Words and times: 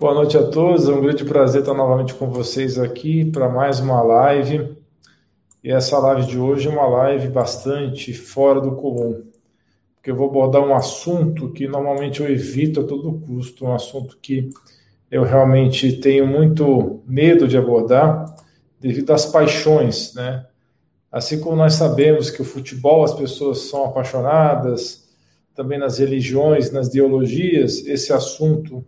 Boa 0.00 0.14
noite 0.14 0.34
a 0.38 0.42
todos, 0.42 0.88
é 0.88 0.92
um 0.92 1.02
grande 1.02 1.26
prazer 1.26 1.60
estar 1.60 1.74
novamente 1.74 2.14
com 2.14 2.30
vocês 2.30 2.78
aqui 2.78 3.22
para 3.22 3.50
mais 3.50 3.80
uma 3.80 4.00
live. 4.00 4.74
E 5.62 5.70
essa 5.70 5.98
live 5.98 6.26
de 6.26 6.38
hoje 6.38 6.68
é 6.68 6.70
uma 6.70 6.86
live 6.86 7.28
bastante 7.28 8.14
fora 8.14 8.62
do 8.62 8.76
comum, 8.76 9.22
porque 9.94 10.10
eu 10.10 10.16
vou 10.16 10.30
abordar 10.30 10.62
um 10.62 10.74
assunto 10.74 11.52
que 11.52 11.68
normalmente 11.68 12.22
eu 12.22 12.30
evito 12.30 12.80
a 12.80 12.84
todo 12.84 13.20
custo, 13.26 13.66
um 13.66 13.74
assunto 13.74 14.16
que 14.22 14.48
eu 15.10 15.22
realmente 15.22 15.92
tenho 16.00 16.26
muito 16.26 17.02
medo 17.06 17.46
de 17.46 17.58
abordar 17.58 18.24
devido 18.80 19.10
às 19.10 19.26
paixões, 19.26 20.14
né? 20.14 20.46
Assim 21.12 21.38
como 21.38 21.56
nós 21.56 21.74
sabemos 21.74 22.30
que 22.30 22.40
o 22.40 22.46
futebol 22.46 23.04
as 23.04 23.12
pessoas 23.12 23.68
são 23.68 23.84
apaixonadas, 23.84 25.10
também 25.54 25.78
nas 25.78 25.98
religiões, 25.98 26.72
nas 26.72 26.88
ideologias, 26.88 27.86
esse 27.86 28.14
assunto 28.14 28.82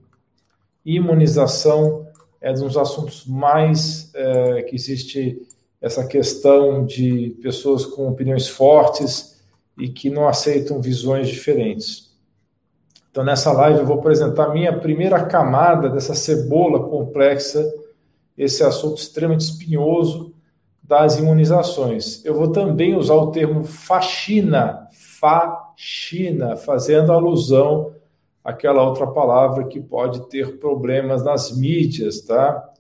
imunização 0.85 2.06
é 2.41 2.51
um 2.51 2.55
dos 2.55 2.77
assuntos 2.77 3.25
mais 3.27 4.11
é, 4.15 4.62
que 4.62 4.75
existe 4.75 5.41
essa 5.80 6.06
questão 6.06 6.84
de 6.84 7.37
pessoas 7.43 7.84
com 7.87 8.09
opiniões 8.09 8.48
fortes 8.48 9.42
e 9.79 9.89
que 9.89 10.11
não 10.11 10.29
aceitam 10.29 10.80
visões 10.80 11.29
diferentes. 11.29 12.12
Então, 13.11 13.25
nessa 13.25 13.53
live, 13.53 13.80
eu 13.80 13.87
vou 13.87 13.98
apresentar 13.98 14.47
a 14.47 14.53
minha 14.53 14.79
primeira 14.79 15.25
camada 15.25 15.91
dessa 15.91 16.15
cebola 16.15 16.89
complexa, 16.89 17.70
esse 18.39 18.62
assunto 18.64 18.98
extremamente 18.98 19.42
espinhoso 19.42 20.33
das 20.83 21.19
imunizações. 21.19 22.25
Eu 22.25 22.34
vou 22.34 22.51
também 22.51 22.97
usar 22.97 23.14
o 23.14 23.30
termo 23.30 23.64
faxina, 23.64 24.89
faxina, 25.20 26.56
fazendo 26.56 27.12
alusão 27.12 27.92
aquela 28.45 28.82
outra 28.82 29.06
palavra 29.06 29.64
que 29.64 29.80
pode 29.80 30.28
ter 30.28 30.59
problemas 30.59 31.23
nas 31.23 31.56
mídias, 31.56 32.20
tá? 32.23 32.73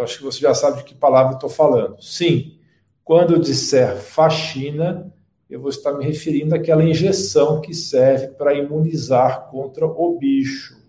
Acho 0.00 0.18
que 0.18 0.24
você 0.24 0.40
já 0.40 0.54
sabe 0.54 0.78
de 0.78 0.84
que 0.84 0.94
palavra 0.94 1.34
estou 1.34 1.50
falando. 1.50 2.02
Sim, 2.02 2.58
quando 3.04 3.34
eu 3.34 3.38
disser 3.38 3.96
faxina, 3.96 5.12
eu 5.48 5.60
vou 5.60 5.68
estar 5.68 5.92
me 5.92 6.04
referindo 6.04 6.54
àquela 6.54 6.82
injeção 6.82 7.60
que 7.60 7.74
serve 7.74 8.28
para 8.28 8.54
imunizar 8.54 9.48
contra 9.50 9.86
o 9.86 10.18
bicho. 10.18 10.82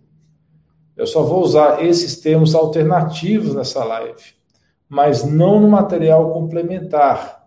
Eu 0.95 1.05
só 1.05 1.23
vou 1.23 1.43
usar 1.43 1.83
esses 1.83 2.19
termos 2.19 2.55
alternativos 2.55 3.53
nessa 3.53 3.83
live, 3.83 4.33
mas 4.87 5.25
não 5.25 5.59
no 5.59 5.67
material 5.67 6.31
complementar, 6.31 7.45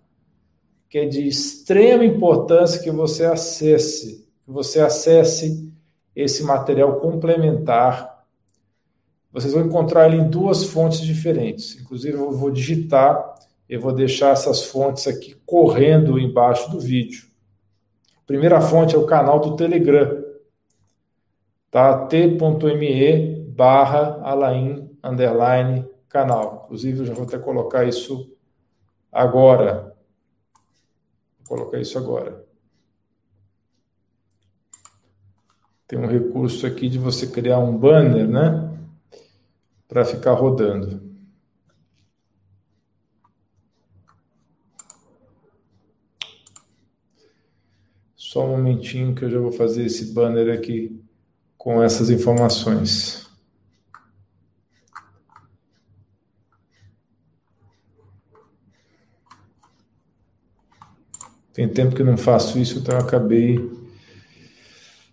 que 0.88 0.98
é 0.98 1.06
de 1.06 1.26
extrema 1.26 2.04
importância 2.04 2.82
que 2.82 2.90
você 2.90 3.24
acesse, 3.24 4.28
que 4.44 4.50
você 4.52 4.80
acesse 4.80 5.67
esse 6.18 6.42
material 6.42 6.96
complementar. 6.96 8.24
Vocês 9.32 9.52
vão 9.52 9.64
encontrar 9.64 10.08
ele 10.08 10.16
em 10.16 10.28
duas 10.28 10.64
fontes 10.64 11.00
diferentes. 11.00 11.80
Inclusive, 11.80 12.18
eu 12.18 12.32
vou 12.32 12.50
digitar, 12.50 13.36
eu 13.68 13.80
vou 13.80 13.92
deixar 13.92 14.30
essas 14.30 14.64
fontes 14.64 15.06
aqui 15.06 15.36
correndo 15.46 16.18
embaixo 16.18 16.68
do 16.72 16.80
vídeo. 16.80 17.28
A 18.16 18.26
primeira 18.26 18.60
fonte 18.60 18.96
é 18.96 18.98
o 18.98 19.06
canal 19.06 19.38
do 19.38 19.54
Telegram, 19.54 20.24
tá? 21.70 22.06
t.me 22.06 23.44
barra 23.50 24.20
alain 24.24 24.90
underline 25.04 25.88
canal. 26.08 26.62
Inclusive, 26.64 26.98
eu 26.98 27.06
já 27.06 27.14
vou 27.14 27.26
até 27.26 27.38
colocar 27.38 27.84
isso 27.84 28.36
agora. 29.12 29.94
Vou 31.38 31.58
colocar 31.58 31.78
isso 31.78 31.96
agora. 31.96 32.47
Tem 35.88 35.98
um 35.98 36.06
recurso 36.06 36.66
aqui 36.66 36.86
de 36.86 36.98
você 36.98 37.26
criar 37.26 37.58
um 37.58 37.76
banner, 37.76 38.28
né? 38.28 38.78
Para 39.88 40.04
ficar 40.04 40.34
rodando. 40.34 41.00
Só 48.14 48.44
um 48.44 48.50
momentinho 48.50 49.14
que 49.14 49.24
eu 49.24 49.30
já 49.30 49.38
vou 49.38 49.50
fazer 49.50 49.86
esse 49.86 50.12
banner 50.12 50.54
aqui 50.54 51.02
com 51.56 51.82
essas 51.82 52.10
informações. 52.10 53.26
Tem 61.54 61.66
tempo 61.66 61.96
que 61.96 62.04
não 62.04 62.18
faço 62.18 62.58
isso, 62.58 62.78
então 62.78 62.94
eu 62.94 63.00
acabei 63.00 63.77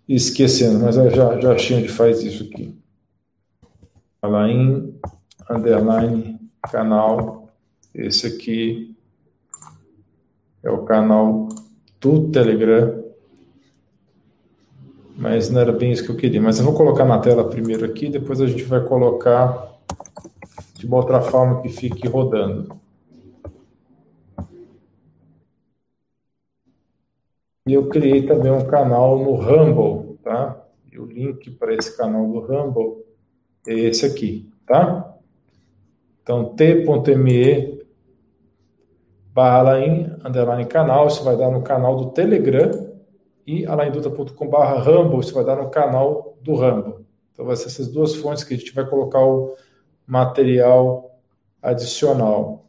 esquecendo, 0.08 0.80
mas 0.80 0.98
eu 0.98 1.10
já, 1.10 1.40
já 1.40 1.54
achei 1.54 1.78
onde 1.78 1.88
faz 1.88 2.22
isso 2.22 2.44
aqui. 2.44 2.78
Alain, 4.22 4.94
underline, 5.50 6.40
canal. 6.72 7.50
Esse 7.94 8.28
aqui 8.28 8.96
é 10.64 10.70
o 10.70 10.84
canal 10.84 11.50
do 12.02 12.30
Telegram. 12.30 13.04
Mas 15.18 15.50
não 15.50 15.62
era 15.62 15.72
bem 15.72 15.92
isso 15.92 16.04
que 16.04 16.12
eu 16.12 16.18
queria. 16.18 16.42
Mas 16.42 16.60
eu 16.60 16.66
vou 16.66 16.74
colocar 16.74 17.06
na 17.06 17.20
tela 17.20 17.50
primeiro 17.50 17.86
aqui, 17.86 18.10
depois 18.10 18.42
a 18.42 18.48
gente 18.48 18.64
vai 18.64 18.82
colocar 18.84 19.74
de 20.74 20.86
uma 20.86 20.98
outra 20.98 21.22
forma 21.22 21.62
que 21.62 21.70
fique 21.70 22.08
rodando. 22.08 22.76
E 27.68 27.74
eu 27.74 27.90
criei 27.90 28.28
também 28.28 28.52
um 28.52 28.68
canal 28.68 29.18
no 29.18 29.34
Rumble, 29.34 30.20
tá? 30.24 30.64
E 30.92 31.00
o 31.00 31.06
link 31.06 31.50
para 31.50 31.74
esse 31.74 31.98
canal 31.98 32.28
do 32.28 32.40
Rumble 32.40 33.04
é 33.68 33.74
esse 33.74 34.06
aqui, 34.06 34.48
tá? 34.68 35.18
Então, 36.22 36.56
t.me 36.56 37.84
barra 39.34 39.58
Alain, 39.58 40.16
underline 40.24 40.66
canal, 40.68 41.08
isso 41.08 41.24
vai 41.24 41.36
dar 41.36 41.50
no 41.50 41.64
canal 41.64 41.96
do 41.96 42.12
Telegram 42.12 42.70
e 43.48 43.66
alainduta.com 43.66 44.48
barra 44.48 44.80
Rumble, 44.80 45.22
isso 45.22 45.34
vai 45.34 45.44
dar 45.44 45.56
no 45.56 45.72
canal 45.72 46.38
do 46.44 46.54
Rumble. 46.54 47.04
Então, 47.34 47.46
vai 47.46 47.56
ser 47.56 47.66
essas 47.66 47.88
duas 47.88 48.14
fontes 48.14 48.44
que 48.44 48.54
a 48.54 48.58
gente 48.58 48.76
vai 48.76 48.88
colocar 48.88 49.26
o 49.26 49.56
material 50.06 51.20
adicional. 51.64 52.65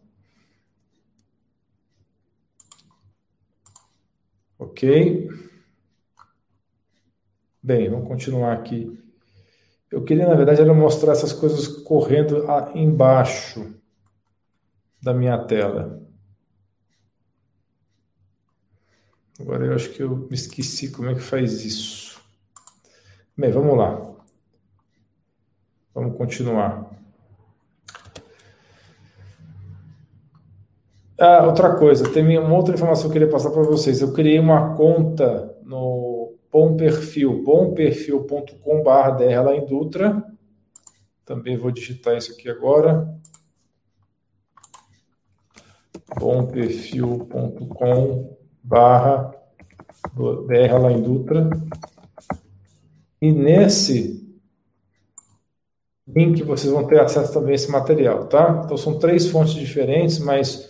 Ok? 4.59 5.29
Bem, 7.63 7.91
vamos 7.91 8.09
continuar 8.09 8.53
aqui. 8.53 8.99
Eu 9.91 10.05
queria, 10.05 10.27
na 10.27 10.35
verdade, 10.35 10.61
era 10.61 10.75
mostrar 10.75 11.13
essas 11.13 11.33
coisas 11.33 11.67
correndo 11.69 12.45
embaixo 12.75 13.75
da 15.03 15.15
minha 15.15 15.39
tela. 15.39 16.03
Agora 19.39 19.67
eu 19.67 19.75
acho 19.75 19.91
que 19.91 20.03
eu 20.03 20.17
me 20.17 20.35
esqueci 20.35 20.91
como 20.91 21.11
é 21.11 21.15
que 21.15 21.21
faz 21.21 21.65
isso. 21.65 22.21
Bem, 23.37 23.51
vamos 23.53 23.77
lá. 23.77 24.17
Vamos 25.95 26.17
continuar. 26.17 26.91
Ah, 31.19 31.47
outra 31.47 31.77
coisa, 31.77 32.13
tem 32.13 32.39
uma 32.39 32.55
outra 32.55 32.75
informação 32.75 33.05
que 33.05 33.09
eu 33.09 33.13
queria 33.13 33.29
passar 33.29 33.51
para 33.51 33.63
vocês. 33.63 34.03
Eu 34.03 34.13
criei 34.13 34.39
uma 34.39 34.75
conta 34.75 35.57
no 35.63 36.35
Bom 36.53 36.77
Perfil, 36.77 37.43
bomperfil.com.br 37.43 39.43
lá 39.45 39.57
em. 39.57 39.67
Também 41.25 41.57
vou 41.57 41.71
digitar 41.71 42.17
isso 42.17 42.33
aqui 42.33 42.49
agora. 42.49 43.09
bomperfil.com 46.19 48.37
barra 48.63 49.35
DR 50.15 50.79
lá 50.81 50.93
em. 50.93 51.03
E 53.21 53.33
nesse 53.33 54.25
link 56.07 56.43
vocês 56.43 56.73
vão 56.73 56.87
ter 56.87 57.01
acesso 57.01 57.33
também 57.33 57.53
a 57.53 57.55
esse 57.55 57.71
material, 57.71 58.27
tá? 58.27 58.63
Então 58.65 58.77
são 58.77 58.99
três 58.99 59.29
fontes 59.29 59.55
diferentes, 59.55 60.19
mas 60.19 60.66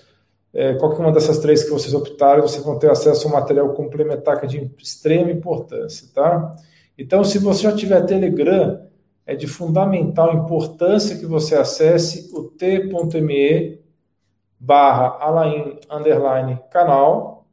é, 0.56 0.74
qualquer 0.74 1.02
uma 1.02 1.12
dessas 1.12 1.38
três 1.38 1.62
que 1.62 1.70
vocês 1.70 1.92
optarem, 1.92 2.40
vocês 2.40 2.64
vão 2.64 2.78
ter 2.78 2.90
acesso 2.90 3.26
a 3.26 3.30
um 3.30 3.34
material 3.34 3.68
complementar 3.74 4.40
que 4.40 4.46
é 4.46 4.48
de 4.48 4.70
extrema 4.78 5.30
importância, 5.30 6.08
tá? 6.14 6.56
Então, 6.96 7.22
se 7.22 7.38
você 7.38 7.64
já 7.64 7.72
tiver 7.72 8.00
Telegram, 8.06 8.80
é 9.26 9.36
de 9.36 9.46
fundamental 9.46 10.34
importância 10.34 11.18
que 11.18 11.26
você 11.26 11.54
acesse 11.54 12.34
o 12.34 12.44
t.me 12.44 13.78
barra 14.58 15.18
alain 15.20 15.78
underline 15.90 16.58
canal, 16.70 17.46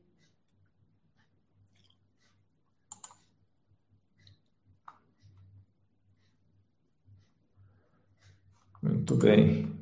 Muito 8.81 9.17
bem. 9.17 9.73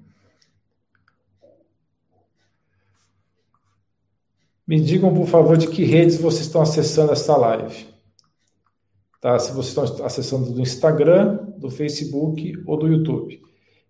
Me 4.72 4.80
digam, 4.80 5.12
por 5.12 5.26
favor, 5.26 5.58
de 5.58 5.69
que 5.69 5.84
redes 5.84 6.16
vocês 6.16 6.46
estão 6.46 6.62
acessando 6.62 7.12
essa 7.12 7.36
live. 7.36 7.88
Tá? 9.20 9.38
Se 9.38 9.52
vocês 9.52 9.90
estão 9.90 10.06
acessando 10.06 10.50
do 10.50 10.62
Instagram, 10.62 11.40
do 11.58 11.69
Facebook 11.69 12.54
ou 12.66 12.78
do 12.78 12.88
YouTube. 12.88 13.38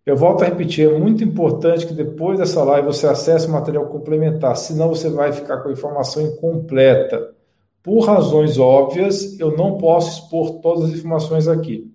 Eu 0.04 0.16
volto 0.16 0.42
a 0.42 0.46
repetir, 0.46 0.90
é 0.90 0.98
muito 0.98 1.22
importante 1.22 1.86
que 1.86 1.94
depois 1.94 2.40
dessa 2.40 2.64
live 2.64 2.88
você 2.88 3.06
acesse 3.06 3.46
o 3.46 3.52
material 3.52 3.86
complementar, 3.86 4.56
senão 4.56 4.88
você 4.88 5.08
vai 5.08 5.32
ficar 5.32 5.58
com 5.58 5.68
a 5.68 5.72
informação 5.72 6.20
incompleta. 6.20 7.32
Por 7.80 8.00
razões 8.00 8.58
óbvias, 8.58 9.38
eu 9.38 9.56
não 9.56 9.78
posso 9.78 10.18
expor 10.18 10.58
todas 10.58 10.90
as 10.90 10.98
informações 10.98 11.46
aqui. 11.46 11.92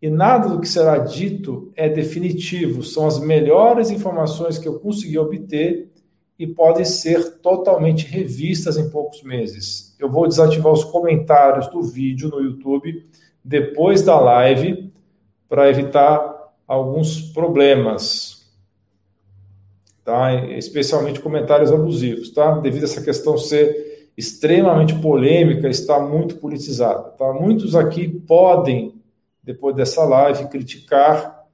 E 0.00 0.08
nada 0.08 0.48
do 0.48 0.60
que 0.60 0.68
será 0.68 0.96
dito 0.96 1.70
é 1.76 1.90
definitivo, 1.90 2.82
são 2.82 3.06
as 3.06 3.20
melhores 3.20 3.90
informações 3.90 4.56
que 4.56 4.66
eu 4.66 4.80
consegui 4.80 5.18
obter 5.18 5.92
e 6.38 6.46
podem 6.46 6.84
ser 6.84 7.38
totalmente 7.38 8.06
revistas 8.06 8.76
em 8.76 8.90
poucos 8.90 9.22
meses. 9.22 9.94
Eu 9.98 10.10
vou 10.10 10.26
desativar 10.26 10.72
os 10.72 10.84
comentários 10.84 11.68
do 11.68 11.80
vídeo 11.82 12.28
no 12.28 12.40
YouTube 12.40 13.04
depois 13.44 14.02
da 14.02 14.18
live 14.18 14.92
para 15.48 15.68
evitar 15.68 16.52
alguns 16.66 17.20
problemas, 17.32 18.50
tá? 20.04 20.34
Especialmente 20.56 21.20
comentários 21.20 21.70
abusivos, 21.70 22.30
tá? 22.30 22.58
Devido 22.58 22.82
a 22.82 22.86
essa 22.86 23.02
questão 23.02 23.38
ser 23.38 24.10
extremamente 24.16 24.94
polêmica, 24.98 25.68
está 25.68 26.00
muito 26.00 26.36
politizada, 26.36 27.10
tá? 27.10 27.32
Muitos 27.32 27.76
aqui 27.76 28.08
podem 28.08 28.94
depois 29.42 29.76
dessa 29.76 30.04
live 30.04 30.48
criticar 30.48 31.44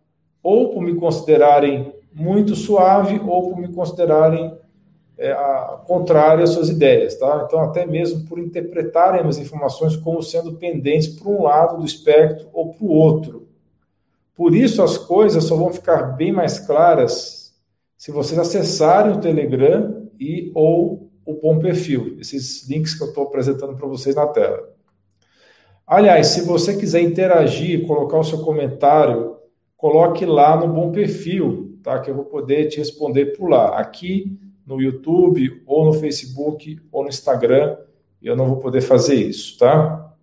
ou 0.43 0.71
por 0.73 0.83
me 0.83 0.95
considerarem 0.95 1.93
muito 2.15 2.55
suave 2.55 3.21
ou 3.27 3.51
por 3.51 3.59
me 3.59 3.69
considerarem 3.73 4.57
é, 5.21 5.33
a, 5.33 5.83
contrária 5.87 6.43
às 6.43 6.51
suas 6.51 6.71
ideias, 6.71 7.15
tá? 7.17 7.45
Então, 7.47 7.61
até 7.61 7.85
mesmo 7.85 8.27
por 8.27 8.39
interpretarem 8.39 9.21
as 9.21 9.37
informações 9.37 9.95
como 9.95 10.23
sendo 10.23 10.55
pendentes 10.55 11.09
para 11.09 11.29
um 11.29 11.43
lado 11.43 11.77
do 11.77 11.85
espectro 11.85 12.49
ou 12.55 12.73
para 12.73 12.85
o 12.85 12.89
outro. 12.89 13.47
Por 14.35 14.55
isso, 14.55 14.83
as 14.83 14.97
coisas 14.97 15.45
só 15.45 15.55
vão 15.55 15.71
ficar 15.71 16.17
bem 16.17 16.33
mais 16.33 16.59
claras 16.59 17.55
se 17.99 18.11
vocês 18.11 18.39
acessarem 18.39 19.13
o 19.13 19.21
Telegram 19.21 20.09
e 20.19 20.51
ou 20.55 21.11
o 21.27 21.35
Bom 21.35 21.59
Perfil, 21.59 22.17
esses 22.19 22.67
links 22.67 22.95
que 22.95 23.03
eu 23.03 23.09
estou 23.09 23.25
apresentando 23.25 23.77
para 23.77 23.87
vocês 23.87 24.17
na 24.17 24.27
tela. 24.27 24.71
Aliás, 25.87 26.29
se 26.29 26.41
você 26.47 26.75
quiser 26.75 27.03
interagir, 27.03 27.87
colocar 27.87 28.19
o 28.19 28.25
seu 28.25 28.39
comentário, 28.39 29.37
coloque 29.77 30.25
lá 30.25 30.57
no 30.57 30.73
Bom 30.73 30.91
Perfil, 30.91 31.79
tá? 31.83 32.01
Que 32.01 32.11
eu 32.11 32.15
vou 32.15 32.25
poder 32.25 32.69
te 32.69 32.79
responder 32.79 33.37
por 33.37 33.51
lá. 33.51 33.79
Aqui 33.79 34.41
no 34.71 34.81
YouTube, 34.81 35.63
ou 35.67 35.85
no 35.85 35.93
Facebook, 35.93 36.81
ou 36.93 37.03
no 37.03 37.09
Instagram, 37.09 37.77
eu 38.23 38.37
não 38.37 38.47
vou 38.47 38.59
poder 38.59 38.81
fazer 38.81 39.17
isso, 39.17 39.59
tá? 39.59 40.15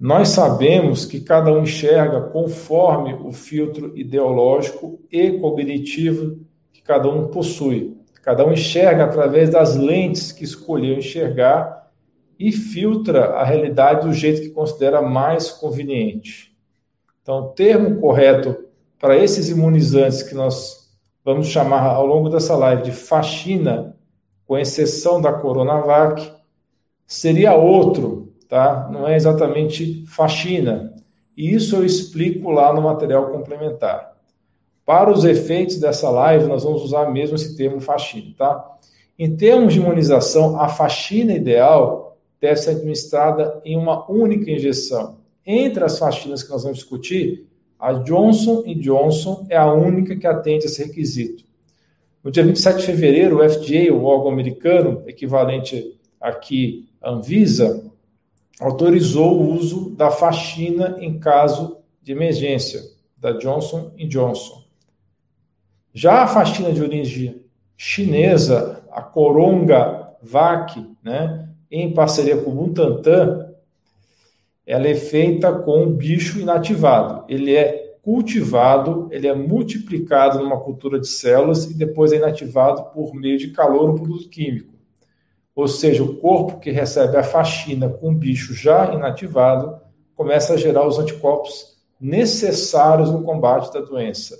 Nós 0.00 0.30
sabemos 0.30 1.04
que 1.04 1.20
cada 1.20 1.52
um 1.52 1.62
enxerga 1.62 2.22
conforme 2.22 3.14
o 3.14 3.30
filtro 3.30 3.96
ideológico 3.96 5.00
e 5.12 5.32
cognitivo 5.32 6.40
que 6.72 6.82
cada 6.82 7.08
um 7.08 7.28
possui. 7.28 7.96
Cada 8.22 8.46
um 8.46 8.52
enxerga 8.52 9.04
através 9.04 9.50
das 9.50 9.76
lentes 9.76 10.32
que 10.32 10.44
escolheu 10.44 10.96
enxergar 10.96 11.90
e 12.38 12.50
filtra 12.50 13.26
a 13.34 13.44
realidade 13.44 14.06
do 14.06 14.14
jeito 14.14 14.40
que 14.40 14.50
considera 14.50 15.02
mais 15.02 15.50
conveniente. 15.50 16.56
Então, 17.22 17.40
o 17.40 17.48
termo 17.48 18.00
correto 18.00 18.56
para 18.98 19.16
esses 19.18 19.50
imunizantes 19.50 20.22
que 20.22 20.34
nós 20.34 20.83
vamos 21.24 21.48
chamar 21.48 21.86
ao 21.86 22.06
longo 22.06 22.28
dessa 22.28 22.54
live 22.54 22.82
de 22.82 22.92
faxina, 22.92 23.96
com 24.46 24.58
exceção 24.58 25.20
da 25.20 25.32
Coronavac, 25.32 26.30
seria 27.06 27.54
outro, 27.54 28.34
tá? 28.48 28.88
Não 28.92 29.08
é 29.08 29.16
exatamente 29.16 30.04
faxina. 30.06 30.92
E 31.36 31.54
isso 31.54 31.76
eu 31.76 31.84
explico 31.84 32.50
lá 32.50 32.72
no 32.72 32.82
material 32.82 33.30
complementar. 33.30 34.14
Para 34.84 35.10
os 35.10 35.24
efeitos 35.24 35.78
dessa 35.78 36.10
live, 36.10 36.46
nós 36.46 36.62
vamos 36.62 36.82
usar 36.82 37.10
mesmo 37.10 37.36
esse 37.36 37.56
termo 37.56 37.80
faxina, 37.80 38.34
tá? 38.36 38.72
Em 39.18 39.34
termos 39.34 39.72
de 39.72 39.80
imunização, 39.80 40.60
a 40.60 40.68
faxina 40.68 41.32
ideal 41.32 42.18
deve 42.40 42.56
ser 42.56 42.70
administrada 42.70 43.60
em 43.64 43.76
uma 43.76 44.10
única 44.10 44.50
injeção. 44.50 45.18
Entre 45.46 45.82
as 45.82 45.98
faxinas 45.98 46.42
que 46.42 46.50
nós 46.50 46.62
vamos 46.62 46.78
discutir, 46.78 47.48
a 47.78 47.92
Johnson 47.92 48.62
Johnson 48.74 49.46
é 49.48 49.56
a 49.56 49.72
única 49.72 50.16
que 50.16 50.26
atende 50.26 50.66
esse 50.66 50.82
requisito. 50.84 51.44
No 52.22 52.30
dia 52.30 52.42
27 52.42 52.78
de 52.78 52.86
fevereiro, 52.86 53.38
o 53.38 53.48
FDA, 53.48 53.92
o 53.92 54.04
órgão 54.04 54.32
americano, 54.32 55.02
equivalente 55.06 55.98
aqui 56.20 56.88
à 57.02 57.10
Anvisa, 57.10 57.90
autorizou 58.60 59.40
o 59.40 59.52
uso 59.52 59.90
da 59.90 60.10
faxina 60.10 60.96
em 61.00 61.18
caso 61.18 61.78
de 62.02 62.12
emergência, 62.12 62.82
da 63.16 63.32
Johnson 63.32 63.92
Johnson. 64.06 64.64
Já 65.92 66.22
a 66.22 66.26
faxina 66.26 66.72
de 66.72 66.82
origem 66.82 67.42
chinesa, 67.76 68.82
a 68.90 69.02
Coronga 69.02 70.16
Vac, 70.22 70.76
né, 71.02 71.48
em 71.70 71.92
parceria 71.92 72.36
com 72.36 72.50
o 72.50 72.54
Butantan, 72.54 73.43
ela 74.66 74.88
é 74.88 74.94
feita 74.94 75.52
com 75.52 75.92
bicho 75.92 76.38
inativado. 76.38 77.24
Ele 77.28 77.54
é 77.54 77.96
cultivado, 78.02 79.08
ele 79.10 79.26
é 79.26 79.34
multiplicado 79.34 80.38
numa 80.38 80.60
cultura 80.60 81.00
de 81.00 81.08
células 81.08 81.64
e 81.64 81.74
depois 81.74 82.12
é 82.12 82.16
inativado 82.16 82.84
por 82.92 83.14
meio 83.14 83.38
de 83.38 83.50
calor 83.50 83.90
ou 83.90 83.94
produto 83.94 84.28
químico. 84.28 84.74
Ou 85.54 85.68
seja, 85.68 86.02
o 86.02 86.16
corpo 86.16 86.58
que 86.58 86.70
recebe 86.70 87.16
a 87.16 87.22
faxina 87.22 87.88
com 87.88 88.10
o 88.10 88.14
bicho 88.14 88.52
já 88.52 88.92
inativado 88.92 89.80
começa 90.14 90.54
a 90.54 90.56
gerar 90.56 90.86
os 90.86 90.98
anticorpos 90.98 91.74
necessários 92.00 93.10
no 93.10 93.22
combate 93.22 93.72
da 93.72 93.80
doença. 93.80 94.38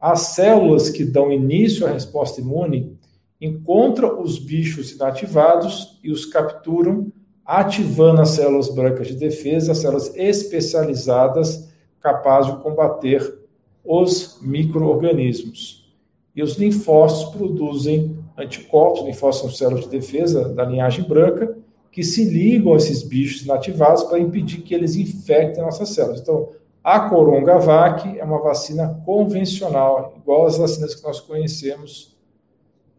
As 0.00 0.20
células 0.34 0.90
que 0.90 1.04
dão 1.04 1.32
início 1.32 1.86
à 1.86 1.90
resposta 1.90 2.40
imune 2.40 2.98
encontram 3.40 4.22
os 4.22 4.38
bichos 4.38 4.92
inativados 4.92 5.98
e 6.02 6.10
os 6.10 6.24
capturam 6.24 7.12
ativando 7.44 8.20
as 8.20 8.30
células 8.30 8.68
brancas 8.68 9.08
de 9.08 9.14
defesa, 9.14 9.72
as 9.72 9.78
células 9.78 10.14
especializadas 10.16 11.68
capazes 12.00 12.54
de 12.54 12.62
combater 12.62 13.38
os 13.84 14.38
micro-organismos. 14.40 15.92
E 16.34 16.42
os 16.42 16.56
linfócitos 16.56 17.34
produzem 17.34 18.18
anticorpos, 18.36 19.04
linfócitos 19.04 19.56
são 19.56 19.68
células 19.68 19.84
de 19.84 19.90
defesa 19.90 20.48
da 20.48 20.64
linhagem 20.64 21.06
branca, 21.06 21.56
que 21.92 22.02
se 22.02 22.24
ligam 22.24 22.74
a 22.74 22.76
esses 22.76 23.02
bichos 23.02 23.42
inativados 23.42 24.02
para 24.04 24.18
impedir 24.18 24.62
que 24.62 24.74
eles 24.74 24.96
infectem 24.96 25.62
nossas 25.62 25.90
células. 25.90 26.20
Então, 26.20 26.48
a 26.82 27.08
Coronavac 27.08 28.18
é 28.18 28.24
uma 28.24 28.42
vacina 28.42 29.00
convencional, 29.06 30.12
igual 30.16 30.46
às 30.46 30.58
vacinas 30.58 30.94
que 30.94 31.04
nós 31.04 31.20
conhecemos, 31.20 32.14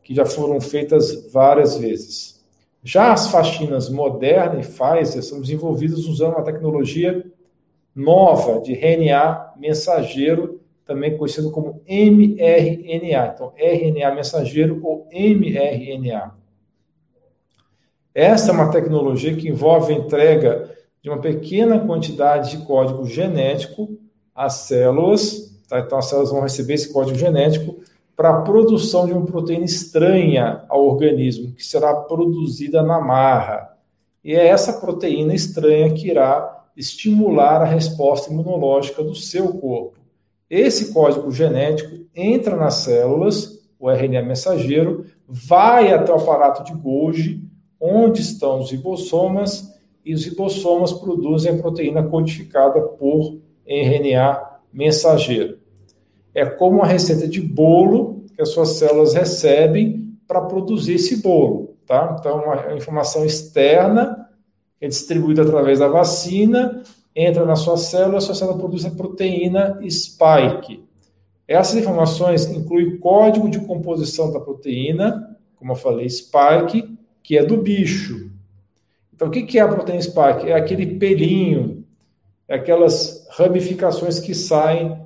que 0.01 0.15
já 0.15 0.25
foram 0.25 0.61
feitas 0.61 1.29
várias 1.31 1.77
vezes. 1.77 2.34
Já 2.87 3.11
as 3.11 3.31
faxinas 3.31 3.89
Moderna 3.89 4.59
e 4.59 4.63
Pfizer 4.63 5.23
são 5.23 5.41
desenvolvidas 5.41 6.05
usando 6.05 6.33
uma 6.33 6.43
tecnologia 6.43 7.25
nova 7.95 8.61
de 8.61 8.73
RNA 8.73 9.53
mensageiro, 9.57 10.61
também 10.85 11.17
conhecido 11.17 11.49
como 11.49 11.81
mRNA. 11.87 13.33
Então, 13.33 13.51
RNA 13.57 14.13
mensageiro 14.13 14.79
ou 14.83 15.07
mRNA. 15.11 16.35
Essa 18.13 18.51
é 18.51 18.53
uma 18.53 18.69
tecnologia 18.69 19.35
que 19.35 19.49
envolve 19.49 19.91
a 19.91 19.97
entrega 19.97 20.69
de 21.01 21.09
uma 21.09 21.19
pequena 21.19 21.79
quantidade 21.79 22.51
de 22.51 22.65
código 22.67 23.03
genético 23.07 23.97
às 24.35 24.53
células. 24.67 25.59
Tá? 25.67 25.79
Então, 25.79 25.97
as 25.97 26.05
células 26.05 26.29
vão 26.29 26.41
receber 26.41 26.75
esse 26.75 26.93
código 26.93 27.17
genético 27.17 27.79
para 28.15 28.29
a 28.29 28.41
produção 28.41 29.05
de 29.05 29.11
uma 29.11 29.25
proteína 29.25 29.65
estranha 29.65 30.63
ao 30.69 30.85
organismo, 30.85 31.53
que 31.53 31.63
será 31.63 31.93
produzida 31.93 32.81
na 32.81 32.99
marra. 32.99 33.75
E 34.23 34.33
é 34.33 34.47
essa 34.47 34.73
proteína 34.73 35.33
estranha 35.33 35.93
que 35.93 36.09
irá 36.09 36.65
estimular 36.75 37.61
a 37.61 37.65
resposta 37.65 38.31
imunológica 38.31 39.03
do 39.03 39.15
seu 39.15 39.49
corpo. 39.53 39.99
Esse 40.49 40.93
código 40.93 41.31
genético 41.31 42.05
entra 42.15 42.55
nas 42.55 42.75
células, 42.75 43.59
o 43.79 43.89
RNA 43.89 44.21
mensageiro, 44.21 45.05
vai 45.27 45.93
até 45.93 46.11
o 46.11 46.15
aparato 46.15 46.63
de 46.63 46.73
Golgi, 46.73 47.41
onde 47.79 48.21
estão 48.21 48.59
os 48.59 48.71
ribossomas, 48.71 49.73
e 50.03 50.13
os 50.13 50.23
ribossomas 50.23 50.93
produzem 50.93 51.53
a 51.53 51.57
proteína 51.57 52.03
codificada 52.03 52.79
por 52.79 53.39
RNA 53.65 54.59
mensageiro. 54.71 55.64
É 56.35 56.45
como 56.45 56.79
uma 56.79 56.85
receita 56.85 57.27
de 57.27 57.39
bolo 57.39 58.25
que 58.35 58.41
as 58.41 58.49
suas 58.49 58.71
células 58.71 59.13
recebem 59.13 60.13
para 60.27 60.41
produzir 60.41 60.95
esse 60.95 61.21
bolo, 61.21 61.77
tá? 61.87 62.17
Então, 62.19 62.43
uma 62.43 62.73
informação 62.73 63.25
externa 63.25 64.29
é 64.81 64.87
distribuída 64.87 65.43
através 65.43 65.79
da 65.79 65.87
vacina, 65.87 66.83
entra 67.15 67.45
na 67.45 67.55
sua 67.55 67.77
célula, 67.77 68.17
a 68.17 68.21
sua 68.21 68.35
célula 68.35 68.57
produz 68.57 68.83
a 68.83 68.91
proteína 68.91 69.79
spike. 69.89 70.83
Essas 71.47 71.77
informações 71.77 72.45
incluem 72.49 72.97
código 72.97 73.49
de 73.49 73.61
composição 73.61 74.33
da 74.33 74.39
proteína, 74.39 75.37
como 75.55 75.71
eu 75.71 75.75
falei, 75.75 76.09
spike, 76.09 76.97
que 77.23 77.37
é 77.37 77.45
do 77.45 77.55
bicho. 77.55 78.29
Então, 79.13 79.29
o 79.29 79.31
que 79.31 79.57
é 79.57 79.61
a 79.61 79.67
proteína 79.69 80.01
spike? 80.01 80.49
É 80.49 80.53
aquele 80.53 80.97
pelinho, 80.97 81.85
é 82.45 82.55
aquelas 82.55 83.25
ramificações 83.29 84.19
que 84.19 84.35
saem 84.35 85.04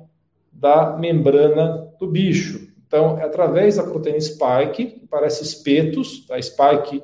da 0.52 0.96
membrana 0.96 1.88
do 1.98 2.06
bicho. 2.06 2.68
Então, 2.86 3.18
é 3.18 3.24
através 3.24 3.76
da 3.76 3.84
proteína 3.84 4.20
spike, 4.20 4.86
que 4.86 5.06
parece 5.06 5.42
espetos, 5.42 6.26
tá? 6.26 6.40
spike 6.40 7.02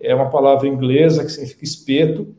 é 0.00 0.14
uma 0.14 0.30
palavra 0.30 0.66
inglesa 0.66 1.24
que 1.24 1.30
significa 1.30 1.62
espeto, 1.62 2.34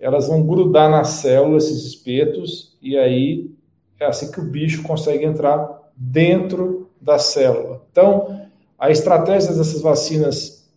elas 0.00 0.26
vão 0.26 0.44
grudar 0.44 0.90
na 0.90 1.04
célula 1.04 1.58
esses 1.58 1.84
espetos, 1.84 2.76
e 2.82 2.96
aí 2.98 3.50
é 4.00 4.06
assim 4.06 4.30
que 4.30 4.40
o 4.40 4.44
bicho 4.44 4.82
consegue 4.82 5.24
entrar 5.24 5.92
dentro 5.96 6.88
da 7.00 7.18
célula. 7.18 7.82
Então, 7.90 8.48
a 8.78 8.90
estratégia 8.90 9.54
dessas 9.54 9.80
vacinas 9.80 10.68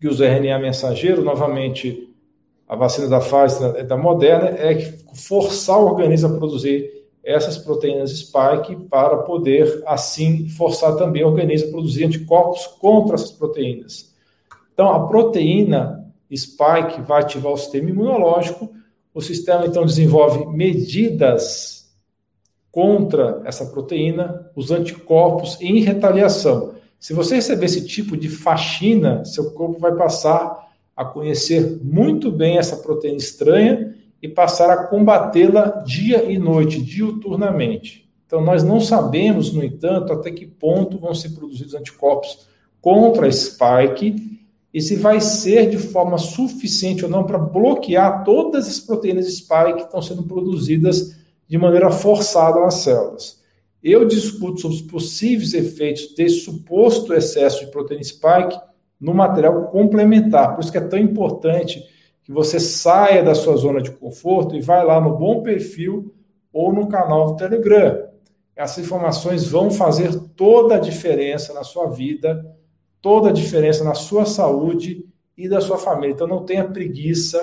que 0.00 0.08
usa 0.08 0.26
RNA 0.26 0.58
mensageiro, 0.58 1.22
novamente, 1.22 2.14
a 2.68 2.76
vacina 2.76 3.08
da 3.08 3.20
Pfizer 3.20 3.86
da 3.86 3.96
Moderna, 3.96 4.48
é 4.50 4.74
forçar 5.14 5.78
o 5.78 5.86
organismo 5.86 6.34
a 6.34 6.38
produzir 6.38 6.95
essas 7.26 7.58
proteínas 7.58 8.16
spike 8.16 8.76
para 8.88 9.16
poder, 9.18 9.82
assim, 9.84 10.48
forçar 10.48 10.94
também 10.96 11.24
o 11.24 11.26
organismo 11.26 11.68
a 11.68 11.72
produzir 11.72 12.04
anticorpos 12.04 12.68
contra 12.78 13.16
essas 13.16 13.32
proteínas. 13.32 14.14
Então, 14.72 14.88
a 14.90 15.08
proteína 15.08 16.06
spike 16.32 17.00
vai 17.02 17.22
ativar 17.22 17.52
o 17.52 17.56
sistema 17.56 17.90
imunológico, 17.90 18.72
o 19.12 19.20
sistema, 19.20 19.66
então, 19.66 19.84
desenvolve 19.84 20.46
medidas 20.46 21.90
contra 22.70 23.42
essa 23.44 23.66
proteína, 23.66 24.48
os 24.54 24.70
anticorpos 24.70 25.60
em 25.60 25.80
retaliação. 25.80 26.74
Se 27.00 27.12
você 27.12 27.36
receber 27.36 27.66
esse 27.66 27.84
tipo 27.86 28.16
de 28.16 28.28
faxina, 28.28 29.24
seu 29.24 29.50
corpo 29.50 29.80
vai 29.80 29.96
passar 29.96 30.68
a 30.96 31.04
conhecer 31.04 31.78
muito 31.82 32.30
bem 32.30 32.58
essa 32.58 32.76
proteína 32.76 33.18
estranha 33.18 33.96
e 34.22 34.28
passar 34.28 34.70
a 34.70 34.84
combatê-la 34.84 35.82
dia 35.84 36.24
e 36.30 36.38
noite, 36.38 36.82
diuturnamente. 36.82 38.08
Então, 38.26 38.40
nós 38.40 38.64
não 38.64 38.80
sabemos, 38.80 39.52
no 39.52 39.62
entanto, 39.62 40.12
até 40.12 40.30
que 40.30 40.46
ponto 40.46 40.98
vão 40.98 41.14
ser 41.14 41.30
produzidos 41.30 41.74
anticorpos 41.74 42.48
contra 42.80 43.26
a 43.26 43.32
spike 43.32 44.36
e 44.74 44.82
se 44.82 44.96
vai 44.96 45.20
ser 45.20 45.70
de 45.70 45.78
forma 45.78 46.18
suficiente 46.18 47.04
ou 47.04 47.10
não 47.10 47.24
para 47.24 47.38
bloquear 47.38 48.24
todas 48.24 48.68
as 48.68 48.80
proteínas 48.80 49.26
spike 49.26 49.74
que 49.74 49.82
estão 49.82 50.02
sendo 50.02 50.24
produzidas 50.24 51.16
de 51.48 51.56
maneira 51.56 51.90
forçada 51.90 52.60
nas 52.60 52.74
células. 52.74 53.40
Eu 53.82 54.04
discuto 54.04 54.60
sobre 54.60 54.76
os 54.76 54.82
possíveis 54.82 55.54
efeitos 55.54 56.12
desse 56.14 56.40
suposto 56.40 57.14
excesso 57.14 57.64
de 57.64 57.70
proteína 57.70 58.02
spike 58.02 58.58
no 59.00 59.14
material 59.14 59.68
complementar. 59.68 60.54
Por 60.54 60.62
isso 60.62 60.72
que 60.72 60.78
é 60.78 60.80
tão 60.80 60.98
importante 60.98 61.84
que 62.26 62.32
você 62.32 62.60
saia 62.60 63.22
da 63.22 63.34
sua 63.34 63.56
zona 63.56 63.80
de 63.80 63.92
conforto 63.92 64.54
e 64.54 64.60
vai 64.60 64.84
lá 64.84 65.00
no 65.00 65.16
Bom 65.16 65.42
Perfil 65.42 66.12
ou 66.52 66.72
no 66.72 66.88
canal 66.88 67.28
do 67.28 67.36
Telegram. 67.36 68.08
Essas 68.54 68.84
informações 68.84 69.46
vão 69.46 69.70
fazer 69.70 70.12
toda 70.36 70.74
a 70.74 70.80
diferença 70.80 71.54
na 71.54 71.62
sua 71.62 71.86
vida, 71.88 72.44
toda 73.00 73.30
a 73.30 73.32
diferença 73.32 73.84
na 73.84 73.94
sua 73.94 74.26
saúde 74.26 75.06
e 75.38 75.48
da 75.48 75.60
sua 75.60 75.78
família. 75.78 76.12
Então 76.12 76.26
não 76.26 76.44
tenha 76.44 76.68
preguiça 76.68 77.38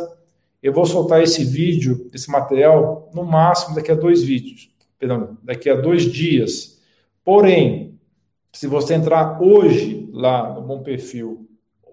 eu 0.63 0.71
vou 0.71 0.85
soltar 0.85 1.21
esse 1.21 1.43
vídeo, 1.43 2.09
esse 2.13 2.31
material, 2.31 3.11
no 3.13 3.25
máximo 3.25 3.75
daqui 3.75 3.91
a 3.91 3.95
dois 3.95 4.23
vídeos, 4.23 4.71
perdão, 4.97 5.37
daqui 5.43 5.69
a 5.69 5.75
dois 5.75 6.03
dias. 6.03 6.81
Porém, 7.21 7.99
se 8.53 8.65
você 8.65 8.93
entrar 8.93 9.41
hoje 9.41 10.09
lá 10.13 10.53
no 10.53 10.61
Bom 10.61 10.81
Perfil 10.81 11.42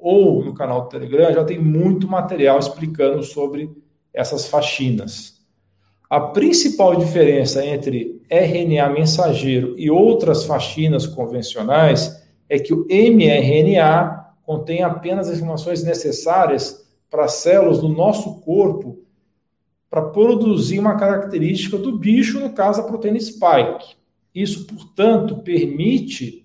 ou 0.00 0.44
no 0.44 0.54
canal 0.54 0.82
do 0.82 0.88
Telegram, 0.88 1.32
já 1.32 1.44
tem 1.44 1.58
muito 1.58 2.08
material 2.08 2.58
explicando 2.58 3.22
sobre 3.22 3.70
essas 4.12 4.46
faxinas. 4.46 5.40
A 6.08 6.20
principal 6.20 6.96
diferença 6.96 7.64
entre 7.64 8.20
RNA 8.28 8.88
mensageiro 8.90 9.74
e 9.78 9.90
outras 9.90 10.44
faxinas 10.44 11.06
convencionais 11.06 12.20
é 12.48 12.58
que 12.58 12.74
o 12.74 12.84
mRNA 12.88 14.34
contém 14.42 14.82
apenas 14.82 15.28
as 15.28 15.36
informações 15.36 15.84
necessárias 15.84 16.84
para 17.08 17.26
as 17.26 17.34
células 17.34 17.78
do 17.78 17.88
nosso 17.88 18.40
corpo 18.40 18.98
para 19.88 20.02
produzir 20.02 20.78
uma 20.78 20.96
característica 20.96 21.76
do 21.76 21.98
bicho, 21.98 22.40
no 22.40 22.50
caso 22.50 22.80
a 22.80 22.84
proteína 22.84 23.18
spike. 23.20 23.96
Isso, 24.34 24.66
portanto, 24.66 25.38
permite 25.38 26.39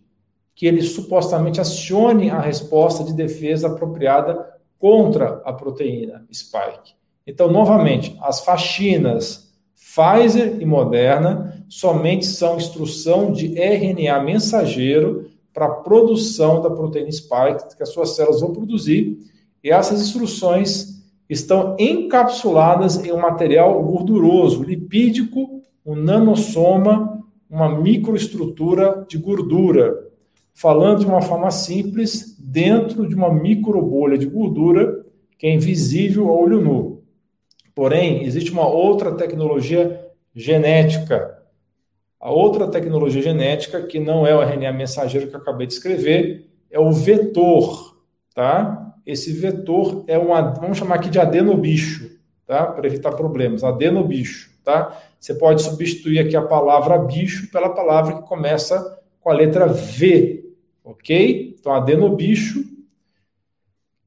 que 0.55 0.65
ele 0.65 0.81
supostamente 0.81 1.59
acione 1.59 2.29
a 2.29 2.39
resposta 2.39 3.03
de 3.03 3.13
defesa 3.13 3.67
apropriada 3.67 4.53
contra 4.79 5.41
a 5.43 5.51
proteína 5.51 6.25
spike. 6.33 6.95
Então, 7.27 7.51
novamente, 7.51 8.17
as 8.21 8.39
faxinas 8.39 9.53
Pfizer 9.75 10.57
e 10.61 10.65
Moderna 10.65 11.65
somente 11.67 12.25
são 12.25 12.57
instrução 12.57 13.31
de 13.31 13.59
RNA 13.59 14.23
mensageiro 14.23 15.29
para 15.53 15.65
a 15.65 15.69
produção 15.69 16.61
da 16.61 16.69
proteína 16.69 17.11
spike 17.11 17.75
que 17.75 17.83
as 17.83 17.89
suas 17.89 18.15
células 18.15 18.41
vão 18.41 18.53
produzir 18.53 19.17
e 19.63 19.71
essas 19.71 20.01
instruções 20.01 20.95
estão 21.29 21.75
encapsuladas 21.79 23.03
em 23.03 23.11
um 23.11 23.19
material 23.19 23.81
gorduroso, 23.81 24.63
lipídico, 24.63 25.61
um 25.85 25.95
nanossoma, 25.95 27.23
uma 27.49 27.69
microestrutura 27.69 29.05
de 29.07 29.17
gordura. 29.17 30.04
Falando 30.55 31.01
de 31.01 31.05
uma 31.05 31.21
forma 31.21 31.51
simples, 31.51 32.35
dentro 32.39 33.07
de 33.07 33.13
uma 33.13 33.31
microbolha 33.31 34.17
de 34.17 34.25
gordura 34.25 35.05
que 35.37 35.45
é 35.45 35.53
invisível 35.53 36.29
ao 36.29 36.41
olho 36.41 36.61
nu. 36.61 37.03
Porém, 37.75 38.23
existe 38.23 38.51
uma 38.51 38.67
outra 38.67 39.11
tecnologia 39.13 40.09
genética. 40.33 41.43
A 42.19 42.31
outra 42.31 42.67
tecnologia 42.67 43.21
genética, 43.21 43.83
que 43.83 43.99
não 43.99 44.25
é 44.25 44.33
o 44.33 44.41
RNA 44.41 44.71
mensageiro 44.71 45.27
que 45.27 45.35
eu 45.35 45.39
acabei 45.39 45.67
de 45.67 45.73
escrever, 45.73 46.49
é 46.71 46.79
o 46.79 46.91
vetor, 46.91 47.97
tá? 48.33 48.85
esse 49.05 49.31
vetor 49.31 50.03
é 50.07 50.17
um, 50.17 50.27
vamos 50.55 50.77
chamar 50.77 50.95
aqui 50.95 51.09
de 51.09 51.19
adenobicho, 51.19 52.09
tá? 52.45 52.65
Para 52.65 52.87
evitar 52.87 53.11
problemas, 53.11 53.63
adenobicho, 53.63 54.51
tá? 54.63 54.99
Você 55.19 55.35
pode 55.35 55.61
substituir 55.61 56.19
aqui 56.19 56.35
a 56.35 56.41
palavra 56.41 56.97
bicho 56.97 57.51
pela 57.51 57.69
palavra 57.69 58.15
que 58.15 58.27
começa 58.27 58.99
com 59.21 59.29
a 59.29 59.33
letra 59.33 59.67
V, 59.67 60.44
ok? 60.85 61.55
Então, 61.59 61.73
adenobicho, 61.73 62.63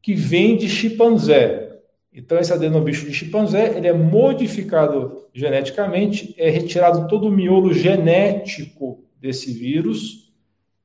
que 0.00 0.14
vem 0.14 0.56
de 0.56 0.68
chimpanzé. 0.68 1.80
Então, 2.12 2.38
esse 2.38 2.52
adenobicho 2.52 3.04
de 3.04 3.12
chimpanzé, 3.12 3.76
ele 3.76 3.88
é 3.88 3.92
modificado 3.92 5.26
geneticamente, 5.35 6.35
é 6.38 6.49
retirado 6.49 7.08
todo 7.08 7.26
o 7.26 7.30
miolo 7.30 7.75
genético 7.75 9.04
desse 9.20 9.52
vírus, 9.52 10.32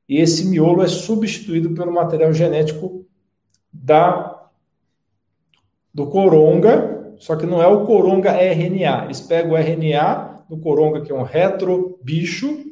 e 0.09 0.17
esse 0.17 0.45
miolo 0.47 0.83
é 0.83 0.87
substituído 0.87 1.73
pelo 1.73 1.93
material 1.93 2.33
genético 2.33 3.05
da 3.71 4.31
do 5.93 6.07
coronga, 6.07 7.13
só 7.19 7.35
que 7.35 7.45
não 7.45 7.61
é 7.61 7.67
o 7.67 7.85
coronga 7.85 8.31
RNA. 8.31 9.05
Eles 9.05 9.21
pegam 9.21 9.51
o 9.51 9.57
RNA 9.57 10.45
do 10.49 10.57
coronga, 10.57 11.01
que 11.01 11.11
é 11.11 11.15
um 11.15 11.21
retrobicho, 11.21 12.65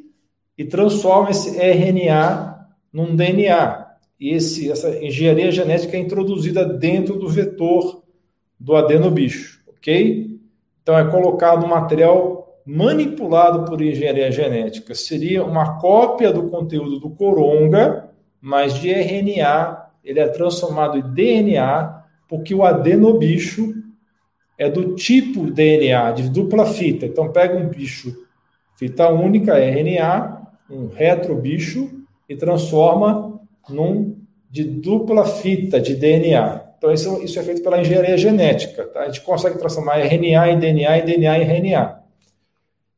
e 0.58 0.64
transformam 0.64 1.30
esse 1.30 1.56
RNA 1.56 2.51
num 2.92 3.16
DNA. 3.16 3.86
E 4.20 4.30
esse, 4.30 4.70
essa 4.70 4.96
engenharia 5.04 5.50
genética 5.50 5.96
é 5.96 6.00
introduzida 6.00 6.64
dentro 6.64 7.16
do 7.18 7.28
vetor 7.28 8.02
do 8.58 8.76
adenobicho, 8.76 9.60
ok? 9.66 10.38
Então 10.82 10.96
é 10.96 11.10
colocado 11.10 11.64
um 11.64 11.68
material 11.68 12.60
manipulado 12.64 13.64
por 13.64 13.82
engenharia 13.82 14.30
genética. 14.30 14.94
Seria 14.94 15.44
uma 15.44 15.80
cópia 15.80 16.32
do 16.32 16.48
conteúdo 16.48 17.00
do 17.00 17.10
coronga, 17.10 18.10
mas 18.40 18.74
de 18.74 18.90
RNA 18.90 19.90
ele 20.04 20.20
é 20.20 20.28
transformado 20.28 20.98
em 20.98 21.02
DNA 21.02 22.02
porque 22.28 22.54
o 22.54 22.64
adenobicho 22.64 23.74
é 24.56 24.70
do 24.70 24.94
tipo 24.94 25.50
DNA, 25.50 26.12
de 26.12 26.30
dupla 26.30 26.66
fita. 26.66 27.04
Então, 27.04 27.32
pega 27.32 27.56
um 27.56 27.68
bicho, 27.68 28.26
fita 28.76 29.08
única, 29.08 29.58
RNA, 29.58 30.40
um 30.70 30.88
retrobicho, 30.88 32.01
e 32.32 32.36
transforma 32.36 33.40
num 33.68 34.16
de 34.50 34.64
dupla 34.64 35.24
fita 35.24 35.80
de 35.80 35.94
DNA. 35.94 36.62
Então, 36.78 36.92
isso, 36.92 37.22
isso 37.22 37.38
é 37.38 37.42
feito 37.42 37.62
pela 37.62 37.80
engenharia 37.80 38.16
genética. 38.16 38.86
Tá? 38.86 39.00
A 39.00 39.06
gente 39.06 39.20
consegue 39.20 39.58
transformar 39.58 39.98
RNA 39.98 40.48
em 40.50 40.58
DNA 40.58 40.98
e 40.98 41.02
DNA 41.02 41.38
em 41.38 41.42
RNA. 41.42 42.02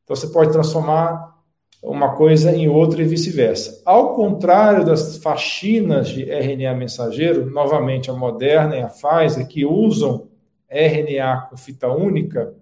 Então, 0.03 0.15
você 0.15 0.27
pode 0.27 0.51
transformar 0.51 1.35
uma 1.83 2.15
coisa 2.15 2.55
em 2.55 2.67
outra 2.67 3.01
e 3.01 3.05
vice-versa. 3.05 3.81
Ao 3.85 4.15
contrário 4.15 4.85
das 4.85 5.17
faxinas 5.17 6.07
de 6.07 6.23
RNA 6.23 6.73
mensageiro, 6.73 7.51
novamente 7.51 8.09
a 8.09 8.13
Moderna 8.13 8.75
e 8.77 8.81
a 8.81 8.87
Pfizer, 8.87 9.47
que 9.47 9.65
usam 9.65 10.27
RNA 10.69 11.47
com 11.49 11.57
fita 11.57 11.87
única, 11.89 12.53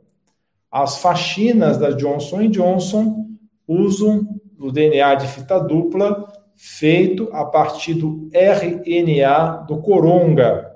as 0.71 0.97
faxinas 0.97 1.77
da 1.77 1.91
Johnson 1.91 2.49
Johnson 2.49 3.27
usam 3.67 4.27
o 4.59 4.71
DNA 4.71 5.15
de 5.15 5.27
fita 5.27 5.59
dupla 5.59 6.32
feito 6.55 7.29
a 7.31 7.45
partir 7.45 7.93
do 7.93 8.29
RNA 8.31 9.65
do 9.67 9.81
coronga. 9.81 10.73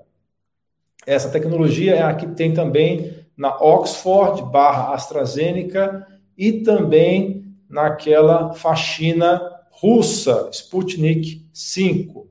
Essa 1.06 1.30
tecnologia 1.30 1.96
é 1.96 2.02
a 2.02 2.14
que 2.14 2.28
tem 2.28 2.54
também 2.54 3.16
na 3.38 3.56
Oxford 3.56 4.44
barra 4.52 4.94
AstraZeneca 4.94 6.06
e 6.38 6.64
também 6.64 7.46
naquela 7.70 8.54
faxina 8.54 9.42
russa, 9.70 10.50
Sputnik 10.52 11.46
5. 11.54 12.28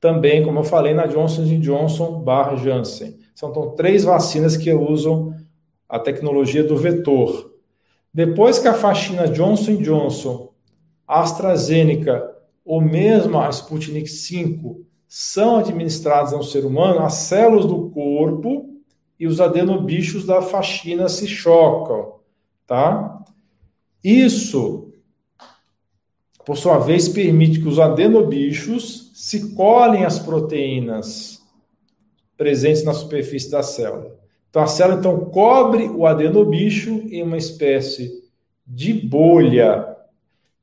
Também, 0.00 0.44
como 0.44 0.60
eu 0.60 0.64
falei, 0.64 0.94
na 0.94 1.06
Johnson 1.06 1.44
Johnson 1.60 2.20
barra 2.20 2.56
Janssen. 2.56 3.18
São 3.34 3.50
então, 3.50 3.74
três 3.74 4.04
vacinas 4.04 4.56
que 4.56 4.72
usam 4.72 5.34
a 5.88 5.98
tecnologia 5.98 6.62
do 6.62 6.76
vetor. 6.76 7.52
Depois 8.12 8.58
que 8.58 8.68
a 8.68 8.74
faxina 8.74 9.28
Johnson 9.28 9.76
Johnson, 9.76 10.52
AstraZeneca 11.06 12.35
ou 12.66 12.80
mesmo 12.80 13.38
a 13.38 13.48
Sputnik 13.48 14.08
5 14.08 14.84
são 15.06 15.56
administradas 15.56 16.32
ao 16.32 16.42
ser 16.42 16.64
humano, 16.64 17.00
as 17.00 17.14
células 17.14 17.64
do 17.64 17.88
corpo 17.90 18.68
e 19.18 19.26
os 19.26 19.40
adenobichos 19.40 20.26
da 20.26 20.42
faxina 20.42 21.08
se 21.08 21.28
chocam, 21.28 22.16
tá? 22.66 23.24
Isso, 24.02 24.92
por 26.44 26.56
sua 26.56 26.78
vez, 26.78 27.08
permite 27.08 27.60
que 27.60 27.68
os 27.68 27.78
adenobichos 27.78 29.12
se 29.14 29.54
colhem 29.54 30.04
as 30.04 30.18
proteínas 30.18 31.40
presentes 32.36 32.84
na 32.84 32.92
superfície 32.92 33.50
da 33.50 33.62
célula. 33.62 34.18
Então, 34.50 34.62
a 34.62 34.66
célula 34.66 34.98
então 34.98 35.18
cobre 35.30 35.88
o 35.88 36.04
adenobicho 36.04 36.90
em 37.10 37.22
uma 37.22 37.36
espécie 37.36 38.10
de 38.66 38.92
bolha. 38.92 39.95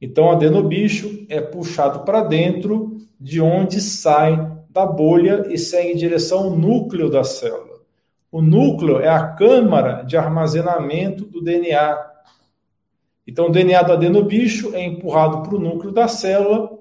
Então, 0.04 0.26
o 0.26 0.32
adenobicho 0.32 1.26
é 1.30 1.40
puxado 1.40 2.02
para 2.02 2.26
dentro, 2.26 2.98
de 3.18 3.40
onde 3.40 3.80
sai 3.80 4.52
da 4.70 4.86
bolha 4.86 5.46
e 5.48 5.58
segue 5.58 5.94
em 5.94 5.96
direção 5.96 6.40
ao 6.40 6.50
núcleo 6.50 7.10
da 7.10 7.24
célula. 7.24 7.80
O 8.30 8.42
núcleo 8.42 9.00
é 9.00 9.08
a 9.08 9.30
câmara 9.30 10.04
de 10.04 10.18
armazenamento 10.18 11.24
do 11.24 11.42
DNA. 11.42 11.98
Então, 13.26 13.46
o 13.46 13.50
DNA 13.50 13.82
do 13.82 13.94
adenobicho 13.94 14.76
é 14.76 14.84
empurrado 14.84 15.42
para 15.42 15.56
o 15.56 15.60
núcleo 15.60 15.94
da 15.94 16.10
célula 16.10 16.78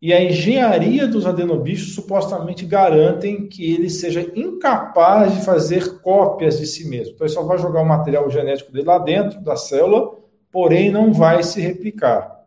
e 0.00 0.10
a 0.10 0.24
engenharia 0.24 1.06
dos 1.06 1.26
adenobichos 1.26 1.94
supostamente 1.94 2.64
garantem 2.64 3.46
que 3.46 3.74
ele 3.74 3.90
seja 3.90 4.32
incapaz 4.34 5.34
de 5.34 5.44
fazer 5.44 6.00
cópias 6.00 6.58
de 6.58 6.66
si 6.66 6.88
mesmo. 6.88 7.12
Então, 7.12 7.26
ele 7.26 7.34
só 7.34 7.42
vai 7.42 7.58
jogar 7.58 7.82
o 7.82 7.86
material 7.86 8.30
genético 8.30 8.72
dele 8.72 8.86
lá 8.86 8.98
dentro 8.98 9.38
da 9.42 9.54
célula, 9.54 10.21
porém 10.52 10.90
não 10.90 11.12
vai 11.12 11.42
se 11.42 11.60
replicar. 11.60 12.44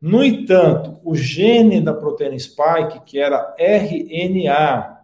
No 0.00 0.24
entanto, 0.24 0.98
o 1.04 1.14
gene 1.14 1.80
da 1.80 1.92
proteína 1.92 2.38
spike, 2.38 3.00
que 3.04 3.18
era 3.18 3.54
RNA, 3.58 4.98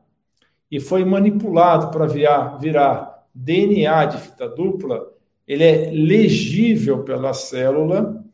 e 0.71 0.81
foi 0.81 1.05
manipulado 1.05 1.91
para 1.91 2.07
virar, 2.07 2.59
virar 2.59 3.25
DNA 3.35 4.07
de 4.07 4.19
fita 4.19 4.49
dupla, 4.49 5.07
ele 5.47 5.63
é 5.63 5.91
legível 5.93 7.05
pela 7.05 7.35
célula 7.35 8.25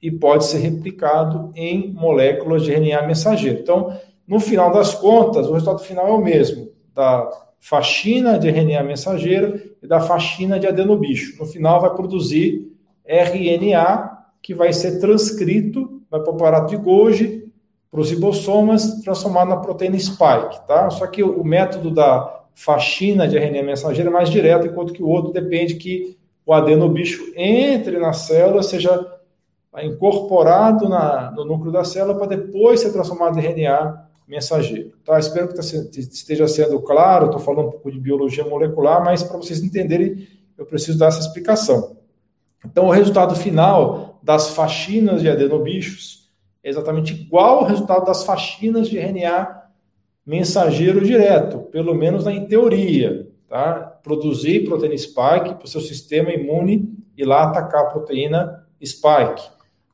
e 0.00 0.10
pode 0.10 0.46
ser 0.46 0.58
replicado 0.58 1.52
em 1.54 1.92
moléculas 1.92 2.62
de 2.62 2.72
RNA 2.72 3.06
mensageiro. 3.06 3.60
Então, 3.60 3.96
no 4.26 4.40
final 4.40 4.72
das 4.72 4.94
contas, 4.94 5.46
o 5.46 5.52
resultado 5.52 5.80
final 5.80 6.08
é 6.08 6.12
o 6.12 6.22
mesmo, 6.22 6.70
da 6.94 7.28
faxina 7.60 8.38
de 8.38 8.48
RNA 8.48 8.82
mensageiro 8.82 9.60
e 9.82 9.86
da 9.86 10.00
faxina 10.00 10.58
de 10.58 10.66
adenobicho. 10.66 11.38
No 11.38 11.46
final, 11.46 11.80
vai 11.80 11.94
produzir 11.94 12.73
RNA, 13.06 14.18
que 14.42 14.54
vai 14.54 14.72
ser 14.72 14.98
transcrito, 15.00 16.02
vai 16.10 16.20
para 16.20 16.32
o 16.32 16.34
aparato 16.34 16.68
de 16.68 16.76
Golgi, 16.76 17.44
para 17.90 18.00
os 18.00 18.10
ribossomas, 18.10 19.02
transformado 19.02 19.48
na 19.48 19.56
proteína 19.56 19.98
spike, 19.98 20.66
tá? 20.66 20.90
Só 20.90 21.06
que 21.06 21.22
o 21.22 21.44
método 21.44 21.90
da 21.90 22.42
faxina 22.54 23.26
de 23.26 23.38
RNA 23.38 23.62
mensageiro 23.62 24.10
é 24.10 24.12
mais 24.12 24.30
direto, 24.30 24.66
enquanto 24.66 24.92
que 24.92 25.02
o 25.02 25.08
outro 25.08 25.32
depende 25.32 25.74
que 25.74 26.16
o 26.46 26.52
adenobicho 26.52 27.32
entre 27.36 27.98
na 27.98 28.12
célula, 28.12 28.62
seja 28.62 29.14
incorporado 29.82 30.88
na, 30.88 31.30
no 31.32 31.44
núcleo 31.44 31.72
da 31.72 31.84
célula 31.84 32.16
para 32.16 32.36
depois 32.36 32.80
ser 32.80 32.92
transformado 32.92 33.38
em 33.38 33.42
RNA 33.42 34.08
mensageiro. 34.26 34.92
Tá? 35.04 35.18
Espero 35.18 35.48
que 35.48 35.54
tá 35.54 35.60
esteja 35.62 36.46
sendo 36.46 36.80
claro, 36.80 37.26
estou 37.26 37.40
falando 37.40 37.68
um 37.68 37.70
pouco 37.72 37.90
de 37.90 37.98
biologia 37.98 38.44
molecular, 38.44 39.04
mas 39.04 39.22
para 39.22 39.36
vocês 39.36 39.62
entenderem, 39.62 40.26
eu 40.56 40.64
preciso 40.64 40.98
dar 40.98 41.08
essa 41.08 41.20
explicação. 41.20 41.96
Então, 42.64 42.86
o 42.86 42.90
resultado 42.90 43.34
final 43.34 44.18
das 44.22 44.50
faxinas 44.50 45.20
de 45.20 45.28
adenobichos 45.28 46.30
é 46.62 46.70
exatamente 46.70 47.12
igual 47.12 47.58
ao 47.58 47.64
resultado 47.64 48.06
das 48.06 48.24
faxinas 48.24 48.88
de 48.88 48.98
RNA 48.98 49.64
mensageiro 50.24 51.04
direto, 51.04 51.58
pelo 51.70 51.94
menos 51.94 52.26
em 52.26 52.46
teoria. 52.46 53.28
Tá? 53.48 53.98
Produzir 54.02 54.64
proteína 54.64 54.96
spike 54.96 55.54
para 55.54 55.64
o 55.64 55.68
seu 55.68 55.80
sistema 55.80 56.32
imune 56.32 56.94
e 57.16 57.24
lá 57.24 57.44
atacar 57.44 57.82
a 57.82 57.90
proteína 57.90 58.66
spike. 58.82 59.42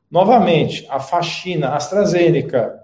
Novamente, 0.09 0.85
a 0.89 0.99
faxina 0.99 1.75
AstraZeneca 1.75 2.79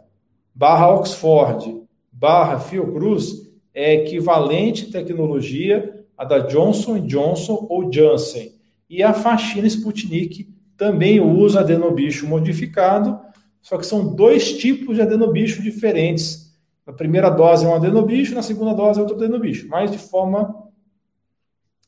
barra 0.54 0.94
Oxford 0.94 1.84
barra 2.12 2.60
Fiocruz 2.60 3.48
é 3.74 3.94
equivalente 3.94 4.92
tecnologia 4.92 6.04
à 6.18 6.26
da 6.26 6.40
Johnson 6.40 7.00
Johnson 7.06 7.68
ou 7.70 7.92
Janssen. 7.92 8.57
E 8.90 9.04
a 9.04 9.14
faxina 9.14 9.68
Sputnik 9.68 10.54
também 10.78 11.20
usa 11.20 11.62
adenobicho 11.62 12.28
modificado, 12.28 13.20
só 13.62 13.78
que 13.78 13.86
são 13.86 14.16
dois 14.16 14.58
tipos 14.58 14.96
de 14.96 15.02
adenobicho 15.02 15.62
diferentes. 15.62 16.56
Na 16.86 16.94
primeira 16.94 17.30
dose 17.30 17.66
é 17.66 17.68
um 17.68 17.76
adenobicho, 17.76 18.34
na 18.34 18.42
segunda 18.42 18.74
dose 18.74 19.00
é 19.00 19.02
outro 19.02 19.18
adenobicho, 19.18 19.68
mas 19.68 19.92
de 19.92 19.98
forma 19.98 20.68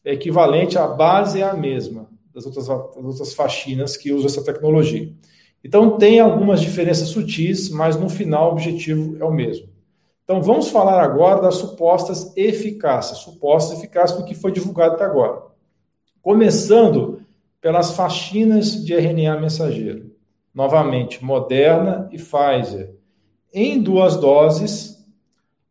equivalente, 0.03 0.77
a 0.77 0.87
base 0.87 1.41
é 1.41 1.43
a 1.43 1.53
mesma 1.53 2.09
das 2.33 2.45
outras, 2.45 2.67
das 2.67 3.05
outras 3.05 3.33
faxinas 3.33 3.97
que 3.97 4.11
usam 4.11 4.27
essa 4.27 4.43
tecnologia. 4.43 5.11
Então, 5.63 5.97
tem 5.97 6.19
algumas 6.19 6.61
diferenças 6.61 7.09
sutis, 7.09 7.69
mas 7.69 7.97
no 7.97 8.09
final 8.09 8.49
o 8.49 8.51
objetivo 8.53 9.17
é 9.19 9.25
o 9.25 9.31
mesmo. 9.31 9.67
Então, 10.23 10.41
vamos 10.41 10.69
falar 10.69 11.01
agora 11.01 11.41
das 11.41 11.55
supostas 11.55 12.35
eficácias, 12.37 13.19
supostas 13.19 13.77
eficácias 13.77 14.19
do 14.19 14.25
que 14.25 14.35
foi 14.35 14.51
divulgado 14.51 14.95
até 14.95 15.03
agora. 15.03 15.48
Começando 16.21 17.21
pelas 17.61 17.91
faxinas 17.91 18.83
de 18.83 18.93
RNA 18.93 19.39
mensageiro. 19.39 20.11
Novamente, 20.53 21.23
Moderna 21.23 22.09
e 22.11 22.17
Pfizer. 22.17 22.93
Em 23.53 23.81
duas 23.81 24.17
doses, 24.17 25.05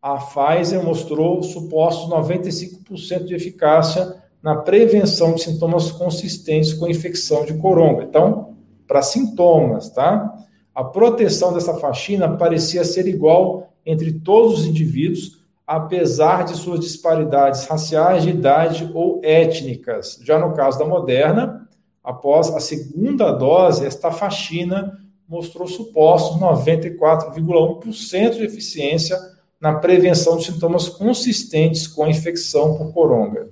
a 0.00 0.16
Pfizer 0.16 0.82
mostrou 0.82 1.42
supostos 1.42 2.10
95% 2.10 3.24
de 3.24 3.34
eficácia 3.34 4.16
na 4.42 4.56
prevenção 4.56 5.34
de 5.34 5.42
sintomas 5.42 5.90
consistentes 5.90 6.72
com 6.72 6.88
infecção 6.88 7.44
de 7.44 7.54
coronga. 7.54 8.04
Então, 8.04 8.56
para 8.86 9.02
sintomas, 9.02 9.90
tá? 9.90 10.34
A 10.74 10.84
proteção 10.84 11.52
dessa 11.52 11.74
faxina 11.74 12.36
parecia 12.36 12.84
ser 12.84 13.06
igual 13.06 13.72
entre 13.84 14.12
todos 14.12 14.60
os 14.60 14.66
indivíduos, 14.66 15.37
apesar 15.68 16.44
de 16.44 16.56
suas 16.56 16.80
disparidades 16.80 17.66
raciais, 17.66 18.22
de 18.22 18.30
idade 18.30 18.90
ou 18.94 19.20
étnicas. 19.22 20.18
Já 20.24 20.38
no 20.38 20.54
caso 20.54 20.78
da 20.78 20.86
Moderna, 20.86 21.68
após 22.02 22.48
a 22.48 22.58
segunda 22.58 23.30
dose, 23.32 23.84
esta 23.84 24.10
faxina 24.10 24.98
mostrou 25.28 25.68
supostos 25.68 26.40
94,1% 26.40 28.30
de 28.30 28.44
eficiência 28.44 29.18
na 29.60 29.74
prevenção 29.74 30.38
de 30.38 30.46
sintomas 30.46 30.88
consistentes 30.88 31.86
com 31.86 32.04
a 32.04 32.08
infecção 32.08 32.78
por 32.78 32.94
coronga. 32.94 33.50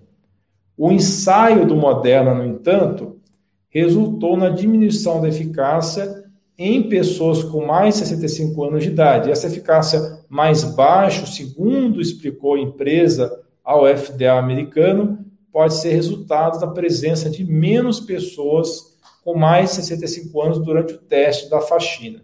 O 0.75 0.91
ensaio 0.91 1.67
do 1.67 1.77
Moderna, 1.77 2.33
no 2.33 2.47
entanto, 2.47 3.21
resultou 3.69 4.39
na 4.39 4.49
diminuição 4.49 5.21
da 5.21 5.29
eficácia 5.29 6.25
em 6.59 6.89
pessoas 6.89 7.45
com 7.45 7.67
mais 7.67 7.95
de 7.95 8.01
65 8.01 8.65
anos 8.65 8.83
de 8.83 8.91
idade. 8.91 9.31
Essa 9.31 9.47
eficácia 9.47 10.21
mais 10.29 10.65
baixa, 10.65 11.27
segundo 11.27 12.01
explicou 12.01 12.55
a 12.55 12.61
empresa 12.61 13.43
ao 13.63 13.85
FDA 13.87 14.33
americano, 14.33 15.19
pode 15.53 15.75
ser 15.75 15.93
resultado 15.93 16.59
da 16.59 16.67
presença 16.67 17.29
de 17.29 17.45
menos 17.45 18.01
pessoas 18.01 18.97
com 19.25 19.37
mais 19.37 19.71
de 19.71 19.77
65 19.77 20.41
anos 20.41 20.59
durante 20.59 20.95
o 20.95 20.99
teste 20.99 21.51
da 21.51 21.61
faxina. 21.61 22.23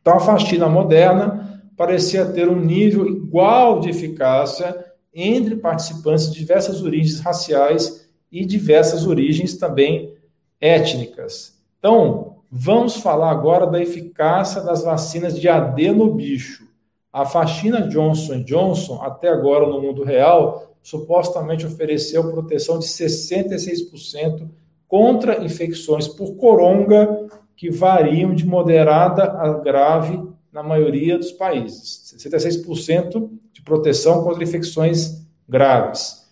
Então, 0.00 0.14
a 0.14 0.20
faxina 0.20 0.68
moderna 0.68 1.62
parecia 1.76 2.24
ter 2.24 2.48
um 2.48 2.58
nível 2.58 3.06
igual 3.06 3.80
de 3.80 3.90
eficácia 3.90 4.84
entre 5.12 5.56
participantes 5.56 6.30
de 6.30 6.38
diversas 6.38 6.82
origens 6.82 7.20
raciais 7.20 8.08
e 8.30 8.44
diversas 8.44 9.06
origens 9.06 9.56
também 9.56 10.14
étnicas. 10.60 11.60
Então, 11.78 12.35
Vamos 12.58 12.96
falar 12.96 13.32
agora 13.32 13.66
da 13.66 13.78
eficácia 13.78 14.62
das 14.62 14.82
vacinas 14.82 15.38
de 15.38 15.46
adenobicho. 15.46 16.66
A 17.12 17.22
vacina 17.22 17.86
Johnson 17.86 18.42
Johnson, 18.44 19.02
até 19.02 19.28
agora 19.28 19.66
no 19.66 19.78
mundo 19.78 20.02
real, 20.02 20.74
supostamente 20.82 21.66
ofereceu 21.66 22.32
proteção 22.32 22.78
de 22.78 22.86
66% 22.86 24.48
contra 24.88 25.44
infecções 25.44 26.08
por 26.08 26.36
coronga 26.36 27.28
que 27.54 27.70
variam 27.70 28.34
de 28.34 28.46
moderada 28.46 29.24
a 29.24 29.52
grave 29.58 30.18
na 30.50 30.62
maioria 30.62 31.18
dos 31.18 31.32
países. 31.32 32.16
66% 32.16 33.28
de 33.52 33.60
proteção 33.60 34.24
contra 34.24 34.42
infecções 34.42 35.26
graves. 35.46 36.26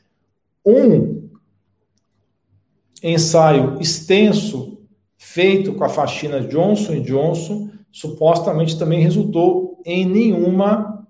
Um 0.65 1.29
ensaio 3.03 3.77
extenso 3.79 4.74
feito 5.35 5.75
com 5.75 5.83
a 5.83 5.89
faxina 5.89 6.41
Johnson 6.41 7.01
Johnson 7.03 7.69
supostamente 7.91 8.79
também 8.79 9.01
resultou 9.01 9.83
em 9.85 10.07
nenhuma 10.07 11.05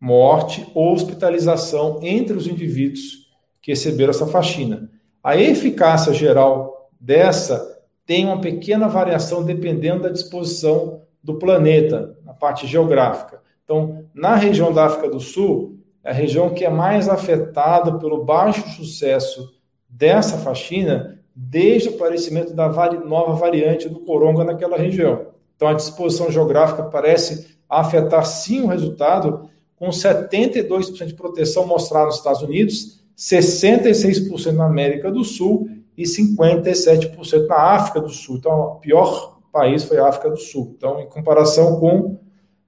morte 0.00 0.66
ou 0.74 0.92
hospitalização 0.92 2.00
entre 2.02 2.36
os 2.36 2.48
indivíduos 2.48 3.28
que 3.62 3.70
receberam 3.70 4.10
essa 4.10 4.26
faxina. 4.26 4.90
A 5.22 5.36
eficácia 5.36 6.12
geral 6.12 6.90
dessa 7.00 7.80
tem 8.04 8.24
uma 8.24 8.40
pequena 8.40 8.88
variação 8.88 9.44
dependendo 9.44 10.02
da 10.02 10.08
disposição 10.08 11.02
do 11.22 11.38
planeta, 11.38 12.18
na 12.24 12.34
parte 12.34 12.66
geográfica. 12.66 13.40
Então, 13.62 14.04
na 14.12 14.34
região 14.34 14.72
da 14.72 14.86
África 14.86 15.08
do 15.08 15.20
Sul, 15.20 15.78
é 16.02 16.10
a 16.10 16.12
região 16.12 16.50
que 16.50 16.64
é 16.64 16.70
mais 16.70 17.08
afetada 17.08 17.98
pelo 18.00 18.24
baixo 18.24 18.68
sucesso 18.70 19.54
dessa 19.88 20.38
faxina 20.38 21.13
desde 21.34 21.88
o 21.88 21.94
aparecimento 21.94 22.54
da 22.54 22.68
nova 23.04 23.32
variante 23.34 23.88
do 23.88 24.00
coronga 24.00 24.44
naquela 24.44 24.76
região. 24.76 25.26
Então, 25.56 25.68
a 25.68 25.74
disposição 25.74 26.30
geográfica 26.30 26.84
parece 26.84 27.56
afetar 27.68 28.24
sim 28.24 28.62
o 28.62 28.68
resultado, 28.68 29.48
com 29.76 29.88
72% 29.88 31.06
de 31.06 31.14
proteção 31.14 31.66
mostrada 31.66 32.06
nos 32.06 32.16
Estados 32.16 32.42
Unidos, 32.42 33.02
66% 33.16 34.52
na 34.52 34.66
América 34.66 35.10
do 35.10 35.24
Sul 35.24 35.68
e 35.96 36.04
57% 36.04 37.46
na 37.46 37.56
África 37.56 38.00
do 38.00 38.08
Sul. 38.08 38.36
Então, 38.36 38.52
o 38.52 38.74
pior 38.76 39.38
país 39.52 39.84
foi 39.84 39.98
a 39.98 40.08
África 40.08 40.30
do 40.30 40.36
Sul. 40.36 40.74
Então, 40.76 41.00
em 41.00 41.08
comparação 41.08 41.78
com 41.78 42.18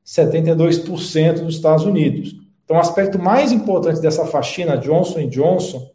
72% 0.04 1.40
dos 1.40 1.56
Estados 1.56 1.84
Unidos. 1.84 2.36
Então, 2.64 2.76
o 2.76 2.80
aspecto 2.80 3.18
mais 3.18 3.50
importante 3.52 4.00
dessa 4.00 4.24
faxina 4.24 4.76
Johnson 4.76 5.28
Johnson 5.28 5.88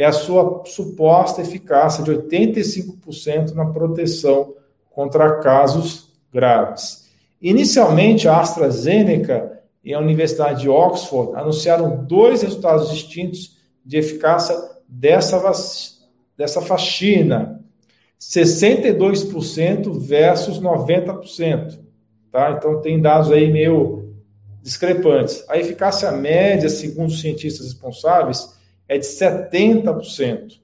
é 0.00 0.06
a 0.06 0.12
sua 0.12 0.62
suposta 0.64 1.42
eficácia 1.42 2.02
de 2.02 2.10
85% 2.10 3.52
na 3.52 3.66
proteção 3.66 4.54
contra 4.90 5.40
casos 5.40 6.08
graves. 6.32 7.08
Inicialmente, 7.40 8.26
a 8.26 8.40
AstraZeneca 8.40 9.60
e 9.84 9.92
a 9.92 9.98
Universidade 9.98 10.62
de 10.62 10.68
Oxford 10.68 11.32
anunciaram 11.34 12.04
dois 12.04 12.42
resultados 12.42 12.90
distintos 12.90 13.58
de 13.84 13.98
eficácia 13.98 14.56
dessa, 14.88 15.38
dessa 16.36 16.62
faxina: 16.62 17.62
62% 18.18 19.98
versus 19.98 20.60
90%. 20.60 21.78
Tá? 22.32 22.52
Então, 22.52 22.80
tem 22.80 23.00
dados 23.00 23.30
aí 23.30 23.52
meio 23.52 24.14
discrepantes. 24.62 25.44
A 25.48 25.58
eficácia 25.58 26.10
média, 26.12 26.68
segundo 26.68 27.08
os 27.08 27.20
cientistas 27.20 27.66
responsáveis, 27.66 28.59
é 28.90 28.98
de 28.98 29.06
70%. 29.06 30.60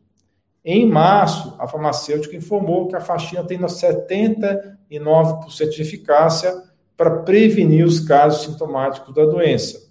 Em 0.65 0.85
março, 0.85 1.55
a 1.61 1.69
farmacêutica 1.69 2.35
informou 2.35 2.89
que 2.89 2.97
a 2.97 3.01
faxina 3.01 3.45
tem 3.45 3.57
79% 3.57 5.69
de 5.71 5.81
eficácia 5.81 6.61
para 6.97 7.19
prevenir 7.19 7.87
os 7.87 8.01
casos 8.01 8.43
sintomáticos 8.43 9.15
da 9.15 9.25
doença. 9.25 9.87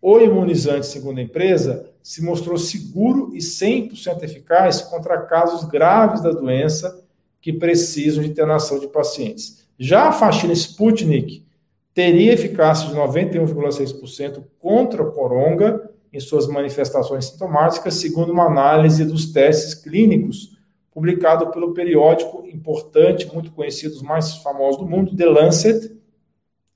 O 0.00 0.18
imunizante, 0.18 0.86
segundo 0.86 1.18
a 1.18 1.22
empresa, 1.22 1.90
se 2.02 2.24
mostrou 2.24 2.56
seguro 2.56 3.32
e 3.34 3.38
100% 3.38 4.22
eficaz 4.22 4.80
contra 4.80 5.26
casos 5.26 5.68
graves 5.68 6.22
da 6.22 6.30
doença 6.30 7.04
que 7.38 7.52
precisam 7.52 8.24
de 8.24 8.30
internação 8.30 8.78
de 8.78 8.88
pacientes. 8.88 9.68
Já 9.78 10.08
a 10.08 10.12
faxina 10.12 10.54
Sputnik 10.54 11.44
teria 11.92 12.32
eficácia 12.32 12.88
de 12.88 12.94
91,6% 12.94 14.42
contra 14.58 15.02
o 15.02 15.12
coronga 15.12 15.87
em 16.12 16.20
suas 16.20 16.46
manifestações 16.46 17.26
sintomáticas, 17.26 17.94
segundo 17.94 18.32
uma 18.32 18.46
análise 18.46 19.04
dos 19.04 19.32
testes 19.32 19.74
clínicos 19.74 20.56
publicado 20.90 21.50
pelo 21.50 21.74
periódico 21.74 22.44
importante, 22.46 23.32
muito 23.32 23.52
conhecido, 23.52 23.94
os 23.94 24.02
mais 24.02 24.34
famosos 24.38 24.80
do 24.80 24.88
mundo, 24.88 25.14
The 25.14 25.26
Lancet, 25.26 25.96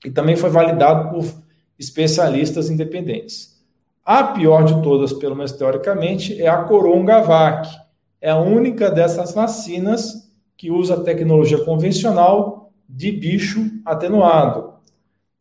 e 0.05 0.11
também 0.11 0.37
foi 0.37 0.49
validado 0.49 1.11
por 1.11 1.42
especialistas 1.79 2.71
independentes. 2.71 3.61
A 4.05 4.25
pior 4.25 4.64
de 4.64 4.83
todas, 4.83 5.12
pelo 5.12 5.35
menos 5.35 5.53
teoricamente, 5.53 6.40
é 6.40 6.49
a 6.49 6.64
Coronavac. 6.64 7.68
É 8.21 8.31
a 8.31 8.38
única 8.38 8.90
dessas 8.90 9.33
vacinas 9.33 10.31
que 10.57 10.71
usa 10.71 11.03
tecnologia 11.03 11.64
convencional 11.64 12.73
de 12.88 13.11
bicho 13.11 13.71
atenuado. 13.85 14.72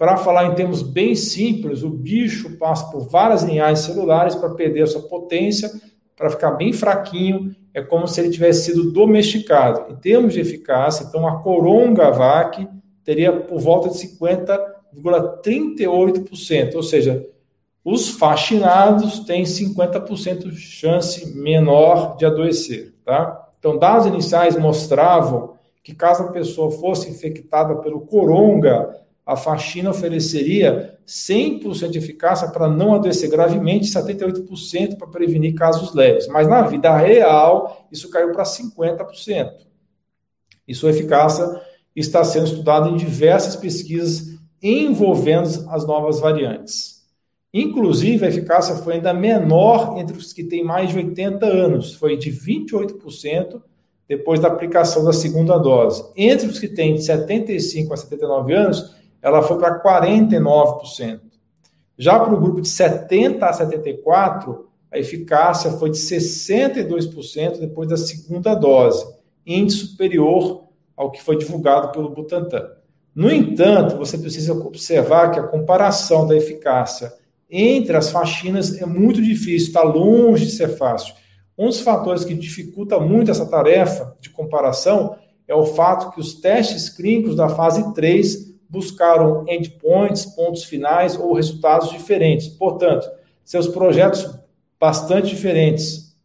Para 0.01 0.17
falar 0.17 0.45
em 0.45 0.55
termos 0.55 0.81
bem 0.81 1.13
simples, 1.13 1.83
o 1.83 1.89
bicho 1.91 2.57
passa 2.57 2.89
por 2.89 3.07
várias 3.07 3.43
linhagens 3.43 3.85
celulares 3.85 4.33
para 4.33 4.49
perder 4.49 4.81
a 4.81 4.87
sua 4.87 5.03
potência, 5.03 5.69
para 6.17 6.31
ficar 6.31 6.53
bem 6.53 6.73
fraquinho. 6.73 7.55
É 7.71 7.83
como 7.83 8.07
se 8.07 8.19
ele 8.19 8.31
tivesse 8.31 8.65
sido 8.65 8.91
domesticado. 8.91 9.93
Em 9.93 9.95
termos 9.95 10.33
de 10.33 10.39
eficácia, 10.39 11.03
então 11.03 11.27
a 11.27 11.43
Coronavac 11.43 12.67
teria 13.03 13.31
por 13.31 13.59
volta 13.59 13.89
de 13.89 13.99
50,38%, 13.99 16.73
ou 16.73 16.81
seja, 16.81 17.23
os 17.85 18.09
fascinados 18.09 19.19
têm 19.19 19.43
50% 19.43 20.49
de 20.49 20.57
chance 20.57 21.31
menor 21.37 22.17
de 22.17 22.25
adoecer, 22.25 22.95
tá? 23.05 23.49
Então, 23.59 23.77
dados 23.77 24.07
iniciais 24.07 24.57
mostravam 24.57 25.53
que 25.83 25.93
caso 25.93 26.23
a 26.23 26.31
pessoa 26.31 26.71
fosse 26.71 27.07
infectada 27.07 27.75
pelo 27.75 28.01
coronga, 28.01 28.99
a 29.25 29.35
faxina 29.35 29.89
ofereceria 29.91 30.97
100% 31.07 31.89
de 31.89 31.99
eficácia 31.99 32.47
para 32.49 32.67
não 32.67 32.93
adoecer 32.93 33.29
gravemente, 33.29 33.91
78% 33.91 34.97
para 34.97 35.07
prevenir 35.07 35.53
casos 35.53 35.93
leves. 35.93 36.27
Mas 36.27 36.47
na 36.47 36.61
vida 36.63 36.95
real, 36.97 37.87
isso 37.91 38.09
caiu 38.09 38.31
para 38.31 38.43
50%. 38.43 39.51
E 40.67 40.73
sua 40.73 40.91
eficácia 40.91 41.61
está 41.95 42.23
sendo 42.23 42.47
estudado 42.47 42.89
em 42.89 42.95
diversas 42.95 43.55
pesquisas 43.55 44.39
envolvendo 44.61 45.69
as 45.69 45.85
novas 45.85 46.19
variantes. 46.19 47.01
Inclusive, 47.53 48.25
a 48.25 48.29
eficácia 48.29 48.75
foi 48.75 48.95
ainda 48.95 49.13
menor 49.13 49.97
entre 49.97 50.17
os 50.17 50.31
que 50.31 50.43
têm 50.43 50.63
mais 50.63 50.89
de 50.89 50.97
80 50.97 51.45
anos, 51.45 51.93
foi 51.93 52.15
de 52.15 52.31
28% 52.31 53.61
depois 54.07 54.39
da 54.39 54.47
aplicação 54.47 55.03
da 55.03 55.11
segunda 55.11 55.57
dose. 55.57 56.03
Entre 56.15 56.47
os 56.47 56.59
que 56.59 56.67
têm 56.67 56.95
de 56.95 57.03
75 57.03 57.93
a 57.93 57.97
79 57.97 58.53
anos, 58.53 58.95
ela 59.21 59.41
foi 59.41 59.57
para 59.57 59.81
49%. 59.81 61.21
Já 61.97 62.19
para 62.19 62.33
o 62.33 62.39
grupo 62.39 62.61
de 62.61 62.67
70 62.67 63.45
a 63.45 63.53
74, 63.53 64.67
a 64.91 64.97
eficácia 64.97 65.71
foi 65.71 65.91
de 65.91 65.97
62% 65.97 67.59
depois 67.59 67.87
da 67.87 67.97
segunda 67.97 68.55
dose, 68.55 69.05
índice 69.45 69.87
superior 69.87 70.65
ao 70.97 71.11
que 71.11 71.21
foi 71.21 71.37
divulgado 71.37 71.91
pelo 71.91 72.09
Butantan. 72.09 72.67
No 73.13 73.31
entanto, 73.31 73.97
você 73.97 74.17
precisa 74.17 74.53
observar 74.53 75.31
que 75.31 75.39
a 75.39 75.47
comparação 75.47 76.25
da 76.25 76.35
eficácia 76.35 77.13
entre 77.49 77.97
as 77.97 78.09
faxinas 78.09 78.81
é 78.81 78.85
muito 78.85 79.21
difícil, 79.21 79.67
está 79.67 79.83
longe 79.83 80.45
de 80.45 80.51
ser 80.51 80.69
fácil. 80.69 81.13
Um 81.57 81.67
dos 81.67 81.81
fatores 81.81 82.23
que 82.23 82.33
dificulta 82.33 82.97
muito 82.97 83.29
essa 83.29 83.45
tarefa 83.45 84.15
de 84.21 84.29
comparação 84.29 85.17
é 85.47 85.53
o 85.53 85.65
fato 85.65 86.11
que 86.11 86.21
os 86.21 86.35
testes 86.35 86.89
clínicos 86.89 87.35
da 87.35 87.49
fase 87.49 87.93
3 87.93 88.50
buscaram 88.71 89.43
endpoints, 89.49 90.25
pontos 90.25 90.63
finais 90.63 91.19
ou 91.19 91.33
resultados 91.33 91.91
diferentes. 91.91 92.47
Portanto, 92.47 93.07
seus 93.43 93.67
projetos 93.67 94.33
bastante 94.79 95.27
diferentes. 95.27 96.15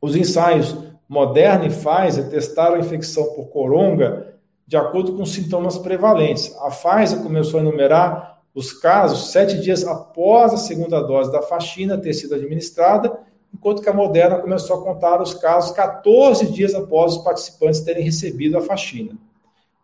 Os 0.00 0.14
ensaios 0.14 0.74
Moderna 1.08 1.66
e 1.66 1.68
Pfizer 1.68 2.30
testaram 2.30 2.76
a 2.76 2.78
infecção 2.78 3.34
por 3.34 3.48
coronga 3.48 4.34
de 4.66 4.76
acordo 4.76 5.14
com 5.14 5.26
sintomas 5.26 5.76
prevalentes. 5.76 6.56
A 6.60 6.70
Pfizer 6.70 7.22
começou 7.22 7.58
a 7.58 7.62
enumerar 7.62 8.40
os 8.54 8.72
casos 8.72 9.32
sete 9.32 9.60
dias 9.60 9.84
após 9.84 10.54
a 10.54 10.56
segunda 10.56 11.00
dose 11.02 11.30
da 11.30 11.42
faxina 11.42 11.98
ter 11.98 12.14
sido 12.14 12.34
administrada, 12.34 13.12
enquanto 13.52 13.82
que 13.82 13.88
a 13.88 13.92
Moderna 13.92 14.38
começou 14.38 14.80
a 14.80 14.82
contar 14.82 15.20
os 15.20 15.34
casos 15.34 15.72
14 15.72 16.46
dias 16.52 16.74
após 16.74 17.16
os 17.16 17.24
participantes 17.24 17.80
terem 17.80 18.04
recebido 18.04 18.56
a 18.56 18.62
faxina. 18.62 19.18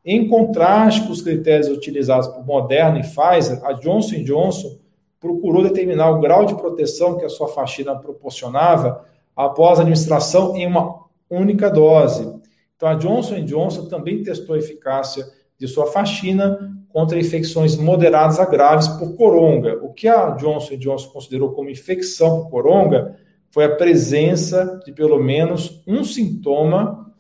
Em 0.05 0.29
contraste 0.29 1.07
com 1.07 1.13
os 1.13 1.21
critérios 1.21 1.69
utilizados 1.69 2.29
por 2.29 2.45
Moderna 2.45 2.99
e 2.99 3.03
Pfizer, 3.03 3.63
a 3.65 3.73
Johnson 3.75 4.23
Johnson 4.23 4.79
procurou 5.21 5.63
determinar 5.63 6.11
o 6.11 6.21
grau 6.21 6.47
de 6.47 6.55
proteção 6.55 7.19
que 7.19 7.25
a 7.25 7.29
sua 7.29 7.49
faxina 7.49 7.95
proporcionava 7.95 9.05
após 9.37 9.79
a 9.79 9.83
administração 9.83 10.57
em 10.57 10.67
uma 10.67 11.05
única 11.29 11.71
dose. 11.71 12.33
Então, 12.75 12.89
a 12.89 12.95
Johnson 12.95 13.45
Johnson 13.45 13.87
também 13.87 14.23
testou 14.23 14.55
a 14.55 14.59
eficácia 14.59 15.27
de 15.59 15.69
sua 15.69 15.87
faxina 15.87 16.59
contra 16.89 17.19
infecções 17.19 17.77
moderadas 17.77 18.41
a 18.41 18.47
graves 18.47 18.89
por 18.89 19.15
coronga. 19.15 19.79
O 19.83 19.93
que 19.93 20.09
a 20.09 20.31
Johnson 20.31 20.77
Johnson 20.79 21.11
considerou 21.11 21.53
como 21.53 21.69
infecção 21.69 22.45
por 22.45 22.51
coronga 22.51 23.17
foi 23.51 23.65
a 23.65 23.77
presença 23.77 24.81
de 24.85 24.93
pelo 24.93 25.23
menos 25.23 25.83
um 25.87 26.03
sintoma 26.03 27.13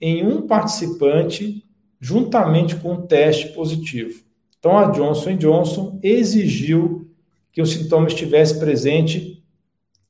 em 0.00 0.26
um 0.26 0.46
participante 0.46 1.62
juntamente 2.02 2.74
com 2.74 2.94
um 2.94 3.06
teste 3.06 3.52
positivo. 3.52 4.24
Então 4.58 4.76
a 4.76 4.90
Johnson 4.90 5.36
Johnson 5.36 6.00
exigiu 6.02 7.08
que 7.52 7.62
o 7.62 7.66
sintoma 7.66 8.08
estivesse 8.08 8.58
presente 8.58 9.40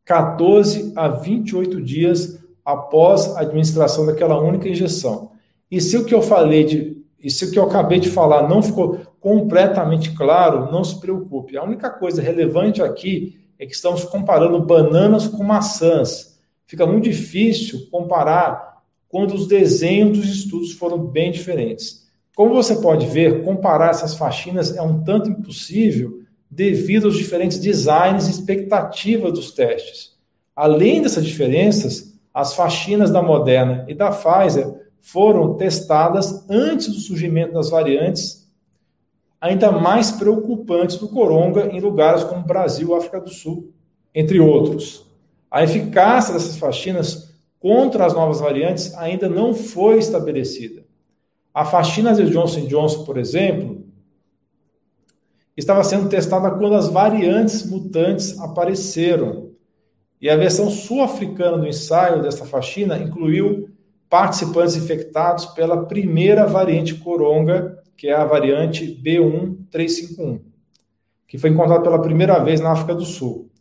14 0.06 0.94
a 0.96 1.08
28 1.08 1.82
dias 1.82 2.42
após 2.64 3.36
a 3.36 3.40
administração 3.40 4.06
daquela 4.06 4.40
única 4.40 4.66
injeção. 4.66 5.32
E 5.70 5.82
se 5.82 5.98
o 5.98 6.06
que 6.06 6.14
eu 6.14 6.22
falei 6.22 6.64
de 6.64 7.02
e 7.22 7.30
se 7.30 7.44
o 7.44 7.50
que 7.52 7.58
eu 7.58 7.64
acabei 7.64 8.00
de 8.00 8.10
falar 8.10 8.48
não 8.48 8.62
ficou 8.62 8.98
completamente 9.20 10.12
claro, 10.12 10.72
não 10.72 10.82
se 10.82 10.98
preocupe. 10.98 11.56
A 11.56 11.62
única 11.62 11.88
coisa 11.88 12.20
relevante 12.20 12.82
aqui 12.82 13.38
é 13.58 13.66
que 13.66 13.74
estamos 13.74 14.02
comparando 14.04 14.58
bananas 14.64 15.28
com 15.28 15.44
maçãs. 15.44 16.40
Fica 16.66 16.84
muito 16.84 17.04
difícil 17.04 17.86
comparar 17.92 18.71
quando 19.12 19.34
os 19.34 19.46
desenhos 19.46 20.18
dos 20.18 20.28
estudos 20.28 20.72
foram 20.72 20.98
bem 20.98 21.30
diferentes. 21.30 22.08
Como 22.34 22.54
você 22.54 22.76
pode 22.76 23.06
ver, 23.06 23.44
comparar 23.44 23.90
essas 23.90 24.14
faxinas 24.14 24.74
é 24.74 24.80
um 24.80 25.04
tanto 25.04 25.28
impossível 25.28 26.22
devido 26.50 27.04
aos 27.04 27.16
diferentes 27.16 27.58
designs 27.58 28.26
e 28.26 28.30
expectativas 28.30 29.34
dos 29.34 29.52
testes. 29.52 30.12
Além 30.56 31.02
dessas 31.02 31.26
diferenças, 31.26 32.18
as 32.32 32.54
faxinas 32.54 33.10
da 33.10 33.22
Moderna 33.22 33.84
e 33.86 33.94
da 33.94 34.10
Pfizer 34.10 34.72
foram 34.98 35.58
testadas 35.58 36.48
antes 36.48 36.88
do 36.88 36.98
surgimento 36.98 37.52
das 37.52 37.68
variantes 37.68 38.42
ainda 39.42 39.72
mais 39.72 40.12
preocupantes 40.12 40.96
do 40.96 41.08
coronga 41.08 41.66
em 41.66 41.80
lugares 41.80 42.22
como 42.22 42.46
Brasil, 42.46 42.94
África 42.94 43.20
do 43.20 43.28
Sul, 43.28 43.72
entre 44.14 44.38
outros. 44.38 45.04
A 45.50 45.64
eficácia 45.64 46.32
dessas 46.32 46.56
vacinas 46.56 47.31
contra 47.62 48.04
as 48.04 48.12
novas 48.12 48.40
variantes 48.40 48.92
ainda 48.96 49.28
não 49.28 49.54
foi 49.54 49.98
estabelecida. 49.98 50.82
A 51.54 51.62
vacina 51.62 52.12
de 52.12 52.28
Johnson 52.28 52.66
Johnson, 52.66 53.04
por 53.04 53.16
exemplo, 53.16 53.86
estava 55.56 55.84
sendo 55.84 56.08
testada 56.08 56.50
quando 56.50 56.74
as 56.74 56.88
variantes 56.88 57.64
mutantes 57.64 58.36
apareceram. 58.40 59.52
E 60.20 60.28
a 60.28 60.36
versão 60.36 60.68
sul-africana 60.70 61.58
do 61.58 61.68
ensaio 61.68 62.20
dessa 62.20 62.44
vacina 62.44 62.98
incluiu 62.98 63.68
participantes 64.10 64.74
infectados 64.74 65.46
pela 65.46 65.86
primeira 65.86 66.46
variante 66.46 66.96
coronga, 66.96 67.80
que 67.96 68.08
é 68.08 68.12
a 68.12 68.24
variante 68.24 69.00
B1351, 69.00 70.40
que 71.28 71.38
foi 71.38 71.50
encontrada 71.50 71.82
pela 71.82 72.02
primeira 72.02 72.40
vez 72.40 72.60
na 72.60 72.72
África 72.72 72.92
do 72.94 73.04
Sul. 73.04 73.51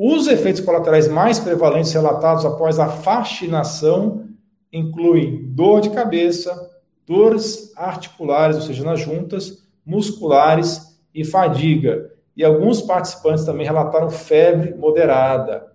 Os 0.00 0.28
efeitos 0.28 0.60
colaterais 0.60 1.08
mais 1.08 1.40
prevalentes 1.40 1.92
relatados 1.92 2.46
após 2.46 2.78
a 2.78 2.86
vacinação 2.86 4.28
incluem 4.72 5.42
dor 5.48 5.80
de 5.80 5.90
cabeça, 5.90 6.70
dores 7.04 7.72
articulares, 7.76 8.54
ou 8.58 8.62
seja, 8.62 8.84
nas 8.84 9.00
juntas, 9.00 9.64
musculares 9.84 10.96
e 11.12 11.24
fadiga. 11.24 12.12
E 12.36 12.44
alguns 12.44 12.80
participantes 12.80 13.44
também 13.44 13.66
relataram 13.66 14.08
febre 14.08 14.72
moderada. 14.72 15.66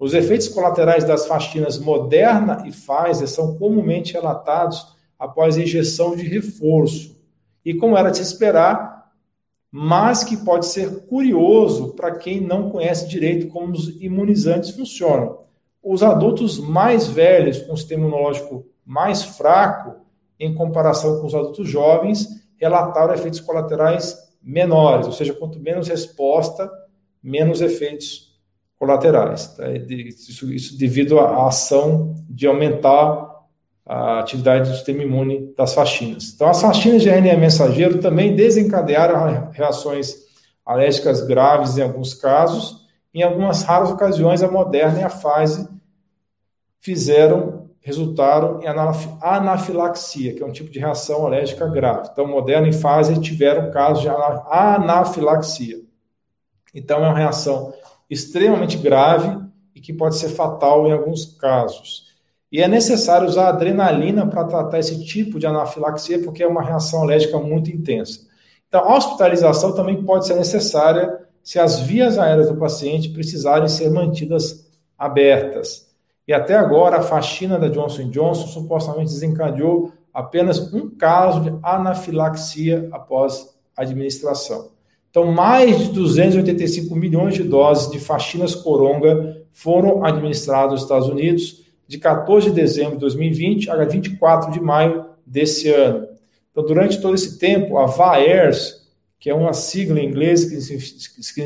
Os 0.00 0.14
efeitos 0.14 0.48
colaterais 0.48 1.04
das 1.04 1.28
vacinas 1.28 1.78
Moderna 1.78 2.64
e 2.66 2.72
Pfizer 2.72 3.28
são 3.28 3.56
comumente 3.56 4.14
relatados 4.14 4.96
após 5.16 5.56
a 5.56 5.62
injeção 5.62 6.16
de 6.16 6.24
reforço. 6.26 7.16
E 7.64 7.72
como 7.72 7.96
era 7.96 8.10
de 8.10 8.16
se 8.16 8.24
esperar, 8.24 8.99
mas 9.70 10.24
que 10.24 10.36
pode 10.36 10.66
ser 10.66 11.06
curioso 11.06 11.94
para 11.94 12.16
quem 12.16 12.40
não 12.40 12.70
conhece 12.70 13.08
direito 13.08 13.48
como 13.48 13.72
os 13.72 13.88
imunizantes 14.00 14.70
funcionam. 14.70 15.38
Os 15.82 16.02
adultos 16.02 16.58
mais 16.58 17.06
velhos, 17.06 17.62
com 17.62 17.76
sistema 17.76 18.02
imunológico 18.02 18.66
mais 18.84 19.22
fraco, 19.22 20.00
em 20.38 20.54
comparação 20.54 21.20
com 21.20 21.26
os 21.26 21.34
adultos 21.34 21.68
jovens, 21.68 22.26
relataram 22.56 23.14
efeitos 23.14 23.40
colaterais 23.40 24.16
menores, 24.42 25.06
ou 25.06 25.12
seja, 25.12 25.34
quanto 25.34 25.60
menos 25.60 25.88
resposta, 25.88 26.70
menos 27.22 27.60
efeitos 27.60 28.30
colaterais. 28.78 29.54
Tá? 29.54 29.70
Isso, 29.70 30.52
isso, 30.52 30.78
devido 30.78 31.18
à 31.20 31.46
ação 31.46 32.14
de 32.28 32.46
aumentar 32.46 33.29
a 33.92 34.20
atividade 34.20 34.70
do 34.70 34.76
sistema 34.76 35.02
imune 35.02 35.52
das 35.56 35.74
faxinas. 35.74 36.32
Então, 36.32 36.48
as 36.48 36.60
faxinas 36.60 37.02
de 37.02 37.08
RNA 37.08 37.36
mensageiro 37.36 37.98
também 37.98 38.36
desencadearam 38.36 39.50
reações 39.50 40.14
alérgicas 40.64 41.22
graves 41.26 41.76
em 41.76 41.82
alguns 41.82 42.14
casos. 42.14 42.86
Em 43.12 43.24
algumas 43.24 43.64
raras 43.64 43.90
ocasiões, 43.90 44.44
a 44.44 44.48
Moderna 44.48 45.00
e 45.00 45.02
a 45.02 45.08
Pfizer 45.08 45.66
fizeram, 46.78 47.68
resultaram 47.80 48.62
em 48.62 48.68
anafilaxia, 49.20 50.34
que 50.34 50.42
é 50.44 50.46
um 50.46 50.52
tipo 50.52 50.70
de 50.70 50.78
reação 50.78 51.26
alérgica 51.26 51.66
grave. 51.66 52.10
Então, 52.12 52.28
Moderna 52.28 52.68
e 52.68 52.70
Pfizer 52.70 53.18
tiveram 53.18 53.72
casos 53.72 54.04
de 54.04 54.08
anafilaxia. 54.08 55.80
Então, 56.72 57.04
é 57.04 57.08
uma 57.08 57.18
reação 57.18 57.74
extremamente 58.08 58.78
grave 58.78 59.36
e 59.74 59.80
que 59.80 59.92
pode 59.92 60.16
ser 60.16 60.28
fatal 60.28 60.86
em 60.86 60.92
alguns 60.92 61.36
casos. 61.36 62.09
E 62.50 62.60
é 62.60 62.66
necessário 62.66 63.28
usar 63.28 63.48
adrenalina 63.48 64.26
para 64.26 64.44
tratar 64.44 64.78
esse 64.78 65.04
tipo 65.04 65.38
de 65.38 65.46
anafilaxia, 65.46 66.20
porque 66.22 66.42
é 66.42 66.46
uma 66.46 66.62
reação 66.62 67.02
alérgica 67.02 67.38
muito 67.38 67.70
intensa. 67.70 68.28
Então, 68.68 68.80
a 68.80 68.96
hospitalização 68.96 69.72
também 69.72 70.02
pode 70.02 70.26
ser 70.26 70.34
necessária 70.34 71.20
se 71.42 71.58
as 71.58 71.80
vias 71.80 72.18
aéreas 72.18 72.48
do 72.48 72.56
paciente 72.56 73.08
precisarem 73.08 73.68
ser 73.68 73.90
mantidas 73.90 74.68
abertas. 74.98 75.88
E 76.26 76.32
até 76.32 76.54
agora, 76.54 76.98
a 76.98 77.02
faxina 77.02 77.58
da 77.58 77.68
Johnson 77.68 78.10
Johnson 78.10 78.46
supostamente 78.46 79.10
desencadeou 79.10 79.92
apenas 80.12 80.72
um 80.72 80.90
caso 80.90 81.40
de 81.40 81.52
anafilaxia 81.62 82.88
após 82.92 83.56
administração. 83.76 84.70
Então, 85.10 85.32
mais 85.32 85.78
de 85.78 85.92
285 85.92 86.94
milhões 86.94 87.34
de 87.34 87.42
doses 87.42 87.90
de 87.90 87.98
faxinas 87.98 88.54
coronga 88.54 89.44
foram 89.52 90.04
administradas 90.04 90.72
nos 90.72 90.82
Estados 90.82 91.08
Unidos 91.08 91.64
de 91.90 91.98
14 91.98 92.48
de 92.50 92.54
dezembro 92.54 92.92
de 92.92 93.00
2020 93.00 93.68
a 93.68 93.84
24 93.84 94.52
de 94.52 94.60
maio 94.60 95.06
desse 95.26 95.68
ano. 95.68 96.06
Então, 96.52 96.64
durante 96.64 97.00
todo 97.00 97.16
esse 97.16 97.36
tempo, 97.36 97.78
a 97.78 97.86
VAERS, 97.86 98.86
que 99.18 99.28
é 99.28 99.34
uma 99.34 99.52
sigla 99.52 99.98
em 99.98 100.06
inglês, 100.06 100.44
que, 100.44 100.56
que, 101.34 101.44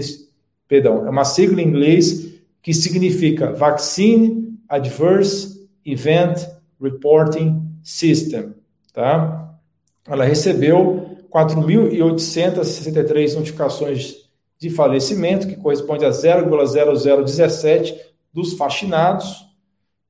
perdão, 0.68 1.07
é 1.07 1.11
uma 1.11 1.24
sigla 1.24 1.62
em 1.62 1.66
inglês 1.66 2.35
que 2.61 2.74
significa 2.74 3.54
Vaccine 3.54 4.54
Adverse 4.68 5.66
Event 5.83 6.46
Reporting 6.78 7.62
System, 7.83 8.52
tá? 8.92 9.57
Ela 10.07 10.26
recebeu 10.26 11.16
4.863 11.33 13.35
notificações 13.35 14.28
de 14.59 14.68
falecimento, 14.68 15.48
que 15.48 15.57
corresponde 15.57 16.04
a 16.04 16.11
0,0017 16.11 17.94
dos 18.30 18.52
fascinados 18.52 19.53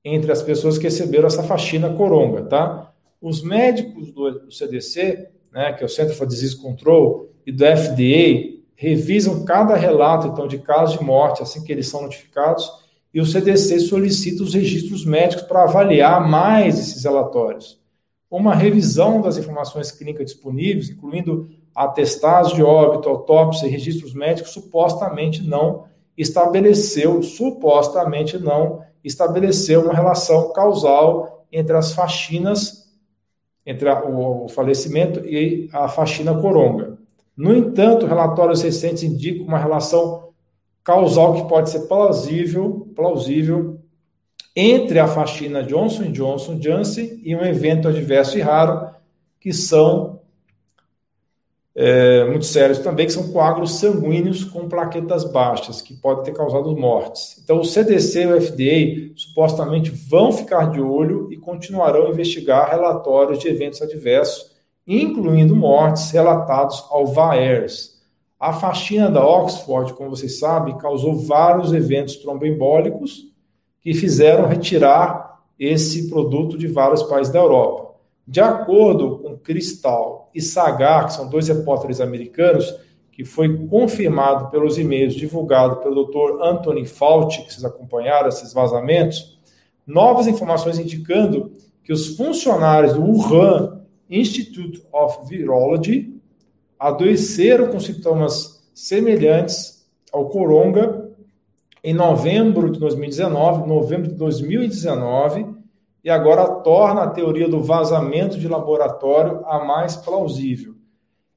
entre 0.05 0.31
as 0.31 0.43
pessoas 0.43 0.77
que 0.77 0.85
receberam 0.85 1.27
essa 1.27 1.43
faxina 1.43 1.93
coronga, 1.95 2.43
tá? 2.43 2.93
Os 3.21 3.43
médicos 3.43 4.13
do, 4.13 4.51
CDC, 4.53 5.29
né, 5.53 5.73
que 5.73 5.83
é 5.83 5.87
o 5.87 5.89
Center 5.89 6.15
for 6.15 6.27
Disease 6.27 6.57
Control, 6.57 7.31
e 7.47 7.53
do 7.53 7.65
FDA, 7.65 8.63
revisam 8.77 9.45
cada 9.45 9.75
relato, 9.77 10.27
então, 10.27 10.47
de 10.47 10.59
casos 10.59 10.99
de 10.99 11.05
morte, 11.05 11.43
assim 11.43 11.65
que 11.65 11.73
eles 11.73 11.89
são 11.89 12.03
notificados, 12.03 12.71
e 13.13 13.21
o 13.21 13.27
CDC 13.27 13.81
solicita 13.81 14.43
os 14.43 14.55
registros 14.55 15.05
médicos 15.05 15.47
para 15.47 15.63
avaliar 15.63 16.29
mais 16.29 16.79
esses 16.79 17.05
relatórios 17.05 17.83
uma 18.37 18.55
revisão 18.55 19.21
das 19.21 19.37
informações 19.37 19.93
clínicas 19.93 20.27
disponíveis, 20.27 20.91
incluindo 20.91 21.49
atestados 21.75 22.53
de 22.53 22.63
óbito, 22.63 23.09
autópsia 23.09 23.67
e 23.67 23.71
registros 23.71 24.13
médicos, 24.13 24.53
supostamente 24.53 25.41
não 25.43 25.85
estabeleceu, 26.17 27.23
supostamente 27.23 28.37
não 28.37 28.83
estabeleceu 29.05 29.83
uma 29.83 29.93
relação 29.93 30.53
causal 30.53 31.47
entre 31.53 31.77
as 31.77 31.93
faxinas, 31.93 32.91
entre 33.65 33.89
a, 33.89 34.03
o, 34.05 34.49
falecimento 34.49 35.21
e 35.21 35.69
a 35.73 35.89
faxina 35.89 36.35
coronga. 36.35 36.99
No 37.37 37.55
entanto, 37.55 38.07
relatórios 38.07 38.63
recentes 38.63 39.03
indicam 39.03 39.47
uma 39.47 39.59
relação 39.59 40.31
causal 40.83 41.35
que 41.35 41.49
pode 41.49 41.71
ser 41.71 41.81
plausível, 41.81 42.89
plausível 42.95 43.79
entre 44.57 44.99
a 44.99 45.09
faxina 45.09 45.63
Johnson 45.63 46.13
Johnson 46.13 46.61
Janssen 46.61 47.21
e 47.25 47.35
um 47.35 47.45
evento 47.45 47.89
adverso 47.89 48.39
e 48.39 48.41
raro, 48.41 48.95
que 49.41 49.53
são 49.53 50.14
é, 51.77 52.25
muito 52.27 52.45
sérios 52.45 52.79
também, 52.79 53.07
que 53.07 53.13
são 53.13 53.33
coágulos 53.33 53.81
sanguíneos 53.81 54.45
com 54.45 54.69
plaquetas 54.69 55.25
baixas, 55.25 55.83
que 55.83 55.93
podem 55.95 56.23
ter 56.23 56.33
causado 56.33 56.77
mortes. 56.77 57.41
Então, 57.43 57.59
o 57.59 57.65
CDC 57.65 58.23
e 58.23 58.27
o 58.27 58.41
FDA 58.41 59.13
supostamente 59.17 59.91
vão 59.91 60.31
ficar 60.31 60.71
de 60.71 60.81
olho 60.81 61.29
e 61.33 61.37
continuarão 61.37 62.07
a 62.07 62.11
investigar 62.11 62.71
relatórios 62.71 63.41
de 63.41 63.49
eventos 63.49 63.83
adversos, 63.83 64.53
incluindo 64.87 65.57
mortes 65.57 66.11
relatados 66.13 66.85
ao 66.91 67.07
VAERS. 67.07 67.95
A 68.39 68.53
faxina 68.53 69.11
da 69.11 69.27
Oxford, 69.27 69.95
como 69.95 70.11
vocês 70.11 70.39
sabem, 70.39 70.77
causou 70.77 71.17
vários 71.17 71.73
eventos 71.73 72.17
tromboembólicos 72.17 73.33
que 73.81 73.95
fizeram 73.95 74.47
retirar 74.47 75.41
esse 75.59 76.09
produto 76.09 76.57
de 76.57 76.67
vários 76.67 77.03
países 77.03 77.33
da 77.33 77.39
Europa. 77.39 77.95
De 78.27 78.41
acordo 78.41 79.24
Cristal 79.39 80.31
e 80.35 80.41
Sagar, 80.41 81.07
que 81.07 81.15
são 81.15 81.29
dois 81.29 81.49
repórteres 81.49 82.01
americanos, 82.01 82.75
que 83.13 83.25
foi 83.25 83.67
confirmado 83.69 84.51
pelos 84.51 84.77
e-mails 84.77 85.15
divulgados 85.15 85.83
pelo 85.83 86.05
Dr. 86.05 86.43
Anthony 86.43 86.85
Fauci, 86.85 87.43
que 87.43 87.53
vocês 87.53 87.65
acompanharam 87.65 88.29
esses 88.29 88.53
vazamentos, 88.53 89.39
novas 89.87 90.27
informações 90.27 90.79
indicando 90.79 91.53
que 91.85 91.93
os 91.93 92.17
funcionários 92.17 92.95
do 92.95 93.03
Wuhan 93.03 93.83
Institute 94.11 94.83
of 94.93 95.29
Virology 95.29 96.21
adoeceram 96.79 97.69
com 97.69 97.79
sintomas 97.79 98.69
semelhantes 98.75 99.87
ao 100.13 100.29
coronga 100.29 101.11
em 101.83 101.93
novembro 101.93 102.71
de 102.71 102.79
2019, 102.81 103.69
novembro 103.69 104.09
de 104.09 104.15
2019, 104.15 105.54
e 106.05 106.11
agora 106.11 106.47
torna 106.47 107.05
a 107.05 107.11
teoria 107.11 107.49
do 107.49 107.63
vazamento 107.63 108.39
de 108.39 108.47
laboratório 108.47 109.41
a 109.47 109.65
mais 109.65 109.97
plausível. 109.97 110.75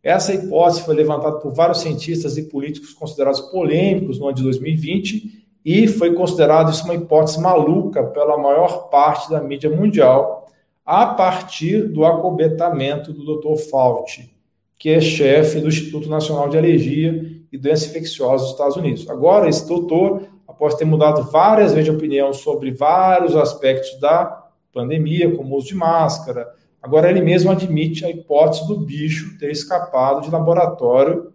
Essa 0.04 0.34
hipótese 0.34 0.84
foi 0.84 0.94
levantada 0.94 1.38
por 1.38 1.54
vários 1.54 1.80
cientistas 1.80 2.38
e 2.38 2.44
políticos 2.44 2.94
considerados 2.94 3.40
polêmicos 3.40 4.20
no 4.20 4.28
ano 4.28 4.36
de 4.36 4.44
2020 4.44 5.48
e 5.64 5.88
foi 5.88 6.14
considerado 6.14 6.72
isso 6.72 6.84
uma 6.84 6.96
hipótese 6.96 7.40
maluca 7.40 8.04
pela 8.04 8.38
maior 8.38 8.90
parte 8.90 9.30
da 9.30 9.42
mídia 9.42 9.70
mundial, 9.70 10.46
a 10.86 11.08
partir 11.08 11.84
do 11.90 12.06
acobetamento 12.06 13.12
do 13.12 13.38
Dr. 13.38 13.58
Fauci, 13.70 14.34
que 14.78 14.90
é 14.90 15.02
chefe 15.02 15.60
do 15.60 15.68
Instituto 15.68 16.08
Nacional 16.10 16.48
de 16.48 16.58
Alergia 16.58 17.42
e 17.52 17.58
Doenças 17.58 17.90
Infecciosas 17.90 18.42
dos 18.44 18.52
Estados 18.52 18.78
Unidos. 18.78 19.10
Agora, 19.10 19.50
esse 19.50 19.68
doutor, 19.68 20.24
após 20.48 20.76
ter 20.76 20.86
mudado 20.86 21.24
várias 21.24 21.74
vezes 21.74 21.86
de 21.86 21.92
opinião 21.92 22.32
sobre 22.32 22.72
vários 22.72 23.36
aspectos 23.36 24.00
da 24.00 24.47
pandemia, 24.74 25.36
como 25.36 25.56
uso 25.56 25.68
de 25.68 25.76
máscara. 25.76 26.48
Agora, 26.82 27.10
ele 27.10 27.22
mesmo 27.22 27.52
admite 27.52 28.06
a 28.06 28.10
hipótese 28.10 28.68
do 28.68 28.80
bicho 28.80 29.38
ter 29.40 29.52
escapado 29.52 30.22
de 30.22 30.32
laboratório, 30.32 31.34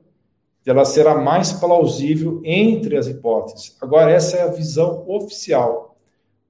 de 0.63 0.71
ela 0.71 0.85
ser 0.85 1.07
a 1.07 1.15
mais 1.17 1.53
plausível 1.53 2.41
entre 2.45 2.97
as 2.97 3.07
hipóteses. 3.07 3.77
Agora, 3.81 4.13
essa 4.13 4.37
é 4.37 4.43
a 4.43 4.53
visão 4.53 5.05
oficial. 5.09 5.97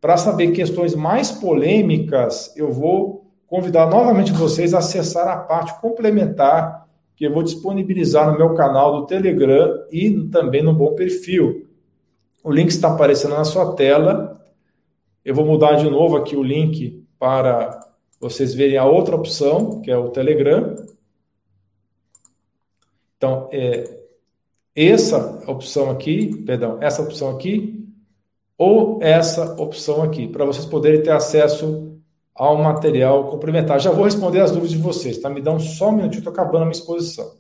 Para 0.01 0.17
saber 0.17 0.53
questões 0.53 0.95
mais 0.95 1.31
polêmicas, 1.31 2.53
eu 2.57 2.71
vou 2.71 3.31
convidar 3.47 3.87
novamente 3.87 4.33
vocês 4.33 4.75
a 4.75 4.79
acessar 4.79 5.29
a 5.29 5.37
parte 5.37 5.81
complementar 5.81 6.89
que 7.15 7.27
eu 7.27 7.33
vou 7.33 7.43
disponibilizar 7.43 8.31
no 8.31 8.37
meu 8.37 8.55
canal 8.55 9.01
do 9.01 9.07
Telegram 9.07 9.85
e 9.91 10.11
também 10.29 10.63
no 10.63 10.75
Bom 10.75 10.95
Perfil. 10.95 11.69
O 12.43 12.51
link 12.51 12.71
está 12.71 12.89
aparecendo 12.89 13.37
na 13.37 13.45
sua 13.45 13.75
tela 13.75 14.32
eu 15.25 15.35
vou 15.35 15.45
mudar 15.45 15.75
de 15.75 15.89
novo 15.89 16.17
aqui 16.17 16.37
o 16.37 16.43
link 16.43 17.07
para 17.19 17.79
vocês 18.21 18.55
verem 18.55 18.77
a 18.77 18.85
outra 18.85 19.15
opção, 19.15 19.81
que 19.81 19.91
é 19.91 19.97
o 19.97 20.11
Telegram. 20.11 20.77
Então, 23.17 23.49
é, 23.53 24.01
essa 24.75 25.45
opção 25.49 25.91
aqui, 25.91 26.43
perdão, 26.45 26.79
essa 26.81 27.03
opção 27.03 27.31
aqui, 27.31 27.87
ou 28.59 28.99
essa 29.03 29.61
opção 29.61 30.03
aqui, 30.03 30.27
para 30.27 30.45
vocês 30.45 30.67
poderem 30.67 31.03
ter 31.03 31.11
acesso 31.11 32.01
ao 32.35 32.57
material 32.57 33.29
complementar. 33.29 33.81
Já 33.81 33.91
vou 33.91 34.05
responder 34.05 34.41
as 34.41 34.51
dúvidas 34.51 34.71
de 34.71 34.79
vocês, 34.79 35.19
tá? 35.19 35.29
Me 35.29 35.41
dão 35.41 35.59
só 35.59 35.91
um 35.91 35.93
minutinho, 35.93 36.19
estou 36.19 36.33
acabando 36.33 36.63
a 36.63 36.67
minha 36.67 36.73
exposição. 36.73 37.37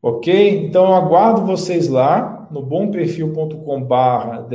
Ok? 0.00 0.66
Então, 0.66 0.86
eu 0.86 0.94
aguardo 0.94 1.44
vocês 1.44 1.88
lá 1.88 2.39
no 2.50 2.62
bomperfil.com 2.62 3.82
barra 3.84 4.46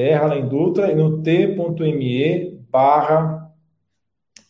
Dutra 0.48 0.92
e 0.92 0.96
no 0.96 1.22
t.me 1.22 2.60
barra 2.70 3.46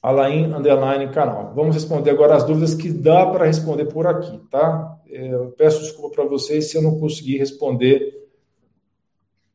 Alain 0.01 0.53
underline 0.53 1.11
canal. 1.11 1.51
Vamos 1.55 1.73
responder 1.73 2.11
agora 2.11 2.35
as 2.35 2.43
dúvidas 2.43 2.75
que 2.75 2.91
dá 2.91 3.25
para 3.25 3.45
responder 3.45 3.85
por 3.85 4.05
aqui, 4.05 4.37
tá? 4.51 4.99
Eu 5.07 5.51
peço 5.57 5.81
desculpa 5.81 6.15
para 6.15 6.25
vocês 6.25 6.69
se 6.69 6.77
eu 6.77 6.81
não 6.83 6.99
conseguir 6.99 7.37
responder 7.37 8.13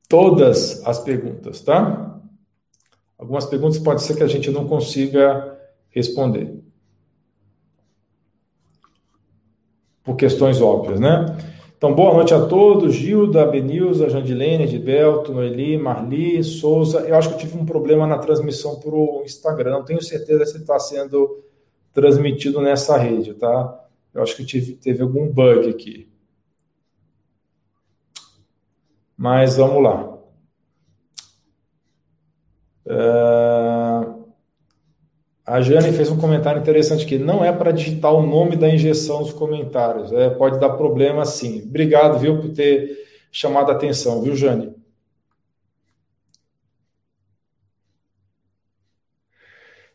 todas 0.09 0.85
as 0.85 0.98
perguntas, 0.98 1.61
tá? 1.61 2.20
Algumas 3.16 3.44
perguntas 3.44 3.79
pode 3.79 4.03
ser 4.03 4.16
que 4.16 4.24
a 4.24 4.26
gente 4.26 4.50
não 4.50 4.66
consiga 4.66 5.57
responder. 5.88 6.59
Por 10.03 10.16
questões 10.16 10.61
óbvias, 10.61 10.98
né? 10.98 11.26
Então, 11.81 11.95
boa 11.95 12.12
noite 12.12 12.35
a 12.35 12.45
todos. 12.45 12.93
Gilda, 12.93 13.47
Benilza, 13.47 14.11
Jandilene, 14.11 14.64
Edibelto, 14.64 15.33
Noeli, 15.33 15.79
Marli, 15.79 16.45
Souza. 16.45 17.01
Eu 17.09 17.16
acho 17.16 17.31
que 17.31 17.37
eu 17.37 17.38
tive 17.38 17.57
um 17.57 17.64
problema 17.64 18.07
na 18.07 18.19
transmissão 18.19 18.79
para 18.79 18.90
o 18.90 19.23
Instagram. 19.25 19.71
Não 19.71 19.85
tenho 19.87 20.03
certeza 20.03 20.45
se 20.45 20.59
está 20.59 20.79
sendo 20.79 21.43
transmitido 21.90 22.61
nessa 22.61 22.99
rede, 22.99 23.33
tá? 23.33 23.83
Eu 24.12 24.23
acho 24.23 24.37
que 24.37 24.45
tive, 24.45 24.75
teve 24.75 25.01
algum 25.01 25.27
bug 25.27 25.71
aqui. 25.71 26.07
Mas 29.16 29.57
vamos 29.57 29.83
lá. 29.83 30.19
Uh... 32.85 33.69
A 35.50 35.60
Jane 35.60 35.92
fez 35.92 36.08
um 36.08 36.16
comentário 36.16 36.60
interessante 36.60 37.04
aqui. 37.04 37.18
Não 37.18 37.44
é 37.44 37.50
para 37.50 37.72
digitar 37.72 38.14
o 38.14 38.24
nome 38.24 38.54
da 38.54 38.68
injeção 38.72 39.18
nos 39.18 39.32
comentários. 39.32 40.12
É, 40.12 40.30
pode 40.30 40.60
dar 40.60 40.70
problema 40.70 41.24
sim. 41.24 41.64
Obrigado, 41.66 42.20
viu, 42.20 42.40
por 42.40 42.50
ter 42.50 42.96
chamado 43.32 43.70
a 43.70 43.74
atenção, 43.74 44.22
viu, 44.22 44.36
Jane? 44.36 44.72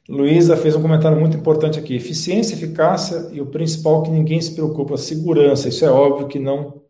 Luísa 0.09 0.57
fez 0.57 0.75
um 0.75 0.81
comentário 0.81 1.17
muito 1.17 1.37
importante 1.37 1.79
aqui. 1.79 1.95
Eficiência, 1.95 2.53
eficácia 2.53 3.29
e 3.31 3.39
o 3.39 3.45
principal 3.45 4.03
que 4.03 4.11
ninguém 4.11 4.41
se 4.41 4.53
preocupa, 4.53 4.97
segurança. 4.97 5.69
Isso 5.69 5.85
é 5.85 5.89
óbvio 5.89 6.27
que 6.27 6.37
não. 6.37 6.81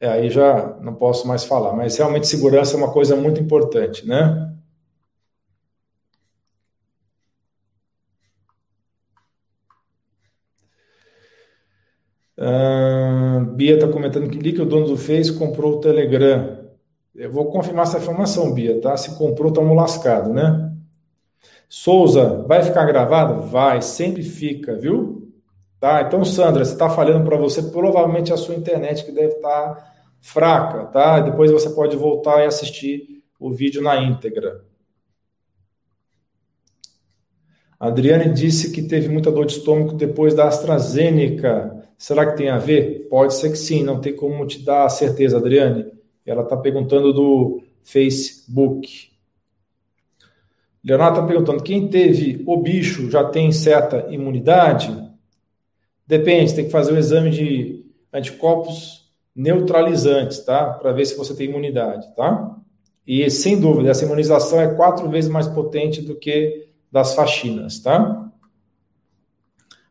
É, 0.00 0.08
aí 0.08 0.28
já 0.28 0.76
não 0.82 0.94
posso 0.94 1.26
mais 1.28 1.44
falar, 1.44 1.72
mas 1.72 1.96
realmente 1.96 2.26
segurança 2.26 2.74
é 2.74 2.78
uma 2.78 2.92
coisa 2.92 3.14
muito 3.14 3.40
importante, 3.40 4.04
né? 4.06 4.45
Bia 13.54 13.74
está 13.74 13.88
comentando 13.88 14.28
que, 14.28 14.52
que 14.52 14.62
o 14.62 14.66
dono 14.66 14.86
do 14.86 14.96
Face 14.96 15.32
comprou 15.32 15.74
o 15.74 15.80
Telegram. 15.80 16.66
Eu 17.14 17.30
vou 17.30 17.46
confirmar 17.46 17.84
essa 17.86 17.98
informação, 17.98 18.52
Bia, 18.52 18.80
tá? 18.80 18.96
Se 18.96 19.16
comprou, 19.16 19.48
estamos 19.48 19.74
lascados, 19.76 20.32
né? 20.32 20.72
Souza, 21.68 22.44
vai 22.46 22.62
ficar 22.62 22.84
gravado? 22.84 23.42
Vai, 23.42 23.82
sempre 23.82 24.22
fica, 24.22 24.76
viu? 24.76 25.32
Tá? 25.80 26.02
Então, 26.02 26.24
Sandra, 26.24 26.64
se 26.64 26.72
está 26.72 26.88
falhando 26.88 27.24
para 27.24 27.36
você, 27.36 27.62
provavelmente 27.62 28.32
a 28.32 28.36
sua 28.36 28.54
internet 28.54 29.04
que 29.04 29.12
deve 29.12 29.34
estar 29.34 29.74
tá 29.74 29.92
fraca, 30.20 30.86
tá? 30.86 31.20
Depois 31.20 31.50
você 31.50 31.70
pode 31.70 31.96
voltar 31.96 32.42
e 32.42 32.46
assistir 32.46 33.22
o 33.38 33.52
vídeo 33.52 33.82
na 33.82 33.96
íntegra. 33.96 34.64
Adriane 37.78 38.32
disse 38.32 38.72
que 38.72 38.82
teve 38.82 39.08
muita 39.08 39.30
dor 39.30 39.44
de 39.44 39.52
estômago 39.52 39.92
depois 39.92 40.34
da 40.34 40.48
AstraZeneca. 40.48 41.75
Será 41.98 42.26
que 42.26 42.36
tem 42.36 42.48
a 42.48 42.58
ver? 42.58 43.06
Pode 43.08 43.34
ser 43.34 43.50
que 43.50 43.56
sim, 43.56 43.82
não 43.82 44.00
tem 44.00 44.14
como 44.14 44.46
te 44.46 44.62
dar 44.64 44.88
certeza, 44.88 45.38
Adriane. 45.38 45.86
Ela 46.24 46.42
está 46.42 46.56
perguntando 46.56 47.12
do 47.12 47.62
Facebook. 47.82 49.10
Leonardo 50.84 51.18
está 51.18 51.26
perguntando: 51.26 51.62
quem 51.62 51.88
teve 51.88 52.42
o 52.46 52.56
bicho 52.58 53.10
já 53.10 53.24
tem 53.24 53.50
certa 53.50 54.06
imunidade? 54.10 54.94
Depende, 56.06 56.54
tem 56.54 56.66
que 56.66 56.70
fazer 56.70 56.92
o 56.92 56.98
exame 56.98 57.30
de 57.30 57.84
anticorpos 58.12 59.10
neutralizantes, 59.34 60.40
tá? 60.40 60.70
Para 60.74 60.92
ver 60.92 61.04
se 61.04 61.16
você 61.16 61.34
tem 61.34 61.48
imunidade, 61.48 62.14
tá? 62.14 62.56
E 63.06 63.28
sem 63.30 63.58
dúvida, 63.60 63.90
essa 63.90 64.04
imunização 64.04 64.60
é 64.60 64.74
quatro 64.74 65.08
vezes 65.08 65.30
mais 65.30 65.46
potente 65.46 66.00
do 66.00 66.16
que 66.16 66.68
das 66.90 67.14
faxinas, 67.14 67.80
tá? 67.80 68.30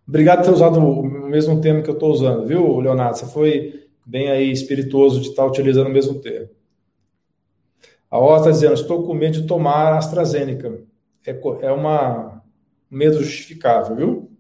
Obrigado 0.08 0.40
por 0.40 0.46
ter 0.46 0.52
usado 0.52 0.80
o 0.80 1.04
mesmo 1.36 1.60
termo 1.60 1.84
que 1.84 1.90
eu 1.90 1.96
estou 1.96 2.12
usando, 2.12 2.46
viu, 2.46 2.80
Leonardo? 2.80 3.18
Você 3.18 3.26
foi 3.26 3.88
bem 4.06 4.30
aí 4.30 4.50
espirituoso 4.50 5.20
de 5.20 5.30
estar 5.30 5.44
tá 5.44 5.50
utilizando 5.50 5.88
o 5.88 5.92
mesmo 5.92 6.22
termo. 6.22 6.50
A 8.10 8.18
Ó 8.18 8.38
está 8.38 8.52
dizendo, 8.52 8.74
estou 8.74 9.04
com 9.04 9.14
medo 9.14 9.42
de 9.42 9.48
tomar 9.48 9.98
AstraZeneca. 9.98 10.80
É, 11.28 11.38
é 11.62 11.72
uma 11.72 12.42
um 12.90 12.98
medo 12.98 13.22
justificável, 13.22 13.96
viu? 13.98 14.32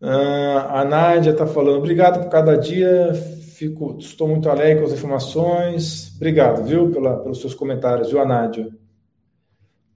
Uh, 0.00 0.58
a 0.68 0.84
Nádia 0.84 1.30
está 1.30 1.46
falando, 1.46 1.78
obrigado 1.78 2.20
por 2.20 2.28
cada 2.28 2.56
dia, 2.56 3.14
fico, 3.54 3.98
estou 4.00 4.26
muito 4.26 4.50
alegre 4.50 4.80
com 4.80 4.86
as 4.86 4.92
informações. 4.92 6.12
Obrigado, 6.16 6.64
viu, 6.64 6.90
pela, 6.90 7.20
pelos 7.20 7.40
seus 7.40 7.54
comentários, 7.54 8.10
viu, 8.10 8.20
a 8.20 8.26
Nádia? 8.26 8.68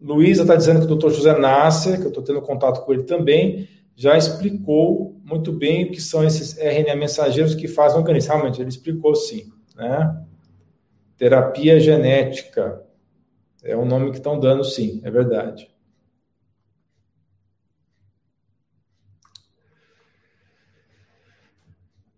Luísa 0.00 0.42
está 0.42 0.54
dizendo 0.54 0.80
que 0.80 0.84
o 0.84 0.88
doutor 0.88 1.11
José 1.11 1.36
Nasser, 1.36 1.98
que 1.98 2.04
eu 2.04 2.11
estou 2.11 2.22
tendo 2.22 2.40
contato 2.42 2.84
com 2.84 2.92
ele 2.92 3.02
também, 3.02 3.68
já 3.97 4.16
explicou 4.16 5.18
muito 5.24 5.51
bem 5.51 5.84
o 5.84 5.90
que 5.90 6.01
são 6.03 6.22
esses 6.22 6.59
RNA 6.59 6.94
mensageiros 6.94 7.55
que 7.55 7.66
fazem 7.66 7.97
o 7.97 8.01
organismo. 8.01 8.34
Realmente, 8.34 8.61
ele 8.61 8.68
explicou 8.68 9.14
sim. 9.14 9.51
Né? 9.74 10.22
Terapia 11.16 11.80
genética. 11.80 12.82
É 13.64 13.74
o 13.74 13.86
nome 13.86 14.11
que 14.11 14.18
estão 14.18 14.38
dando, 14.38 14.62
sim, 14.62 15.01
é 15.03 15.11
verdade. 15.11 15.74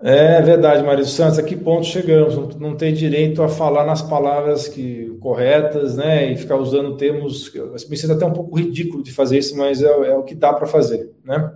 É 0.00 0.40
verdade, 0.42 0.82
Marido 0.84 1.08
Santos. 1.08 1.38
A 1.38 1.42
que 1.42 1.56
ponto 1.56 1.86
chegamos? 1.86 2.34
Não, 2.34 2.48
não 2.70 2.76
tem 2.76 2.92
direito 2.92 3.42
a 3.42 3.48
falar 3.48 3.84
nas 3.84 4.02
palavras 4.02 4.68
que, 4.68 5.16
corretas, 5.20 5.96
né? 5.96 6.32
E 6.32 6.36
ficar 6.36 6.56
usando 6.56 6.96
termos. 6.96 7.52
Me 7.88 7.96
sinto 7.96 8.12
até 8.12 8.26
um 8.26 8.32
pouco 8.32 8.56
ridículo 8.58 9.02
de 9.02 9.12
fazer 9.12 9.38
isso, 9.38 9.56
mas 9.56 9.82
é, 9.82 9.86
é 9.86 10.14
o 10.14 10.22
que 10.22 10.34
dá 10.34 10.52
para 10.52 10.66
fazer, 10.66 11.12
né? 11.24 11.52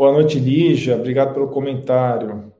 Boa 0.00 0.12
noite, 0.12 0.38
Lígia. 0.38 0.96
Obrigado 0.96 1.34
pelo 1.34 1.48
comentário. 1.48 2.50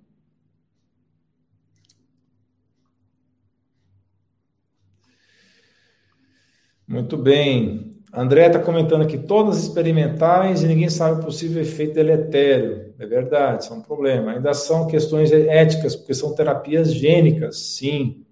Muito 6.86 7.16
bem. 7.16 7.96
André 8.12 8.48
está 8.48 8.58
comentando 8.58 9.04
aqui, 9.04 9.16
todas 9.16 9.56
experimentais 9.56 10.62
e 10.62 10.66
ninguém 10.66 10.90
sabe 10.90 11.18
o 11.18 11.24
possível 11.24 11.62
efeito 11.62 11.94
deletério. 11.94 12.92
É 12.98 13.06
verdade, 13.06 13.64
isso 13.64 13.72
é 13.72 13.76
um 13.76 13.80
problema. 13.80 14.32
Ainda 14.32 14.52
são 14.52 14.86
questões 14.86 15.32
éticas, 15.32 15.96
porque 15.96 16.12
são 16.12 16.34
terapias 16.34 16.92
gênicas, 16.92 17.58
sim. 17.58 18.22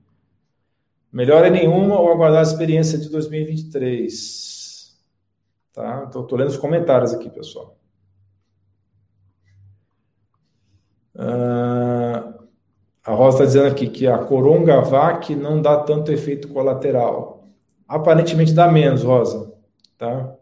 Melhor 1.11 1.47
é 1.47 1.51
nenhuma 1.51 1.99
ou 1.99 2.13
aguardar 2.13 2.41
a 2.41 2.43
experiência 2.43 2.99
de 2.99 3.09
2023. 3.09 4.95
Tá? 5.73 6.05
Estou 6.05 6.37
lendo 6.37 6.49
os 6.49 6.59
comentários 6.59 7.15
aqui, 7.15 7.31
pessoal. 7.31 7.78
Uh, 11.19 12.47
a 13.05 13.13
Rosa 13.13 13.39
está 13.39 13.45
dizendo 13.47 13.67
aqui 13.67 13.89
que 13.89 14.07
a 14.07 14.19
Coronavac 14.19 15.35
não 15.35 15.61
dá 15.61 15.79
tanto 15.79 16.13
efeito 16.13 16.49
colateral. 16.49 17.49
Aparentemente 17.89 18.53
dá 18.53 18.71
menos, 18.71 19.03
Rosa. 19.03 19.53
Tá? 19.97 20.35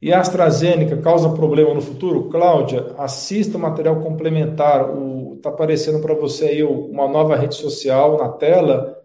E 0.00 0.12
a 0.12 0.20
AstraZeneca 0.20 0.96
causa 0.98 1.28
problema 1.30 1.74
no 1.74 1.80
futuro? 1.80 2.28
Cláudia, 2.30 2.94
assista 2.96 3.58
o 3.58 3.60
material 3.60 4.00
complementar. 4.00 4.88
Está 5.36 5.50
aparecendo 5.50 6.00
para 6.00 6.14
você 6.14 6.46
aí 6.46 6.62
uma 6.62 7.08
nova 7.08 7.36
rede 7.36 7.56
social 7.56 8.16
na 8.16 8.28
tela 8.28 8.97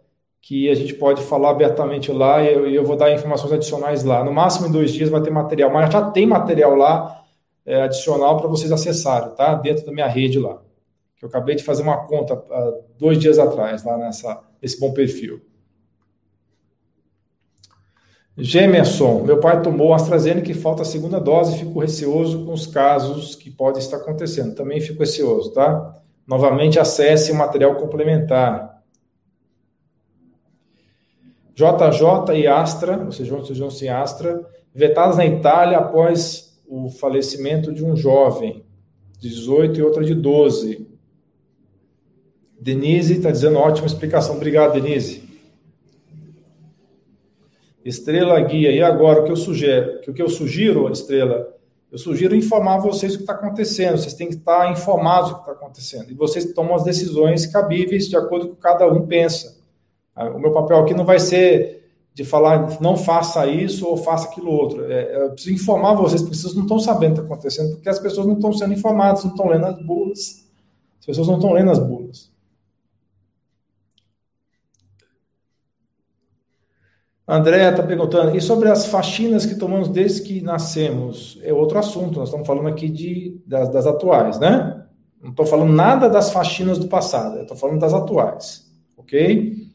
que 0.44 0.70
a 0.70 0.76
gente 0.76 0.94
pode 0.96 1.24
falar 1.24 1.52
abertamente 1.52 2.12
lá 2.12 2.44
e 2.44 2.54
eu, 2.54 2.68
eu, 2.68 2.84
vou 2.84 2.98
dar 2.98 3.14
informações 3.14 3.54
adicionais 3.54 4.04
lá. 4.04 4.26
No 4.26 4.34
máximo 4.34 4.68
em 4.68 4.72
dois 4.72 4.92
dias 4.92 5.10
vai 5.10 5.22
ter 5.22 5.32
material, 5.32 5.72
mas 5.72 5.90
já 5.90 6.12
tem 6.12 6.28
material 6.28 6.76
lá 6.76 7.24
é, 7.66 7.84
adicional 7.84 8.36
para 8.38 8.50
vocês 8.50 8.70
acessarem, 8.70 9.34
tá? 9.36 9.56
Dentro 9.56 9.86
da 9.86 9.94
minha 9.94 10.06
rede 10.06 10.38
lá. 10.38 10.62
Eu 11.22 11.30
acabei 11.30 11.56
de 11.56 11.64
fazer 11.64 11.82
uma 11.82 12.06
conta 12.06 12.34
uh, 12.34 12.84
dois 13.00 13.18
dias 13.18 13.40
atrás, 13.40 13.86
lá 13.86 13.98
nessa, 13.98 14.44
nesse 14.62 14.78
bom 14.78 14.92
perfil. 14.92 15.40
Gemerson, 18.38 19.24
meu 19.24 19.40
pai 19.40 19.62
tomou 19.62 19.94
AstraZeneca 19.94 20.52
e 20.52 20.54
falta 20.54 20.82
a 20.82 20.86
segunda 20.86 21.22
dose, 21.22 21.58
fico 21.58 21.80
receoso 21.80 22.44
com 22.46 22.52
os 22.52 22.68
casos 22.68 23.36
que 23.36 23.50
podem 23.50 23.80
estar 23.82 23.96
acontecendo. 23.96 24.56
Também 24.56 24.82
fico 24.82 25.00
receoso, 25.00 25.54
tá? 25.54 26.02
Novamente 26.28 26.78
acesse 26.78 27.32
o 27.32 27.36
material 27.36 27.76
complementar. 27.76 28.73
JJ 31.56 32.36
e 32.36 32.48
Astra, 32.48 33.04
ou 33.04 33.12
seja, 33.12 33.36
Johnson 33.36 33.86
e 33.86 33.90
Astra, 33.90 34.46
vetadas 34.74 35.18
na 35.18 35.26
Itália 35.26 35.78
após 35.78 36.60
o 36.68 36.90
falecimento 36.90 37.72
de 37.72 37.86
um 37.86 37.96
jovem, 37.96 38.66
18 39.20 39.80
e 39.80 39.84
outra 39.84 40.04
de 40.04 40.16
12. 40.16 40.88
Denise 42.60 43.18
está 43.18 43.30
dizendo 43.30 43.60
ótima 43.60 43.86
explicação. 43.86 44.36
Obrigado, 44.36 44.74
Denise. 44.74 45.24
Estrela 47.84 48.40
guia. 48.40 48.72
E 48.72 48.82
agora 48.82 49.22
o 49.22 49.26
que 49.26 49.32
eu 49.32 49.36
sugiro? 49.36 50.00
O 50.08 50.14
que 50.14 50.22
eu 50.22 50.30
sugiro, 50.30 50.90
Estrela? 50.90 51.54
Eu 51.92 51.98
sugiro 51.98 52.36
informar 52.36 52.80
vocês 52.80 53.14
o 53.14 53.18
que 53.18 53.24
está 53.24 53.34
acontecendo. 53.34 53.98
Vocês 53.98 54.14
têm 54.14 54.28
que 54.28 54.36
estar 54.36 54.72
informados 54.72 55.30
do 55.30 55.36
que 55.36 55.42
está 55.42 55.52
acontecendo. 55.52 56.10
E 56.10 56.16
vocês 56.16 56.54
tomam 56.54 56.74
as 56.74 56.84
decisões 56.84 57.46
cabíveis 57.46 58.08
de 58.08 58.16
acordo 58.16 58.48
com 58.48 58.54
o 58.54 58.56
que 58.56 58.62
cada 58.62 58.88
um 58.88 59.06
pensa. 59.06 59.62
O 60.16 60.40
meu 60.40 60.52
papel 60.52 60.78
aqui 60.78 60.94
não 60.94 61.06
vai 61.06 61.20
ser 61.20 61.84
de 62.14 62.24
falar 62.24 62.80
não 62.80 62.96
faça 62.96 63.48
isso 63.48 63.88
ou 63.88 63.98
faça 63.98 64.28
aquilo 64.28 64.52
outro. 64.52 64.86
É, 64.86 65.26
eu 65.26 65.32
preciso 65.32 65.56
informar 65.56 65.96
vocês, 65.96 66.22
porque 66.22 66.36
vocês 66.36 66.54
não 66.54 66.64
estão 66.64 66.80
sabendo 66.80 67.14
o 67.14 67.16
que 67.16 67.22
está 67.22 67.34
acontecendo, 67.34 67.74
porque 67.74 67.90
as 67.90 68.00
pessoas 68.00 68.28
não 68.28 68.36
estão 68.36 68.54
sendo 68.54 68.74
informadas, 68.74 69.24
não 69.24 69.32
estão 69.32 69.48
lendo 69.48 69.66
as 69.66 69.84
bulas. 69.84 70.48
As 71.00 71.06
pessoas 71.06 71.28
não 71.28 71.36
estão 71.36 71.54
lendo 71.54 71.72
as 71.72 71.80
bulas. 71.80 72.32
André 77.28 77.70
está 77.70 77.82
perguntando, 77.82 78.36
e 78.36 78.42
sobre 78.42 78.70
as 78.70 78.86
faxinas 78.86 79.46
que 79.46 79.56
tomamos 79.56 79.88
desde 79.88 80.22
que 80.22 80.42
nascemos? 80.42 81.40
É 81.42 81.54
outro 81.54 81.80
assunto, 81.80 82.20
nós 82.20 82.28
estamos 82.28 82.46
falando 82.46 82.68
aqui 82.68 82.90
de, 82.90 83.42
das, 83.48 83.70
das 83.70 83.88
atuais, 83.88 84.38
né? 84.40 84.86
Não 85.22 85.32
estou 85.32 85.46
falando 85.46 85.72
nada 85.72 86.10
das 86.10 86.32
faxinas 86.32 86.78
do 86.78 86.90
passado, 86.90 87.40
estou 87.40 87.56
falando 87.56 87.80
das 87.80 87.94
atuais, 87.94 88.70
ok? 88.98 89.73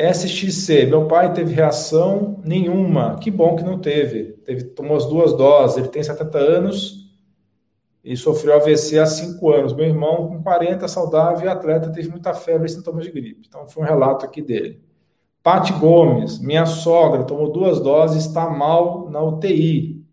SXC, 0.00 0.86
meu 0.86 1.06
pai 1.06 1.32
teve 1.34 1.52
reação 1.52 2.40
nenhuma. 2.42 3.18
Que 3.18 3.30
bom 3.30 3.54
que 3.54 3.62
não 3.62 3.78
teve. 3.78 4.32
teve 4.44 4.64
tomou 4.64 4.96
as 4.96 5.04
duas 5.06 5.34
doses. 5.34 5.76
Ele 5.76 5.88
tem 5.88 6.02
70 6.02 6.38
anos 6.38 7.10
e 8.02 8.16
sofreu 8.16 8.54
AVC 8.54 8.98
há 8.98 9.04
5 9.04 9.50
anos. 9.50 9.72
Meu 9.74 9.86
irmão, 9.86 10.28
com 10.28 10.42
40, 10.42 10.88
saudável 10.88 11.44
e 11.44 11.48
atleta, 11.48 11.92
teve 11.92 12.08
muita 12.08 12.32
febre 12.32 12.66
e 12.66 12.70
sintomas 12.70 13.04
de 13.04 13.10
gripe. 13.10 13.46
Então, 13.46 13.66
foi 13.66 13.82
um 13.82 13.86
relato 13.86 14.24
aqui 14.24 14.40
dele. 14.40 14.82
Pati 15.42 15.72
Gomes, 15.74 16.38
minha 16.38 16.64
sogra, 16.66 17.24
tomou 17.24 17.50
duas 17.52 17.80
doses, 17.80 18.24
está 18.24 18.48
mal 18.48 19.10
na 19.10 19.22
UTI. 19.22 20.04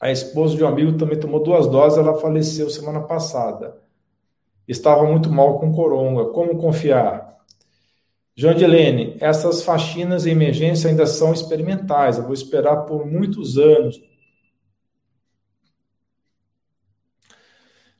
A 0.00 0.10
esposa 0.10 0.56
de 0.56 0.62
um 0.62 0.68
amigo 0.68 0.96
também 0.96 1.18
tomou 1.18 1.42
duas 1.42 1.66
doses, 1.66 1.98
ela 1.98 2.14
faleceu 2.18 2.68
semana 2.70 3.00
passada. 3.00 3.76
Estava 4.66 5.04
muito 5.04 5.30
mal 5.30 5.58
com 5.58 5.72
coronga. 5.72 6.26
Como 6.26 6.58
confiar? 6.58 7.37
João 8.38 8.54
Dilene, 8.54 9.16
essas 9.18 9.64
faxinas 9.64 10.24
em 10.24 10.30
emergência 10.30 10.88
ainda 10.88 11.06
são 11.06 11.32
experimentais, 11.32 12.18
eu 12.18 12.22
vou 12.22 12.32
esperar 12.32 12.84
por 12.84 13.04
muitos 13.04 13.58
anos. 13.58 14.00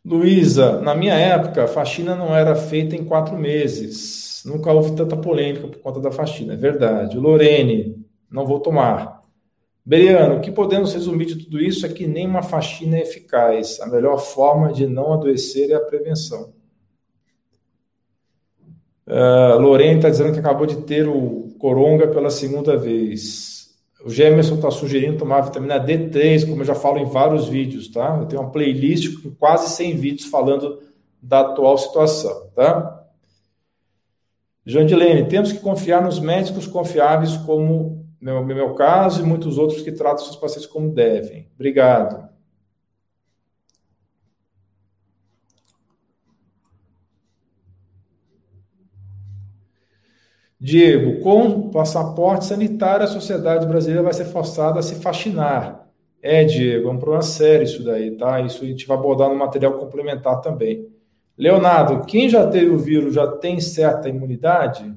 Luísa, 0.05 0.80
na 0.80 0.95
minha 0.95 1.14
época, 1.14 1.64
a 1.64 1.66
faxina 1.66 2.14
não 2.14 2.36
era 2.36 2.55
feita 2.55 2.95
em 2.95 3.05
quatro 3.05 3.36
meses. 3.36 4.45
Nunca 4.47 4.70
houve 4.70 4.95
tanta 4.95 5.16
polêmica 5.16 5.66
por 5.66 5.78
conta 5.78 5.99
da 5.99 6.12
faxina, 6.12 6.55
é 6.55 6.57
verdade. 6.57 7.18
Lorene, 7.18 8.07
não 8.30 8.47
vou 8.47 8.61
tomar. 8.61 9.20
Beriano, 9.84 10.36
o 10.36 10.41
que 10.41 10.53
podemos 10.53 10.95
resumir 10.95 11.26
de 11.26 11.45
tudo 11.45 11.61
isso 11.61 11.84
é 11.84 11.89
que 11.89 12.07
nenhuma 12.07 12.45
faxina 12.45 12.97
é 12.97 13.03
eficaz. 13.03 13.80
A 13.80 13.89
melhor 13.89 14.18
forma 14.18 14.72
de 14.72 14.86
não 14.86 15.12
adoecer 15.12 15.72
é 15.72 15.74
a 15.74 15.80
prevenção. 15.80 16.57
Uh, 19.09 19.59
Lorena 19.59 19.96
está 19.96 20.11
dizendo 20.11 20.34
que 20.34 20.38
acabou 20.38 20.66
de 20.66 20.76
ter 20.82 21.09
o 21.09 21.54
coronga 21.59 22.06
pela 22.06 22.28
segunda 22.28 22.76
vez. 22.76 23.74
O 24.04 24.11
Gemerson 24.11 24.56
está 24.56 24.70
sugerindo 24.70 25.16
tomar 25.16 25.40
vitamina 25.40 25.80
D3, 25.82 26.46
como 26.46 26.61
eu 26.61 26.66
já 26.66 26.74
falo 26.74 26.98
em 26.98 27.06
vários 27.06 27.48
vídeos, 27.48 27.88
tá? 27.88 28.18
Eu 28.20 28.26
tenho 28.26 28.42
uma 28.42 28.50
playlist 28.50 29.22
com 29.22 29.30
quase 29.30 29.70
100 29.70 29.96
vídeos 29.96 30.28
falando 30.28 30.82
da 31.22 31.40
atual 31.40 31.78
situação, 31.78 32.50
tá? 32.54 33.06
Jandilene, 34.64 35.26
temos 35.26 35.52
que 35.52 35.61
confiar 35.61 36.02
nos 36.02 36.20
médicos 36.20 36.66
confiáveis, 36.66 37.34
como 37.38 38.06
no 38.20 38.44
meu 38.44 38.74
caso, 38.74 39.22
e 39.22 39.26
muitos 39.26 39.56
outros 39.56 39.80
que 39.80 39.90
tratam 39.90 40.24
seus 40.24 40.36
pacientes 40.36 40.66
como 40.66 40.92
devem. 40.92 41.48
Obrigado. 41.54 42.28
Diego, 50.61 51.20
com 51.20 51.70
passaporte 51.70 52.46
sanitário, 52.46 53.04
a 53.04 53.09
sociedade 53.09 53.66
brasileira 53.66 54.02
vai 54.02 54.12
ser 54.12 54.24
forçada 54.24 54.80
a 54.80 54.82
se 54.82 54.96
fascinar. 54.96 55.88
É, 56.20 56.44
Diego, 56.44 56.88
é 56.88 56.92
um 56.92 56.98
problema 56.98 57.22
sério 57.22 57.62
isso 57.62 57.84
daí, 57.84 58.11
tá? 58.16 58.40
Isso 58.40 58.64
a 58.64 58.66
gente 58.66 58.86
vai 58.86 58.96
abordar 58.96 59.28
no 59.28 59.36
material 59.36 59.74
complementar 59.74 60.40
também. 60.40 60.88
Leonardo, 61.36 62.04
quem 62.04 62.28
já 62.28 62.44
teve 62.48 62.70
o 62.70 62.78
vírus 62.78 63.14
já 63.14 63.26
tem 63.28 63.61
certa 63.61 64.09
imunidade? 64.09 64.92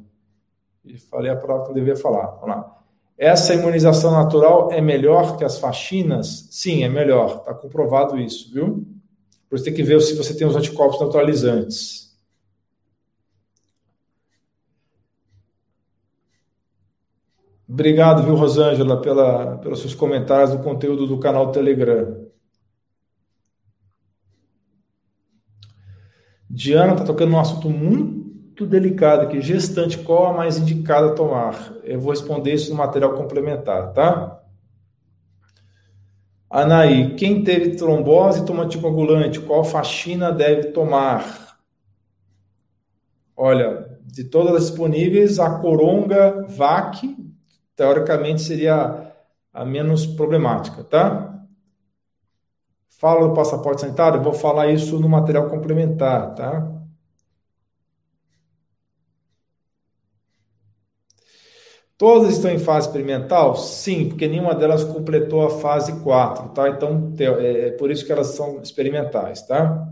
E 0.84 0.98
falei 0.98 1.32
a 1.32 1.36
palavra 1.36 1.66
que 1.66 1.72
eu 1.72 1.76
devia 1.76 1.96
falar. 1.96 2.26
Vamos 2.42 2.56
lá. 2.56 2.78
Essa 3.16 3.54
imunização 3.54 4.12
natural 4.12 4.72
é 4.72 4.82
melhor 4.82 5.38
que 5.38 5.44
as 5.44 5.60
faxinas? 5.60 6.48
Sim, 6.50 6.84
é 6.84 6.90
melhor. 6.90 7.38
Está 7.38 7.54
comprovado 7.54 8.18
isso, 8.18 8.52
viu? 8.52 8.84
Por 9.48 9.58
isso 9.58 9.66
tem 9.66 9.74
que 9.76 9.84
ver 9.84 10.02
se 10.02 10.16
você 10.16 10.34
tem 10.34 10.48
os 10.48 10.56
anticorpos 10.56 11.00
neutralizantes. 11.00 12.11
Obrigado, 17.72 18.24
viu, 18.24 18.36
Rosângela, 18.36 19.02
pela, 19.02 19.58
pelos 19.60 19.80
seus 19.80 19.96
comentários 19.96 20.52
do 20.52 20.60
conteúdo 20.60 21.08
do 21.08 21.18
canal 21.18 21.54
Telegram. 21.54 22.28
Diana 26.50 26.92
está 26.92 27.06
tocando 27.06 27.32
num 27.32 27.40
assunto 27.40 27.70
muito 27.70 28.66
delicado 28.66 29.22
aqui. 29.22 29.40
Gestante, 29.40 30.00
qual 30.00 30.26
a 30.26 30.34
mais 30.34 30.58
indicada 30.58 31.08
a 31.08 31.16
tomar? 31.16 31.74
Eu 31.86 31.98
vou 32.02 32.12
responder 32.12 32.54
isso 32.54 32.72
no 32.72 32.76
material 32.76 33.14
complementar, 33.14 33.94
tá? 33.94 34.44
Anaí, 36.50 37.16
quem 37.16 37.42
teve 37.42 37.78
trombose 37.78 38.46
toma 38.46 38.64
anticoagulante, 38.64 39.40
qual 39.40 39.64
faxina 39.64 40.30
deve 40.30 40.72
tomar? 40.72 41.58
Olha, 43.34 43.98
de 44.04 44.26
todas 44.26 44.56
as 44.56 44.66
disponíveis, 44.68 45.40
a 45.40 45.58
coronga 45.60 46.46
VAC, 46.50 47.21
teoricamente, 47.82 48.44
seria 48.44 49.12
a 49.52 49.66
menos 49.66 50.06
problemática, 50.06 50.84
tá? 50.84 51.48
Fala 53.00 53.28
do 53.28 53.34
passaporte 53.34 53.82
sanitário, 53.82 54.22
vou 54.22 54.34
falar 54.34 54.68
isso 54.68 55.00
no 55.00 55.10
material 55.10 55.50
complementar, 55.50 56.36
tá? 56.36 56.72
Todas 61.98 62.34
estão 62.36 62.52
em 62.52 62.60
fase 62.60 62.86
experimental? 62.88 63.56
Sim, 63.56 64.10
porque 64.10 64.28
nenhuma 64.28 64.54
delas 64.54 64.84
completou 64.84 65.44
a 65.44 65.50
fase 65.50 66.04
4, 66.04 66.50
tá? 66.50 66.70
Então, 66.70 67.12
é, 67.20 67.70
é 67.70 67.72
por 67.72 67.90
isso 67.90 68.06
que 68.06 68.12
elas 68.12 68.28
são 68.28 68.62
experimentais, 68.62 69.42
tá? 69.48 69.91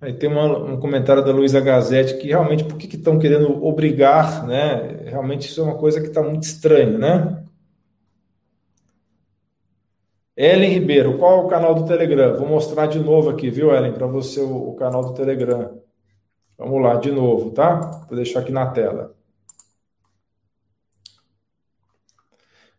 Aí 0.00 0.12
tem 0.12 0.30
uma, 0.30 0.46
um 0.46 0.78
comentário 0.78 1.24
da 1.24 1.32
Luísa 1.32 1.60
Gazete 1.60 2.18
que 2.18 2.28
realmente, 2.28 2.64
por 2.64 2.78
que 2.78 2.94
estão 2.96 3.18
querendo 3.18 3.64
obrigar, 3.64 4.46
né? 4.46 5.02
Realmente 5.06 5.48
isso 5.48 5.60
é 5.60 5.64
uma 5.64 5.76
coisa 5.76 6.00
que 6.00 6.06
está 6.06 6.22
muito 6.22 6.44
estranha, 6.44 6.96
né? 6.96 7.44
Ellen 10.36 10.70
Ribeiro, 10.70 11.18
qual 11.18 11.40
é 11.40 11.44
o 11.44 11.48
canal 11.48 11.74
do 11.74 11.84
Telegram? 11.84 12.36
Vou 12.36 12.46
mostrar 12.46 12.86
de 12.86 13.00
novo 13.00 13.28
aqui, 13.28 13.50
viu, 13.50 13.74
Ellen, 13.74 13.92
para 13.92 14.06
você 14.06 14.40
o, 14.40 14.68
o, 14.68 14.76
canal 14.76 15.02
do 15.02 15.12
Telegram. 15.12 15.82
Vamos 16.56 16.80
lá, 16.80 16.94
de 16.94 17.10
novo, 17.10 17.50
tá? 17.50 17.80
Vou 18.08 18.16
deixar 18.16 18.40
aqui 18.40 18.52
na 18.52 18.66
tela. 18.70 19.16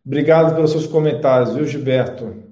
Obrigado 0.06 0.56
pelos 0.56 0.72
seus 0.72 0.88
comentários, 0.88 1.54
viu, 1.54 1.66
Gilberto? 1.66 2.49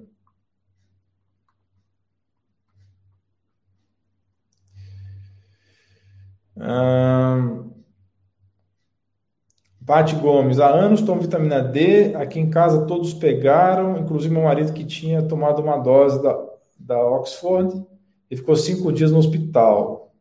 Pati 9.88 10.16
Gomes, 10.16 10.60
há 10.60 10.68
anos 10.68 11.00
tomo 11.00 11.22
vitamina 11.22 11.62
D, 11.62 12.14
aqui 12.14 12.38
em 12.38 12.50
casa 12.50 12.86
todos 12.86 13.14
pegaram, 13.14 13.96
inclusive 13.96 14.34
meu 14.34 14.42
marido 14.42 14.74
que 14.74 14.84
tinha 14.84 15.22
tomado 15.22 15.62
uma 15.62 15.78
dose 15.78 16.22
da, 16.22 16.38
da 16.78 17.02
Oxford 17.02 17.86
e 18.30 18.36
ficou 18.36 18.54
cinco 18.54 18.92
dias 18.92 19.10
no 19.10 19.18
hospital. 19.18 20.12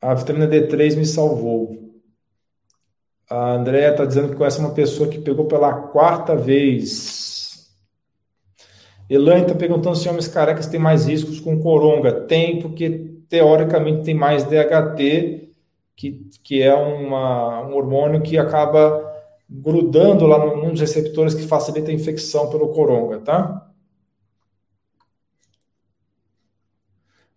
A 0.00 0.14
vitamina 0.14 0.48
D3 0.48 0.96
me 0.96 1.04
salvou. 1.04 1.92
A 3.28 3.52
Andrea 3.52 3.90
está 3.90 4.06
dizendo 4.06 4.30
que 4.30 4.36
conhece 4.36 4.58
uma 4.60 4.72
pessoa 4.72 5.10
que 5.10 5.18
pegou 5.18 5.46
pela 5.46 5.88
quarta 5.88 6.34
vez. 6.34 7.27
Elaine 9.08 9.42
está 9.42 9.54
perguntando 9.54 9.96
se 9.96 10.08
homens 10.08 10.28
carecas 10.28 10.66
têm 10.66 10.78
mais 10.78 11.06
riscos 11.06 11.40
com 11.40 11.58
coronga. 11.60 12.12
Tem, 12.12 12.60
porque 12.60 13.16
teoricamente 13.28 14.04
tem 14.04 14.14
mais 14.14 14.44
DHT, 14.44 15.48
que, 15.96 16.28
que 16.42 16.62
é 16.62 16.74
uma, 16.74 17.66
um 17.66 17.74
hormônio 17.74 18.22
que 18.22 18.38
acaba 18.38 19.04
grudando 19.48 20.26
lá 20.26 20.38
num 20.38 20.70
dos 20.70 20.80
receptores 20.80 21.34
que 21.34 21.42
facilita 21.42 21.90
a 21.90 21.94
infecção 21.94 22.50
pelo 22.50 22.68
coronga, 22.68 23.18
tá? 23.20 23.64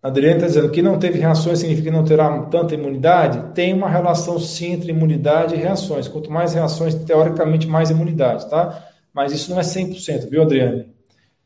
Adriano 0.02 0.34
está 0.34 0.46
dizendo 0.48 0.70
que 0.70 0.82
não 0.82 0.98
teve 0.98 1.18
reações 1.20 1.60
significa 1.60 1.88
que 1.88 1.96
não 1.96 2.04
terá 2.04 2.42
tanta 2.46 2.74
imunidade? 2.74 3.54
Tem 3.54 3.72
uma 3.72 3.88
relação 3.88 4.38
sim 4.38 4.72
entre 4.72 4.90
imunidade 4.90 5.54
e 5.54 5.58
reações. 5.58 6.08
Quanto 6.08 6.30
mais 6.30 6.54
reações, 6.54 6.94
teoricamente, 6.94 7.68
mais 7.68 7.88
imunidade, 7.88 8.50
tá? 8.50 8.84
Mas 9.14 9.32
isso 9.32 9.50
não 9.50 9.60
é 9.60 9.62
100%, 9.62 10.28
viu, 10.28 10.42
Adriane? 10.42 10.91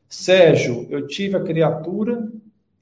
Sérgio, 0.09 0.87
eu 0.89 1.07
tive 1.07 1.37
a 1.37 1.43
criatura 1.43 2.29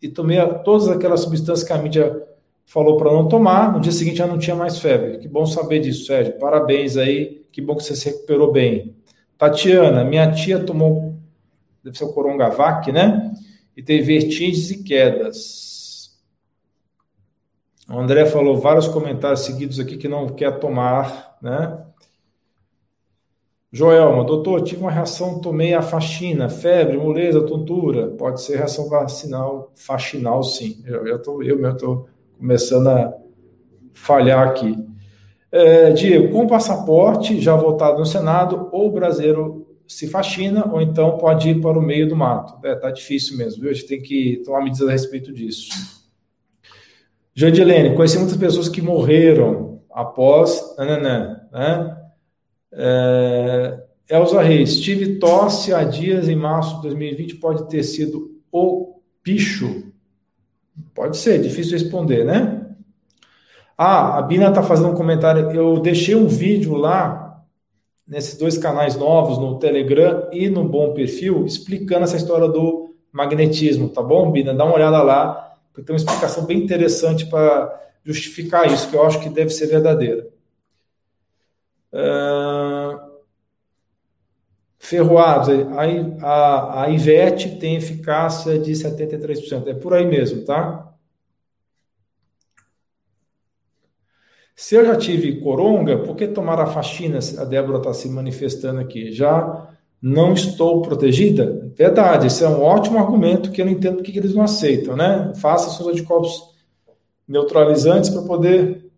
e 0.01 0.09
tomei 0.09 0.39
todas 0.65 0.89
aquelas 0.89 1.21
substâncias 1.21 1.67
que 1.67 1.73
a 1.73 1.79
mídia 1.79 2.23
falou 2.67 2.97
para 2.97 3.13
não 3.13 3.29
tomar. 3.29 3.73
No 3.73 3.81
dia 3.81 3.93
seguinte 3.93 4.19
já 4.19 4.27
não 4.27 4.39
tinha 4.39 4.57
mais 4.57 4.79
febre. 4.79 5.19
Que 5.19 5.29
bom 5.29 5.47
saber 5.47 5.81
disso, 5.81 6.07
Sérgio. 6.07 6.39
Parabéns 6.39 6.97
aí. 6.97 7.45
Que 7.51 7.63
bom 7.63 7.77
que 7.77 7.85
você 7.85 7.95
se 7.95 8.07
recuperou 8.07 8.53
bem. 8.53 8.95
Tatiana, 9.39 10.05
minha 10.05 10.31
tia 10.33 10.59
tomou, 10.59 11.15
deve 11.83 11.97
ser 11.97 12.05
o 12.05 12.13
Corongavac, 12.13 12.91
né? 12.93 13.33
E 13.77 13.83
teve 13.83 14.03
vertigens 14.03 14.71
e 14.71 14.83
quedas. 14.83 16.19
O 17.89 17.99
André 17.99 18.27
falou 18.27 18.57
vários 18.57 18.89
comentários 18.89 19.41
seguidos 19.41 19.79
aqui 19.79 19.97
que 19.97 20.09
não 20.09 20.29
quer 20.29 20.59
tomar, 20.59 21.37
né? 21.43 21.85
Joelma, 23.77 24.23
doutor, 24.23 24.63
tive 24.63 24.83
uma 24.83 24.91
reação, 24.93 25.41
tomei 25.41 25.75
a 25.75 25.83
faxina, 25.83 26.49
febre, 26.49 26.97
moleza, 26.97 27.43
tontura. 27.43 28.07
Pode 28.07 28.41
ser 28.41 28.59
reação 28.59 28.89
vacinal, 28.89 29.73
faxinal, 29.75 30.45
sim. 30.45 30.81
Eu, 30.87 31.05
eu, 31.09 31.21
tô, 31.21 31.43
eu 31.43 31.57
mesmo 31.57 31.75
estou 31.75 32.09
começando 32.39 32.87
a 32.87 33.13
falhar 33.93 34.47
aqui. 34.47 34.79
É, 35.51 35.91
Diego, 35.91 36.33
com 36.33 36.47
passaporte 36.47 37.41
já 37.41 37.57
votado 37.57 37.99
no 37.99 38.07
Senado, 38.07 38.69
ou 38.71 38.87
o 38.87 38.93
brasileiro 38.93 39.67
se 39.89 40.07
faxina, 40.07 40.71
ou 40.73 40.81
então 40.81 41.19
pode 41.19 41.51
ir 41.51 41.61
para 41.61 41.77
o 41.77 41.83
meio 41.83 42.09
do 42.09 42.15
mato. 42.15 42.65
É, 42.65 42.77
tá 42.77 42.93
difícil 42.93 43.37
mesmo, 43.37 43.63
viu? 43.63 43.73
A 43.73 43.75
gente 43.75 43.89
tem 43.89 44.01
que 44.01 44.41
tomar 44.45 44.63
medidas 44.63 44.89
a 44.89 44.93
respeito 44.93 45.33
disso. 45.33 45.71
Jandilene, 47.35 47.97
conheci 47.97 48.19
muitas 48.19 48.37
pessoas 48.37 48.69
que 48.69 48.81
morreram 48.81 49.81
após, 49.91 50.77
né, 50.79 51.41
né? 51.53 51.94
É, 52.77 53.83
Elza 54.11 54.43
Reis, 54.43 54.81
tive 54.81 55.17
tosse 55.17 55.73
há 55.73 55.85
dias 55.85 56.29
em 56.29 56.37
março 56.37 56.77
de 56.77 56.83
2020, 56.83 57.37
pode 57.37 57.69
ter 57.69 57.83
sido 57.83 58.39
o 58.53 59.01
picho? 59.23 59.85
Pode 60.95 61.17
ser, 61.17 61.41
difícil 61.41 61.73
responder, 61.73 62.25
né? 62.25 62.67
Ah, 63.77 64.19
a 64.19 64.23
Bina 64.23 64.49
está 64.49 64.63
fazendo 64.63 64.91
um 64.91 64.95
comentário. 64.95 65.51
Eu 65.51 65.81
deixei 65.81 66.15
um 66.15 66.27
vídeo 66.27 66.75
lá, 66.75 67.43
nesses 68.07 68.37
dois 68.37 68.59
canais 68.59 68.97
novos, 68.97 69.39
no 69.39 69.59
Telegram 69.59 70.29
e 70.33 70.49
no 70.49 70.69
Bom 70.69 70.93
Perfil, 70.93 71.47
explicando 71.47 72.05
essa 72.05 72.17
história 72.17 72.49
do 72.49 72.95
magnetismo, 73.11 73.89
tá 73.89 74.03
bom, 74.03 74.31
Bina? 74.31 74.53
Dá 74.53 74.65
uma 74.65 74.75
olhada 74.75 75.01
lá, 75.03 75.57
porque 75.73 75.87
tem 75.87 75.95
uma 75.95 75.99
explicação 75.99 76.45
bem 76.45 76.59
interessante 76.59 77.27
para 77.27 77.81
justificar 78.05 78.71
isso, 78.71 78.89
que 78.91 78.97
eu 78.97 79.05
acho 79.05 79.21
que 79.21 79.29
deve 79.29 79.51
ser 79.51 79.67
verdadeira. 79.67 80.29
Uh, 81.95 83.15
ferroados, 84.81 85.49
a, 85.49 86.27
a, 86.27 86.83
a 86.83 86.91
Ivete 86.91 87.57
tem 87.59 87.77
eficácia 87.77 88.59
de 88.59 88.73
73%. 88.73 89.69
É 89.69 89.75
por 89.75 89.95
aí 89.95 90.05
mesmo, 90.05 90.45
tá? 90.45 90.93
Se 94.57 94.75
eu 94.75 94.85
já 94.85 94.97
tive 94.97 95.41
coronga, 95.41 95.99
por 95.99 96.17
que 96.17 96.27
tomar 96.29 96.61
a 96.61 96.67
faxina? 96.67 97.19
A 97.39 97.45
Débora 97.45 97.79
está 97.79 97.93
se 97.95 98.09
manifestando 98.09 98.81
aqui. 98.81 99.13
Já 99.13 99.69
não 100.01 100.33
estou 100.33 100.83
protegida? 100.83 101.73
Verdade, 101.75 102.27
esse 102.27 102.45
é 102.45 102.49
um 102.49 102.63
ótimo 102.63 102.99
argumento 102.99 103.51
que 103.51 103.61
eu 103.61 103.67
não 103.67 103.73
entendo 103.73 103.97
porque 103.97 104.19
eles 104.19 104.35
não 104.35 104.43
aceitam, 104.45 104.97
né? 104.97 105.33
Faça 105.37 105.71
seus 105.71 105.89
anticorpos 105.89 106.55
neutralizantes 107.27 108.11
para 108.11 108.23
poder 108.23 108.91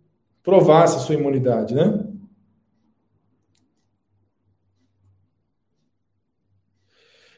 provar 0.42 0.84
essa 0.84 0.98
sua 0.98 1.14
imunidade, 1.14 1.74
né? 1.74 2.04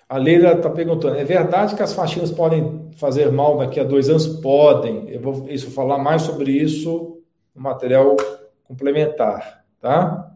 A 0.09 0.17
Leila 0.17 0.53
está 0.53 0.71
perguntando: 0.71 1.17
é 1.17 1.25
verdade 1.25 1.75
que 1.75 1.83
as 1.83 1.93
faxinas 1.93 2.31
podem 2.31 2.91
fazer 2.97 3.31
mal 3.31 3.59
daqui 3.59 3.79
a 3.79 3.85
dois 3.85 4.09
anos? 4.09 4.27
Podem. 4.27 5.09
Eu 5.11 5.21
vou 5.21 5.47
isso, 5.49 5.71
falar 5.71 5.99
mais 5.99 6.23
sobre 6.23 6.53
isso 6.53 7.21
no 7.55 7.63
material 7.63 8.17
complementar, 8.65 9.65
tá? 9.81 10.29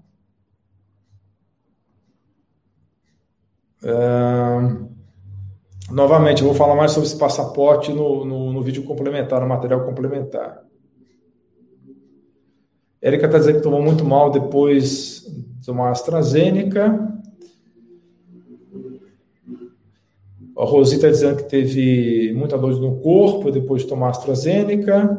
Novamente, 5.90 6.40
eu 6.40 6.48
vou 6.48 6.56
falar 6.56 6.74
mais 6.74 6.92
sobre 6.92 7.08
esse 7.08 7.18
passaporte 7.18 7.92
no, 7.92 8.24
no, 8.24 8.52
no 8.52 8.62
vídeo 8.62 8.84
complementar, 8.84 9.40
no 9.40 9.48
material 9.48 9.84
complementar. 9.84 10.62
Érica 13.00 13.26
está 13.26 13.38
dizendo 13.38 13.56
que 13.56 13.62
tomou 13.62 13.82
muito 13.82 14.04
mal 14.04 14.30
depois 14.30 15.26
de 15.26 15.66
tomar 15.66 15.90
AstraZeneca. 15.90 17.12
A 20.57 20.64
Rosi 20.64 20.96
está 20.96 21.09
dizendo 21.09 21.36
que 21.36 21.48
teve 21.48 22.32
muita 22.34 22.59
dor 22.59 22.78
no 22.80 23.00
corpo 23.00 23.50
depois 23.50 23.82
de 23.82 23.88
tomar 23.88 24.11
AstraZeneca 24.11 25.18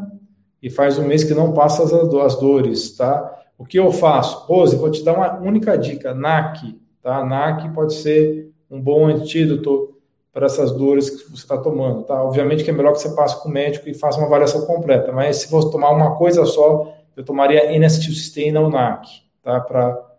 e 0.61 0.69
faz 0.69 0.97
um 0.97 1.05
mês 1.05 1.23
que 1.23 1.33
não 1.33 1.53
passa 1.53 1.83
as, 1.83 2.35
dores, 2.39 2.95
tá? 2.95 3.41
O 3.57 3.65
que 3.65 3.77
eu 3.77 3.91
faço? 3.91 4.45
Rose, 4.45 4.75
vou 4.75 4.91
te 4.91 5.03
dar 5.03 5.13
uma 5.13 5.39
única 5.39 5.77
dica, 5.77 6.13
NAC, 6.13 6.79
tá? 7.01 7.25
NAC 7.25 7.73
pode 7.73 7.93
ser 7.93 8.51
um 8.69 8.79
bom 8.79 9.07
antídoto 9.07 9.97
para 10.31 10.45
essas 10.45 10.71
dores 10.71 11.09
que 11.09 11.29
você 11.29 11.43
está 11.43 11.57
tomando, 11.57 12.03
tá? 12.03 12.23
Obviamente 12.23 12.63
que 12.63 12.69
é 12.69 12.73
melhor 12.73 12.93
que 12.93 12.99
você 12.99 13.09
passe 13.09 13.41
com 13.41 13.49
o 13.49 13.51
médico 13.51 13.89
e 13.89 13.93
faça 13.93 14.17
uma 14.17 14.27
avaliação 14.27 14.65
completa, 14.65 15.11
mas 15.11 15.37
se 15.37 15.51
você 15.51 15.69
tomar 15.69 15.91
uma 15.91 16.15
coisa 16.15 16.45
só, 16.45 16.93
eu 17.15 17.23
tomaria 17.23 17.71
N-acetilcisteína 17.71 18.61
ou 18.61 18.69
NAC, 18.69 19.07
tá? 19.41 19.59
Para 19.59 20.13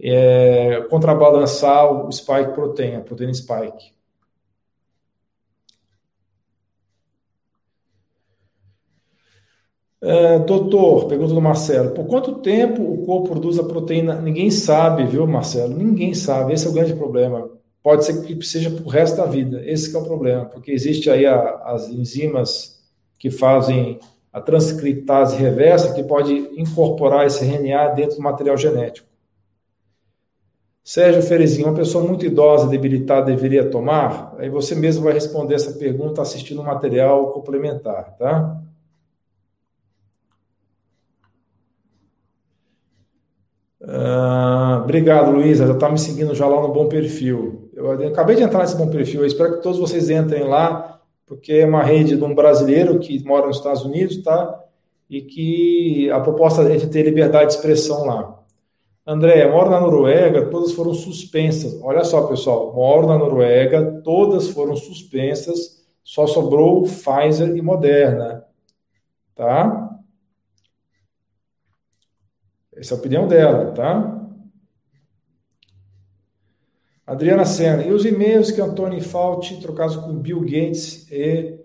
é, 0.00 0.86
contrabalançar 0.88 1.92
o 1.92 2.10
spike 2.10 2.52
protein, 2.52 2.96
a 2.96 3.00
proteína 3.00 3.34
spike. 3.34 3.97
É, 10.00 10.38
doutor, 10.38 11.08
pergunta 11.08 11.34
do 11.34 11.40
Marcelo, 11.40 11.90
por 11.90 12.06
quanto 12.06 12.36
tempo 12.36 12.82
o 12.82 13.04
corpo 13.04 13.30
produz 13.30 13.58
a 13.58 13.64
proteína? 13.64 14.20
Ninguém 14.20 14.48
sabe, 14.50 15.04
viu, 15.04 15.26
Marcelo? 15.26 15.76
Ninguém 15.76 16.14
sabe. 16.14 16.52
Esse 16.52 16.66
é 16.66 16.70
o 16.70 16.72
grande 16.72 16.94
problema. 16.94 17.50
Pode 17.82 18.04
ser 18.04 18.22
que 18.22 18.40
seja 18.44 18.70
para 18.70 18.84
o 18.84 18.88
resto 18.88 19.16
da 19.16 19.26
vida. 19.26 19.60
Esse 19.64 19.94
é 19.94 19.98
o 19.98 20.04
problema, 20.04 20.44
porque 20.44 20.70
existe 20.70 21.10
aí 21.10 21.26
a, 21.26 21.62
as 21.64 21.88
enzimas 21.88 22.78
que 23.18 23.30
fazem 23.30 23.98
a 24.32 24.40
transcriptase 24.40 25.36
reversa, 25.36 25.92
que 25.92 26.02
pode 26.04 26.32
incorporar 26.56 27.26
esse 27.26 27.44
RNA 27.44 27.88
dentro 27.88 28.16
do 28.16 28.22
material 28.22 28.56
genético. 28.56 29.08
Sérgio 30.84 31.22
Ferezinho, 31.22 31.66
uma 31.66 31.76
pessoa 31.76 32.06
muito 32.06 32.24
idosa, 32.24 32.68
debilitada, 32.68 33.26
deveria 33.26 33.68
tomar? 33.68 34.34
Aí 34.38 34.48
você 34.48 34.74
mesmo 34.74 35.04
vai 35.04 35.12
responder 35.12 35.54
essa 35.54 35.72
pergunta 35.72 36.22
assistindo 36.22 36.60
um 36.60 36.64
material 36.64 37.32
complementar, 37.32 38.16
tá? 38.16 38.62
Uh, 43.88 44.82
obrigado, 44.82 45.30
Luísa. 45.30 45.66
Já 45.66 45.72
está 45.72 45.88
me 45.88 45.98
seguindo 45.98 46.34
já 46.34 46.46
lá 46.46 46.60
no 46.60 46.68
Bom 46.68 46.88
Perfil. 46.88 47.70
Eu 47.72 47.90
acabei 48.08 48.36
de 48.36 48.42
entrar 48.42 48.60
nesse 48.60 48.76
Bom 48.76 48.88
Perfil. 48.88 49.22
Eu 49.22 49.26
espero 49.26 49.54
que 49.56 49.62
todos 49.62 49.78
vocês 49.78 50.10
entrem 50.10 50.44
lá, 50.44 51.00
porque 51.26 51.54
é 51.54 51.66
uma 51.66 51.82
rede 51.82 52.14
de 52.14 52.22
um 52.22 52.34
brasileiro 52.34 52.98
que 52.98 53.24
mora 53.24 53.46
nos 53.46 53.56
Estados 53.56 53.86
Unidos, 53.86 54.22
tá? 54.22 54.62
E 55.08 55.22
que 55.22 56.10
a 56.10 56.20
proposta 56.20 56.62
é 56.62 56.76
de 56.76 56.86
ter 56.88 57.02
liberdade 57.02 57.46
de 57.46 57.52
expressão 57.54 58.04
lá. 58.04 58.38
André, 59.06 59.50
moro 59.50 59.70
na 59.70 59.80
Noruega, 59.80 60.50
todas 60.50 60.72
foram 60.72 60.92
suspensas. 60.92 61.80
Olha 61.82 62.04
só, 62.04 62.26
pessoal, 62.26 62.74
moro 62.74 63.06
na 63.06 63.16
Noruega, 63.16 64.02
todas 64.04 64.48
foram 64.48 64.76
suspensas, 64.76 65.82
só 66.04 66.26
sobrou 66.26 66.82
Pfizer 66.82 67.56
e 67.56 67.62
Moderna. 67.62 68.44
Tá? 69.34 69.97
Essa 72.78 72.94
é 72.94 72.96
a 72.96 73.00
opinião 73.00 73.26
dela, 73.26 73.72
tá? 73.72 74.14
Adriana 77.06 77.44
Senna. 77.44 77.82
E 77.82 77.92
os 77.92 78.04
e-mails 78.04 78.50
que 78.50 78.60
Antônio 78.60 79.02
Fauci 79.02 79.60
trocados 79.60 79.96
com 79.96 80.14
Bill 80.14 80.40
Gates 80.42 81.10
e 81.10 81.58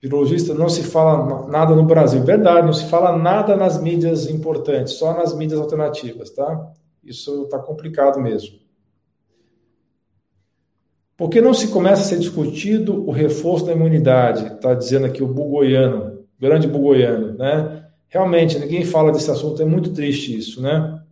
virologista 0.00 0.54
não 0.54 0.68
se 0.68 0.82
fala 0.82 1.48
nada 1.48 1.74
no 1.74 1.84
Brasil. 1.84 2.22
Verdade, 2.22 2.66
não 2.66 2.72
se 2.72 2.86
fala 2.86 3.16
nada 3.18 3.56
nas 3.56 3.82
mídias 3.82 4.28
importantes, 4.28 4.94
só 4.94 5.12
nas 5.14 5.36
mídias 5.36 5.60
alternativas, 5.60 6.30
tá? 6.30 6.72
Isso 7.02 7.46
tá 7.48 7.58
complicado 7.58 8.20
mesmo. 8.20 8.58
Por 11.16 11.28
que 11.28 11.40
não 11.40 11.54
se 11.54 11.68
começa 11.68 12.02
a 12.02 12.04
ser 12.04 12.18
discutido 12.18 13.06
o 13.08 13.10
reforço 13.10 13.66
da 13.66 13.72
imunidade? 13.72 14.54
Está 14.54 14.74
dizendo 14.74 15.06
aqui 15.06 15.22
o 15.22 15.28
Bugoiano, 15.28 16.24
grande 16.38 16.66
Bugoiano, 16.66 17.34
né? 17.34 17.83
Realmente, 18.14 18.60
ninguém 18.60 18.84
fala 18.84 19.10
desse 19.10 19.28
assunto, 19.28 19.60
é 19.60 19.64
muito 19.64 19.92
triste 19.92 20.38
isso, 20.38 20.62
né? 20.62 21.02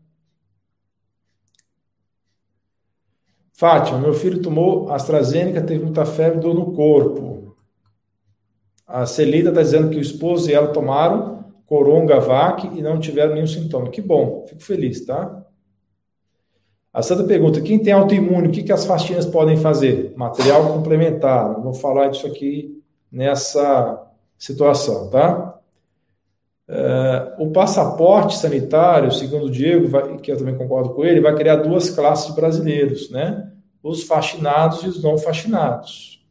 Fátima, 3.53 3.99
meu 3.99 4.15
filho 4.15 4.41
tomou 4.41 4.89
AstraZeneca, 4.89 5.61
teve 5.61 5.83
muita 5.83 6.07
febre 6.07 6.39
dor 6.39 6.55
no 6.55 6.73
corpo. 6.73 7.57
A 8.87 9.05
Celida 9.05 9.49
está 9.49 9.63
dizendo 9.63 9.91
que 9.91 9.97
o 9.97 10.01
esposo 10.01 10.49
e 10.49 10.55
ela 10.55 10.69
tomaram 10.69 11.45
Coronavac 11.67 12.69
e 12.69 12.81
não 12.81 13.01
tiveram 13.01 13.35
nenhum 13.35 13.49
sintoma. 13.49 13.91
Que 13.91 14.01
bom, 14.01 14.47
fico 14.47 14.63
feliz, 14.63 15.05
tá? 15.05 15.45
A 16.93 17.03
Santa 17.03 17.25
pergunta: 17.25 17.61
quem 17.61 17.81
tem 17.81 17.93
autoimune, 17.93 18.47
o 18.47 18.53
que, 18.53 18.63
que 18.63 18.73
as 18.73 18.87
faxinas 18.87 19.27
podem 19.27 19.57
fazer? 19.57 20.15
Material 20.17 20.73
complementar. 20.73 21.61
Vou 21.61 21.75
falar 21.75 22.11
disso 22.11 22.29
aqui 22.29 22.81
nessa 23.11 24.09
situação, 24.39 25.11
tá? 25.11 25.59
Uh, 26.69 27.43
o 27.43 27.51
passaporte 27.51 28.37
sanitário, 28.37 29.11
segundo 29.11 29.47
o 29.47 29.51
Diego, 29.51 29.89
vai, 29.89 30.17
que 30.19 30.31
eu 30.31 30.37
também 30.37 30.57
concordo 30.57 30.91
com 30.91 31.05
ele, 31.05 31.21
vai 31.21 31.35
criar 31.35 31.57
duas 31.57 31.91
classes 31.91 32.29
de 32.29 32.35
brasileiros, 32.35 33.11
né? 33.11 33.53
Os 33.83 34.05
fascinados 34.05 34.83
e 34.83 34.89
os 34.89 35.03
não 35.03 35.19
fascinados. 35.19 36.25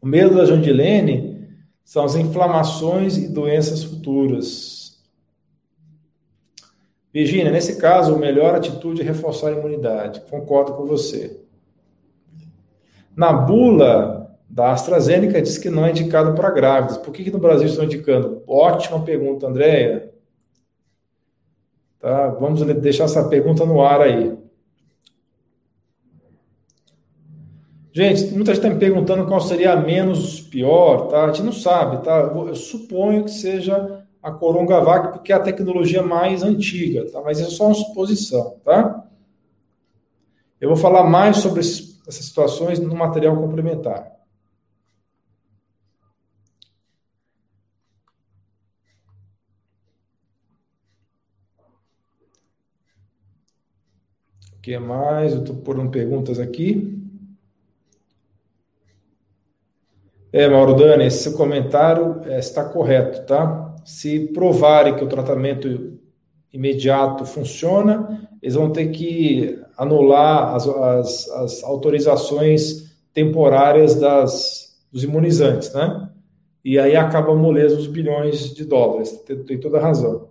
O 0.00 0.06
medo 0.06 0.36
da 0.36 0.44
Jandilene 0.44 1.48
são 1.84 2.04
as 2.04 2.14
inflamações 2.14 3.16
e 3.16 3.28
doenças 3.28 3.82
futuras. 3.82 4.80
Virginia, 7.12 7.50
nesse 7.50 7.76
caso, 7.76 8.14
a 8.14 8.18
melhor 8.18 8.54
atitude 8.54 9.02
é 9.02 9.04
reforçar 9.04 9.48
a 9.48 9.52
imunidade. 9.52 10.20
Concordo 10.30 10.74
com 10.74 10.86
você. 10.86 11.40
Na 13.16 13.32
bula 13.32 14.19
da 14.50 14.72
AstraZeneca 14.72 15.40
diz 15.40 15.56
que 15.58 15.70
não 15.70 15.86
é 15.86 15.90
indicado 15.90 16.34
para 16.34 16.50
grávidas. 16.50 16.98
Por 16.98 17.12
que, 17.12 17.22
que 17.22 17.30
no 17.30 17.38
Brasil 17.38 17.68
estão 17.68 17.84
indicando? 17.84 18.42
Ótima 18.48 19.00
pergunta, 19.00 19.46
Andréia. 19.46 20.12
Tá, 22.00 22.28
vamos 22.28 22.60
deixar 22.80 23.04
essa 23.04 23.28
pergunta 23.28 23.64
no 23.64 23.80
ar 23.80 24.00
aí. 24.00 24.36
Gente, 27.92 28.32
muita 28.32 28.54
gente 28.54 28.64
está 28.64 28.70
me 28.70 28.80
perguntando 28.80 29.26
qual 29.26 29.40
seria 29.40 29.72
a 29.72 29.76
menos 29.76 30.40
pior, 30.40 31.08
tá? 31.08 31.24
A 31.24 31.26
gente 31.28 31.42
não 31.42 31.52
sabe, 31.52 32.02
tá? 32.04 32.18
Eu 32.18 32.54
suponho 32.54 33.24
que 33.24 33.30
seja 33.30 34.04
a 34.20 34.32
Coronavac, 34.32 35.12
porque 35.12 35.32
é 35.32 35.36
a 35.36 35.40
tecnologia 35.40 36.02
mais 36.02 36.42
antiga, 36.42 37.08
tá? 37.10 37.20
Mas 37.20 37.38
isso 37.38 37.48
é 37.48 37.52
só 37.52 37.66
uma 37.66 37.74
suposição, 37.74 38.56
tá? 38.64 39.04
Eu 40.60 40.68
vou 40.68 40.76
falar 40.76 41.04
mais 41.04 41.36
sobre 41.38 41.60
essas 41.60 42.24
situações 42.24 42.80
no 42.80 42.94
material 42.94 43.36
complementar. 43.36 44.19
O 54.60 54.62
que 54.62 54.78
mais? 54.78 55.32
Eu 55.32 55.40
estou 55.40 55.56
pondo 55.56 55.90
perguntas 55.90 56.38
aqui. 56.38 57.02
É, 60.30 60.46
Mauro 60.46 60.74
Dani, 60.74 61.06
esse 61.06 61.32
comentário 61.32 62.20
é, 62.26 62.38
está 62.38 62.62
correto, 62.62 63.24
tá? 63.24 63.74
Se 63.86 64.28
provarem 64.34 64.94
que 64.94 65.02
o 65.02 65.08
tratamento 65.08 65.98
imediato 66.52 67.24
funciona, 67.24 68.28
eles 68.42 68.54
vão 68.54 68.70
ter 68.70 68.88
que 68.88 69.58
anular 69.78 70.54
as, 70.54 70.68
as, 70.68 71.28
as 71.30 71.64
autorizações 71.64 72.94
temporárias 73.14 73.94
das, 73.94 74.78
dos 74.92 75.02
imunizantes, 75.02 75.72
né? 75.72 76.10
E 76.62 76.78
aí 76.78 76.94
acaba 76.96 77.32
a 77.32 77.34
moleza 77.34 77.76
dos 77.76 77.86
bilhões 77.86 78.52
de 78.52 78.66
dólares. 78.66 79.10
Tem, 79.24 79.42
tem 79.42 79.58
toda 79.58 79.78
a 79.78 79.82
razão. 79.82 80.28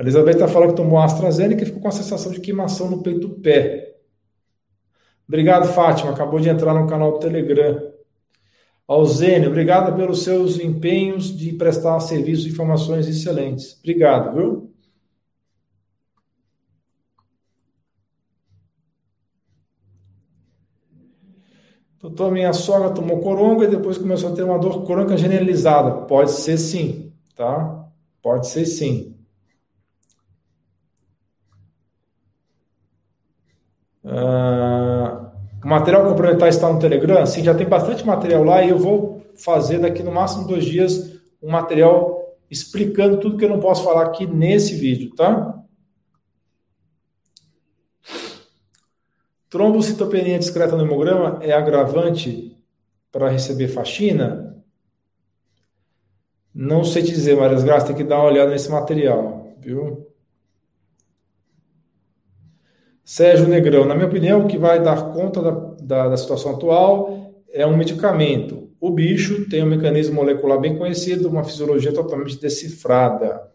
A 0.00 0.02
Elizabeth 0.02 0.32
está 0.32 0.48
falando 0.48 0.70
que 0.70 0.76
tomou 0.76 0.98
AstraZeneca 0.98 1.62
e 1.62 1.66
ficou 1.66 1.82
com 1.82 1.88
a 1.88 1.90
sensação 1.90 2.32
de 2.32 2.40
queimação 2.40 2.90
no 2.90 3.02
peito 3.02 3.20
do 3.20 3.34
pé. 3.38 3.98
Obrigado, 5.28 5.68
Fátima. 5.74 6.12
Acabou 6.12 6.40
de 6.40 6.48
entrar 6.48 6.72
no 6.72 6.86
canal 6.88 7.12
do 7.12 7.18
Telegram. 7.18 7.92
Alzênio, 8.88 9.50
obrigado 9.50 9.94
pelos 9.94 10.22
seus 10.22 10.58
empenhos 10.58 11.36
de 11.36 11.52
prestar 11.52 12.00
serviços 12.00 12.46
e 12.46 12.48
informações 12.48 13.06
excelentes. 13.06 13.78
Obrigado, 13.80 14.34
viu? 14.34 14.74
Doutor, 22.00 22.32
minha 22.32 22.54
sogra 22.54 22.88
tomou 22.88 23.20
coronga 23.20 23.66
e 23.66 23.68
depois 23.68 23.98
começou 23.98 24.32
a 24.32 24.34
ter 24.34 24.44
uma 24.44 24.58
dor 24.58 24.82
crônica 24.86 25.14
generalizada. 25.18 26.06
Pode 26.06 26.30
ser 26.30 26.56
sim, 26.56 27.12
tá? 27.36 27.86
Pode 28.22 28.48
ser 28.48 28.64
sim. 28.64 29.19
Uh, 34.04 35.30
o 35.62 35.68
material 35.68 36.08
complementar 36.08 36.48
está 36.48 36.72
no 36.72 36.78
Telegram? 36.78 37.24
Sim, 37.26 37.44
já 37.44 37.54
tem 37.54 37.68
bastante 37.68 38.06
material 38.06 38.44
lá 38.44 38.62
e 38.62 38.70
eu 38.70 38.78
vou 38.78 39.22
fazer 39.34 39.78
daqui 39.78 40.02
no 40.02 40.12
máximo 40.12 40.46
dois 40.46 40.64
dias 40.64 41.20
um 41.42 41.50
material 41.50 42.18
explicando 42.50 43.18
tudo 43.18 43.36
que 43.36 43.44
eu 43.44 43.48
não 43.48 43.60
posso 43.60 43.84
falar 43.84 44.06
aqui 44.06 44.26
nesse 44.26 44.74
vídeo, 44.74 45.14
tá? 45.14 45.62
Trombocitopenia 49.48 50.38
discreta 50.38 50.76
no 50.76 50.84
hemograma 50.84 51.38
é 51.42 51.52
agravante 51.52 52.56
para 53.10 53.28
receber 53.28 53.68
faxina? 53.68 54.62
Não 56.54 56.84
sei 56.84 57.02
te 57.02 57.10
dizer, 57.10 57.36
Marias 57.36 57.62
Graças, 57.62 57.88
tem 57.88 57.96
que 57.96 58.04
dar 58.04 58.18
uma 58.18 58.30
olhada 58.30 58.50
nesse 58.50 58.70
material, 58.70 59.54
viu? 59.58 60.09
Sérgio 63.10 63.48
Negrão, 63.48 63.84
na 63.84 63.92
minha 63.96 64.06
opinião, 64.06 64.42
o 64.42 64.46
que 64.46 64.56
vai 64.56 64.80
dar 64.80 65.12
conta 65.12 65.42
da, 65.42 65.50
da, 65.82 66.08
da 66.10 66.16
situação 66.16 66.54
atual 66.54 67.32
é 67.52 67.66
um 67.66 67.76
medicamento. 67.76 68.70
O 68.80 68.88
bicho 68.88 69.48
tem 69.48 69.64
um 69.64 69.66
mecanismo 69.66 70.14
molecular 70.14 70.60
bem 70.60 70.78
conhecido, 70.78 71.28
uma 71.28 71.42
fisiologia 71.42 71.92
totalmente 71.92 72.40
decifrada. 72.40 73.50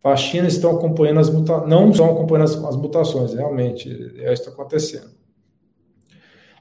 Faxinas 0.00 0.54
estão 0.54 0.70
acompanhando 0.70 1.20
as 1.20 1.28
mutações, 1.28 1.68
não 1.68 1.90
estão 1.90 2.10
acompanhando 2.10 2.44
as, 2.44 2.64
as, 2.64 2.76
mutações, 2.76 3.34
realmente, 3.34 3.90
é 3.90 4.32
isso 4.32 4.44
que 4.44 4.48
está 4.48 4.50
acontecendo. 4.50 5.10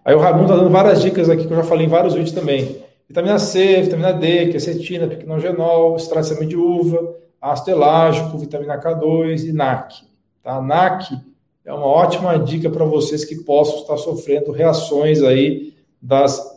Aí 0.03 0.13
o 0.13 0.19
Raimundo 0.19 0.51
está 0.51 0.57
dando 0.57 0.69
várias 0.69 1.01
dicas 1.01 1.29
aqui 1.29 1.47
que 1.47 1.53
eu 1.53 1.57
já 1.57 1.63
falei 1.63 1.85
em 1.85 1.89
vários 1.89 2.15
vídeos 2.15 2.33
também. 2.33 2.83
Vitamina 3.07 3.39
C, 3.39 3.81
vitamina 3.81 4.11
D, 4.11 4.47
quercetina, 4.47 5.07
piquenogenol, 5.07 5.95
extrato 5.95 6.45
de 6.45 6.57
uva, 6.57 7.15
ácido 7.41 7.71
elágico, 7.71 8.37
vitamina 8.37 8.77
K2 8.77 9.45
e 9.47 9.53
NAC. 9.53 10.03
Tá? 10.43 10.61
NAC 10.61 11.24
é 11.65 11.73
uma 11.73 11.87
ótima 11.87 12.37
dica 12.37 12.69
para 12.69 12.85
vocês 12.85 13.25
que 13.25 13.43
possam 13.43 13.79
estar 13.79 13.97
sofrendo 13.97 14.51
reações 14.51 15.23
aí 15.23 15.73
das 16.01 16.53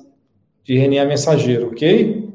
de 0.62 0.76
RNA 0.76 1.06
mensageiro, 1.06 1.68
ok? 1.68 2.28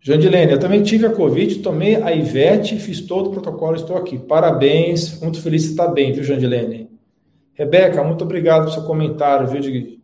Jandilene, 0.00 0.52
eu 0.52 0.58
também 0.58 0.82
tive 0.82 1.06
a 1.06 1.14
Covid, 1.14 1.60
tomei 1.60 1.94
a 1.94 2.12
Ivete, 2.12 2.76
fiz 2.78 3.00
todo 3.00 3.28
o 3.28 3.30
protocolo, 3.30 3.76
estou 3.76 3.96
aqui. 3.96 4.18
Parabéns, 4.18 5.18
muito 5.20 5.40
feliz 5.40 5.62
de 5.62 5.70
estar 5.70 5.88
bem, 5.88 6.12
viu, 6.12 6.24
Jandilene? 6.24 6.90
Rebeca, 7.54 8.02
muito 8.02 8.24
obrigado 8.24 8.62
pelo 8.62 8.72
seu 8.72 8.82
comentário, 8.82 9.46
viu? 9.46 9.60
De... 9.60 10.00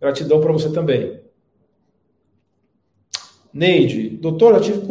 Gratidão 0.00 0.40
para 0.40 0.52
você 0.52 0.70
também. 0.70 1.20
Neide, 3.52 4.10
doutor, 4.10 4.54
já 4.54 4.60
tive, 4.60 4.82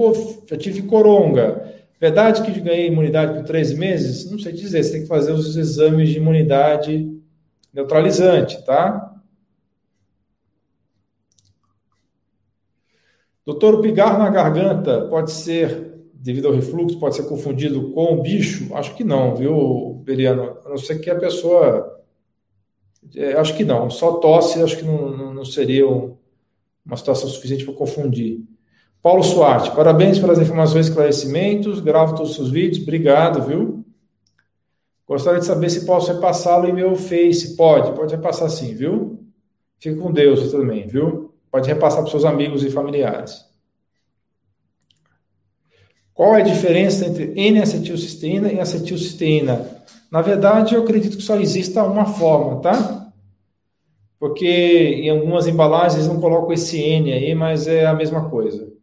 já 0.50 0.58
tive 0.58 0.82
coronga. 0.84 1.75
Verdade 2.00 2.42
que 2.42 2.60
ganhei 2.60 2.88
imunidade 2.88 3.34
por 3.34 3.44
três 3.44 3.74
meses? 3.74 4.30
Não 4.30 4.38
sei 4.38 4.52
dizer, 4.52 4.84
você 4.84 4.92
tem 4.92 5.02
que 5.02 5.08
fazer 5.08 5.32
os 5.32 5.56
exames 5.56 6.10
de 6.10 6.18
imunidade 6.18 7.12
neutralizante, 7.74 8.64
tá? 8.66 9.16
Doutor, 13.46 13.76
o 13.76 13.82
pigarro 13.82 14.18
na 14.18 14.30
garganta 14.30 15.08
pode 15.08 15.32
ser, 15.32 16.10
devido 16.14 16.48
ao 16.48 16.54
refluxo, 16.54 17.00
pode 17.00 17.16
ser 17.16 17.30
confundido 17.30 17.92
com 17.92 18.14
o 18.14 18.22
bicho? 18.22 18.74
Acho 18.74 18.96
que 18.96 19.04
não, 19.04 19.36
viu, 19.36 20.02
Beriano? 20.04 20.58
A 20.66 20.70
não 20.70 20.78
ser 20.78 21.00
que 21.00 21.10
a 21.10 21.16
pessoa. 21.16 22.04
É, 23.16 23.34
acho 23.34 23.56
que 23.56 23.64
não. 23.64 23.90
Só 23.90 24.14
tosse, 24.14 24.62
acho 24.64 24.78
que 24.78 24.84
não, 24.84 25.16
não, 25.16 25.34
não 25.36 25.46
seria 25.46 25.86
uma 25.88 26.98
situação 26.98 27.30
suficiente 27.30 27.64
para 27.64 27.74
confundir. 27.76 28.44
Paulo 29.06 29.22
Suarte, 29.22 29.70
parabéns 29.70 30.18
pelas 30.18 30.40
informações 30.40 30.88
e 30.88 30.90
esclarecimentos. 30.90 31.80
Gravo 31.80 32.16
todos 32.16 32.40
os 32.40 32.50
vídeos. 32.50 32.82
Obrigado, 32.82 33.40
viu? 33.44 33.86
Gostaria 35.08 35.40
de 35.40 35.46
saber 35.46 35.70
se 35.70 35.86
posso 35.86 36.12
repassá-lo 36.12 36.68
em 36.68 36.74
meu 36.74 36.96
Face. 36.96 37.56
Pode, 37.56 37.92
pode 37.92 38.16
repassar 38.16 38.50
sim, 38.50 38.74
viu? 38.74 39.24
Fique 39.78 39.96
com 40.00 40.12
Deus 40.12 40.52
também, 40.52 40.88
viu? 40.88 41.32
Pode 41.52 41.68
repassar 41.68 42.02
para 42.02 42.10
seus 42.10 42.26
amigos 42.26 42.64
e 42.64 42.72
familiares. 42.72 43.46
Qual 46.12 46.36
é 46.36 46.42
a 46.42 46.44
diferença 46.44 47.06
entre 47.06 47.32
N-acetilcisteína 47.36 48.54
e 48.54 48.60
acetilcisteína? 48.60 49.84
Na 50.10 50.24
verdade, 50.24 50.74
eu 50.74 50.82
acredito 50.82 51.18
que 51.18 51.24
só 51.24 51.36
exista 51.36 51.84
uma 51.84 52.08
forma, 52.08 52.60
tá? 52.60 53.12
Porque 54.20 54.48
em 55.04 55.12
algumas 55.12 55.46
embalagens 55.46 56.08
não 56.08 56.20
colocam 56.20 56.54
esse 56.54 56.80
N 56.80 57.14
aí, 57.14 57.36
mas 57.36 57.68
é 57.68 57.86
a 57.86 57.94
mesma 57.94 58.32
coisa. 58.32 58.74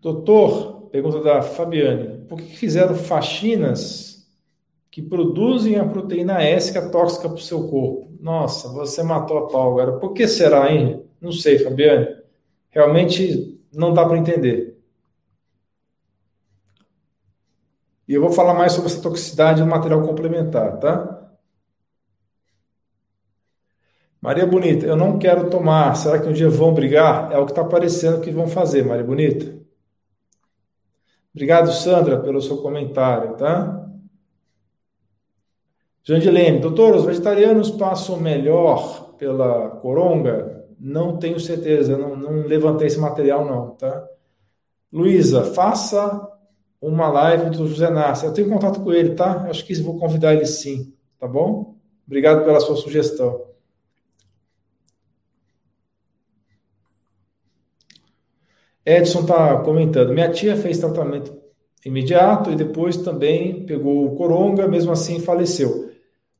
Doutor, 0.00 0.88
pergunta 0.90 1.20
da 1.20 1.42
Fabiane, 1.42 2.24
por 2.28 2.38
que 2.38 2.56
fizeram 2.56 2.94
faxinas 2.94 4.28
que 4.90 5.02
produzem 5.02 5.76
a 5.76 5.84
proteína 5.84 6.42
S 6.42 6.72
que 6.72 6.78
é 6.78 6.88
tóxica 6.88 7.28
para 7.28 7.36
o 7.36 7.40
seu 7.40 7.68
corpo? 7.68 8.16
Nossa, 8.20 8.68
você 8.68 9.02
matou 9.02 9.38
a 9.38 9.46
pau 9.48 9.72
agora. 9.72 9.98
Por 9.98 10.12
que 10.12 10.26
será, 10.28 10.72
hein? 10.72 11.04
Não 11.20 11.32
sei, 11.32 11.58
Fabiane. 11.58 12.06
Realmente 12.70 13.60
não 13.72 13.92
dá 13.92 14.04
para 14.06 14.18
entender. 14.18 14.78
E 18.06 18.14
eu 18.14 18.22
vou 18.22 18.32
falar 18.32 18.54
mais 18.54 18.72
sobre 18.72 18.90
essa 18.90 19.02
toxicidade 19.02 19.60
no 19.60 19.66
material 19.66 20.02
complementar, 20.02 20.78
tá? 20.78 21.14
Maria 24.20 24.46
Bonita, 24.46 24.86
eu 24.86 24.96
não 24.96 25.18
quero 25.18 25.50
tomar. 25.50 25.94
Será 25.94 26.18
que 26.18 26.28
um 26.28 26.32
dia 26.32 26.48
vão 26.48 26.72
brigar? 26.72 27.30
É 27.32 27.38
o 27.38 27.44
que 27.44 27.52
está 27.52 27.64
parecendo 27.64 28.20
que 28.20 28.30
vão 28.30 28.48
fazer, 28.48 28.84
Maria 28.84 29.04
Bonita. 29.04 29.58
Obrigado, 31.38 31.70
Sandra, 31.70 32.18
pelo 32.18 32.42
seu 32.42 32.56
comentário, 32.56 33.36
tá? 33.36 33.88
Jandilene, 36.02 36.58
doutor, 36.58 36.96
os 36.96 37.04
vegetarianos 37.04 37.70
passam 37.70 38.18
melhor 38.18 39.14
pela 39.16 39.68
coronga? 39.76 40.66
Não 40.80 41.16
tenho 41.16 41.38
certeza, 41.38 41.96
não, 41.96 42.16
não 42.16 42.44
levantei 42.44 42.88
esse 42.88 42.98
material 42.98 43.44
não, 43.44 43.70
tá? 43.76 44.04
Luísa, 44.92 45.44
faça 45.44 46.28
uma 46.82 47.06
live 47.06 47.50
do 47.50 47.68
José 47.68 47.88
Nassi. 47.88 48.26
Eu 48.26 48.34
tenho 48.34 48.48
contato 48.48 48.80
com 48.80 48.92
ele, 48.92 49.14
tá? 49.14 49.46
Acho 49.48 49.64
que 49.64 49.80
vou 49.80 49.96
convidar 49.96 50.34
ele 50.34 50.44
sim, 50.44 50.92
tá 51.20 51.28
bom? 51.28 51.76
Obrigado 52.04 52.44
pela 52.44 52.58
sua 52.58 52.74
sugestão. 52.74 53.47
Edson 58.88 59.20
está 59.20 59.58
comentando. 59.58 60.14
Minha 60.14 60.30
tia 60.30 60.56
fez 60.56 60.78
tratamento 60.78 61.36
imediato 61.84 62.50
e 62.50 62.56
depois 62.56 62.96
também 62.96 63.66
pegou 63.66 64.06
o 64.06 64.16
coronga, 64.16 64.66
mesmo 64.66 64.90
assim 64.90 65.20
faleceu. 65.20 65.90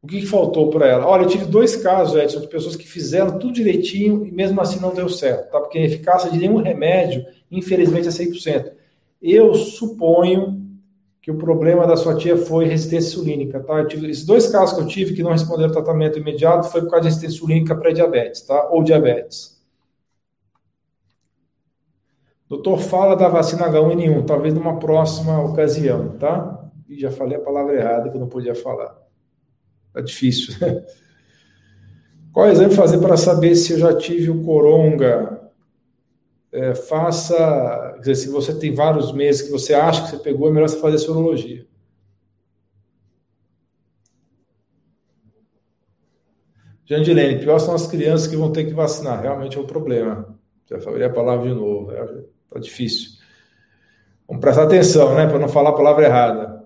O 0.03 0.07
que, 0.07 0.21
que 0.21 0.27
faltou 0.27 0.71
para 0.71 0.87
ela? 0.87 1.07
Olha, 1.07 1.25
eu 1.25 1.29
tive 1.29 1.45
dois 1.45 1.77
casos, 1.77 2.19
Edson, 2.19 2.41
de 2.41 2.49
pessoas 2.49 2.75
que 2.75 2.89
fizeram 2.89 3.39
tudo 3.39 3.53
direitinho 3.53 4.25
e 4.25 4.33
mesmo 4.33 4.61
assim 4.61 4.81
não 4.81 4.95
deu 4.95 5.09
certo, 5.09 5.51
tá? 5.51 5.61
Porque 5.61 5.77
a 5.77 5.85
eficácia 5.85 6.31
de 6.31 6.39
nenhum 6.39 6.63
remédio, 6.63 7.25
infelizmente, 7.51 8.09
é 8.09 8.11
100%. 8.11 8.73
Eu 9.21 9.55
suponho 9.55 10.63
que 11.21 11.31
o 11.31 11.37
problema 11.37 11.87
da 11.87 11.97
sua 11.97 12.17
tia 12.17 12.37
foi 12.37 12.65
resistência 12.65 13.09
insulínica, 13.09 13.61
tá? 13.61 13.75
Eu 13.75 13.89
tive, 13.89 14.09
esses 14.09 14.25
dois 14.25 14.47
casos 14.47 14.75
que 14.75 14.83
eu 14.83 14.87
tive 14.87 15.15
que 15.15 15.23
não 15.23 15.33
responderam 15.33 15.73
tratamento 15.73 16.19
imediato 16.19 16.71
foi 16.71 16.81
por 16.81 16.91
causa 16.91 17.03
de 17.03 17.09
resistência 17.09 17.37
insulínica 17.37 17.77
pré-diabetes, 17.77 18.41
tá? 18.43 18.69
Ou 18.71 18.83
diabetes. 18.83 19.58
Doutor, 22.49 22.79
fala 22.79 23.15
da 23.15 23.29
vacina 23.29 23.69
H1N1, 23.69 24.25
talvez 24.25 24.55
numa 24.55 24.79
próxima 24.79 25.43
ocasião, 25.43 26.17
tá? 26.17 26.71
E 26.89 26.99
já 26.99 27.11
falei 27.11 27.37
a 27.37 27.41
palavra 27.41 27.75
errada 27.75 28.09
que 28.09 28.17
eu 28.17 28.21
não 28.21 28.29
podia 28.29 28.55
falar. 28.55 28.97
Tá 29.93 30.01
difícil. 30.01 30.55
Qual 32.33 32.49
exame 32.49 32.75
fazer 32.75 32.99
para 32.99 33.17
saber 33.17 33.55
se 33.55 33.73
eu 33.73 33.79
já 33.79 33.95
tive 33.97 34.31
o 34.31 34.43
coronga? 34.43 35.51
É, 36.51 36.75
faça, 36.75 37.37
quer 37.97 38.01
dizer, 38.01 38.15
se 38.15 38.31
você 38.31 38.59
tem 38.59 38.75
vários 38.75 39.13
meses 39.13 39.43
que 39.43 39.51
você 39.51 39.75
acha 39.75 40.05
que 40.05 40.11
você 40.11 40.19
pegou, 40.19 40.49
é 40.49 40.51
melhor 40.51 40.69
você 40.69 40.81
fazer 40.81 40.99
sorologia. 40.99 41.67
Jandilene, 46.87 47.41
pior 47.41 47.59
são 47.59 47.75
as 47.75 47.87
crianças 47.87 48.27
que 48.27 48.37
vão 48.37 48.51
ter 48.51 48.65
que 48.65 48.73
vacinar. 48.73 49.21
Realmente 49.21 49.59
é 49.59 49.61
um 49.61 49.67
problema. 49.67 50.39
Já 50.71 50.81
falei 50.81 51.05
a 51.05 51.11
palavra 51.13 51.47
de 51.47 51.55
novo. 51.55 51.93
É, 51.93 52.25
Tá 52.51 52.59
difícil. 52.59 53.19
Vamos 54.27 54.41
prestar 54.41 54.65
atenção, 54.65 55.15
né? 55.15 55.27
Para 55.27 55.39
não 55.39 55.49
falar 55.49 55.71
a 55.71 55.75
palavra 55.75 56.05
errada. 56.05 56.59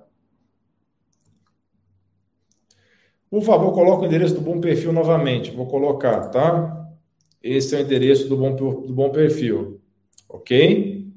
Por 3.30 3.42
favor, 3.42 3.72
coloque 3.72 4.04
o 4.04 4.06
endereço 4.06 4.34
do 4.34 4.40
Bom 4.40 4.60
Perfil 4.60 4.92
novamente. 4.92 5.50
Vou 5.50 5.66
colocar, 5.66 6.28
tá? 6.28 6.82
Esse 7.42 7.74
é 7.74 7.78
o 7.78 7.82
endereço 7.82 8.28
do 8.28 8.36
Bom, 8.36 8.54
do 8.54 8.92
bom 8.92 9.10
Perfil. 9.10 9.80
Ok? 10.28 11.10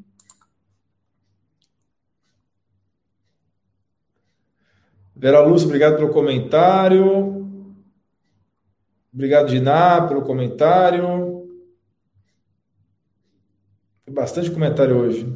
Vera 5.15 5.39
Lúcia, 5.39 5.65
obrigado 5.65 5.97
pelo 5.97 6.13
comentário. 6.13 7.47
Obrigado, 9.13 9.47
Diná, 9.47 10.07
pelo 10.07 10.23
comentário. 10.23 11.34
Bastante 14.15 14.49
comentário 14.49 14.97
hoje. 14.97 15.27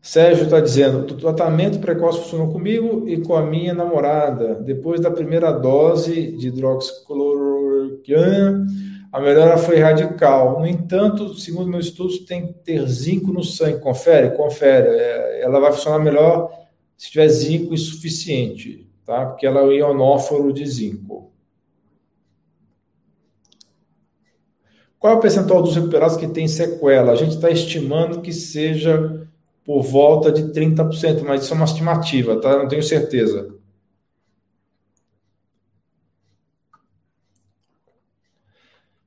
Sérgio 0.00 0.44
está 0.44 0.60
dizendo: 0.60 1.00
o 1.00 1.16
tratamento 1.16 1.80
precoce 1.80 2.20
funcionou 2.20 2.52
comigo 2.52 3.08
e 3.08 3.20
com 3.20 3.34
a 3.34 3.44
minha 3.44 3.74
namorada. 3.74 4.54
Depois 4.54 5.00
da 5.00 5.10
primeira 5.10 5.50
dose 5.50 6.30
de 6.36 6.46
hidroxicloroquina, 6.46 8.64
a 9.10 9.20
melhora 9.20 9.58
foi 9.58 9.80
radical. 9.80 10.60
No 10.60 10.66
entanto, 10.66 11.34
segundo 11.34 11.68
meus 11.68 11.86
estudos, 11.86 12.20
tem 12.20 12.46
que 12.46 12.52
ter 12.52 12.86
zinco 12.86 13.32
no 13.32 13.42
sangue. 13.42 13.80
Confere? 13.80 14.36
Confere. 14.36 14.90
É, 14.90 15.42
ela 15.42 15.58
vai 15.58 15.72
funcionar 15.72 15.98
melhor 15.98 16.56
se 16.96 17.10
tiver 17.10 17.26
zinco 17.26 17.74
insuficiente, 17.74 18.88
tá? 19.04 19.26
Porque 19.26 19.44
ela 19.44 19.58
é 19.58 19.64
o 19.64 19.72
ionóforo 19.72 20.52
de 20.52 20.64
zinco. 20.64 21.33
Qual 25.04 25.12
é 25.12 25.16
o 25.18 25.20
percentual 25.20 25.62
dos 25.62 25.76
recuperados 25.76 26.16
que 26.16 26.26
tem 26.26 26.48
sequela? 26.48 27.12
A 27.12 27.14
gente 27.14 27.34
está 27.34 27.50
estimando 27.50 28.22
que 28.22 28.32
seja 28.32 29.28
por 29.62 29.82
volta 29.82 30.32
de 30.32 30.44
30%, 30.44 31.22
mas 31.26 31.42
isso 31.42 31.52
é 31.52 31.56
uma 31.56 31.66
estimativa, 31.66 32.40
tá? 32.40 32.56
Não 32.56 32.66
tenho 32.66 32.82
certeza. 32.82 33.54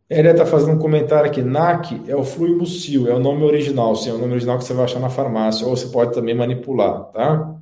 Ele 0.08 0.30
está 0.30 0.46
fazendo 0.46 0.74
um 0.74 0.80
comentário 0.80 1.32
aqui. 1.32 1.42
NAC 1.42 2.04
é 2.08 2.16
o 2.16 2.24
fluimucil, 2.24 3.08
é 3.08 3.16
o 3.16 3.20
nome 3.20 3.42
original, 3.42 3.96
sim, 3.96 4.12
é 4.12 4.14
o 4.14 4.20
nome 4.20 4.34
original 4.34 4.60
que 4.60 4.66
você 4.66 4.76
vai 4.76 4.86
achar 4.86 5.00
na 5.00 5.10
farmácia, 5.10 5.66
ou 5.66 5.76
você 5.76 5.88
pode 5.88 6.14
também 6.14 6.36
manipular, 6.36 7.06
tá? 7.06 7.56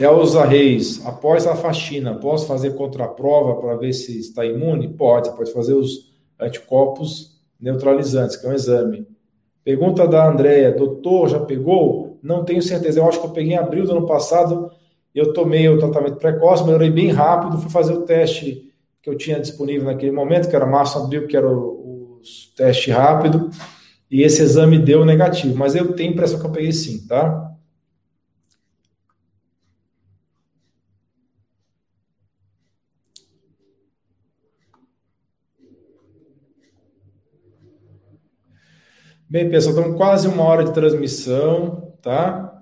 Elza 0.00 0.46
Reis, 0.46 1.04
após 1.04 1.46
a 1.46 1.54
faxina, 1.54 2.14
posso 2.14 2.46
fazer 2.46 2.74
contraprova 2.74 3.60
para 3.60 3.76
ver 3.76 3.92
se 3.92 4.18
está 4.18 4.46
imune? 4.46 4.88
Pode, 4.88 5.30
pode 5.36 5.52
fazer 5.52 5.74
os 5.74 6.10
anticorpos 6.40 7.38
neutralizantes, 7.60 8.36
que 8.36 8.46
é 8.46 8.48
um 8.48 8.54
exame. 8.54 9.06
Pergunta 9.62 10.08
da 10.08 10.26
Andréia, 10.26 10.72
doutor, 10.72 11.28
já 11.28 11.38
pegou? 11.38 12.18
Não 12.22 12.46
tenho 12.46 12.62
certeza, 12.62 12.98
eu 12.98 13.06
acho 13.06 13.20
que 13.20 13.26
eu 13.26 13.30
peguei 13.30 13.52
em 13.52 13.58
abril 13.58 13.84
do 13.84 13.92
ano 13.92 14.06
passado, 14.06 14.70
eu 15.14 15.34
tomei 15.34 15.68
o 15.68 15.78
tratamento 15.78 16.16
precoce, 16.16 16.64
melhorei 16.64 16.88
bem 16.88 17.08
rápido, 17.08 17.58
fui 17.58 17.70
fazer 17.70 17.92
o 17.92 18.00
teste 18.02 18.72
que 19.02 19.10
eu 19.10 19.18
tinha 19.18 19.38
disponível 19.38 19.84
naquele 19.84 20.12
momento, 20.12 20.48
que 20.48 20.56
era 20.56 20.64
março, 20.64 20.98
abril, 20.98 21.26
que 21.26 21.36
era 21.36 21.46
o, 21.46 22.18
o 22.18 22.20
teste 22.56 22.90
rápido, 22.90 23.50
e 24.10 24.22
esse 24.22 24.40
exame 24.40 24.78
deu 24.78 25.04
negativo, 25.04 25.54
mas 25.58 25.74
eu 25.74 25.92
tenho 25.92 26.12
impressão 26.12 26.40
que 26.40 26.46
eu 26.46 26.50
peguei 26.50 26.72
sim, 26.72 27.06
tá? 27.06 27.49
Bem, 39.32 39.48
pessoal, 39.48 39.76
estamos 39.76 39.96
quase 39.96 40.26
uma 40.26 40.42
hora 40.42 40.64
de 40.64 40.74
transmissão, 40.74 41.94
tá? 42.02 42.52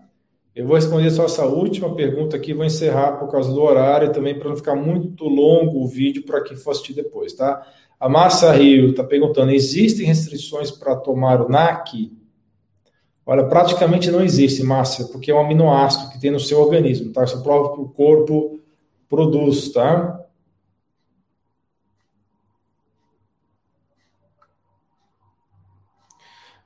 Eu 0.54 0.66
vou 0.66 0.76
responder 0.76 1.10
só 1.10 1.24
essa 1.24 1.46
última 1.46 1.94
pergunta 1.94 2.36
aqui, 2.36 2.52
vou 2.52 2.62
encerrar 2.62 3.12
por 3.12 3.30
causa 3.30 3.50
do 3.50 3.62
horário 3.62 4.12
também, 4.12 4.38
para 4.38 4.50
não 4.50 4.54
ficar 4.54 4.76
muito 4.76 5.24
longo 5.24 5.82
o 5.82 5.88
vídeo 5.88 6.26
para 6.26 6.42
quem 6.42 6.58
for 6.58 6.72
assistir 6.72 6.92
depois, 6.92 7.32
tá? 7.32 7.66
A 7.98 8.06
Massa 8.06 8.52
Rio 8.52 8.90
está 8.90 9.02
perguntando: 9.02 9.50
existem 9.50 10.04
restrições 10.04 10.70
para 10.70 10.94
tomar 10.94 11.40
o 11.40 11.48
NAC? 11.48 12.12
Olha, 13.24 13.44
praticamente 13.44 14.10
não 14.10 14.20
existe, 14.20 14.62
Márcia, 14.62 15.06
porque 15.06 15.30
é 15.30 15.34
um 15.34 15.40
aminoácido 15.40 16.10
que 16.10 16.20
tem 16.20 16.30
no 16.30 16.38
seu 16.38 16.60
organismo, 16.60 17.14
tá? 17.14 17.26
Seu 17.26 17.40
próprio 17.42 17.88
corpo 17.88 18.60
produz, 19.08 19.72
tá? 19.72 20.22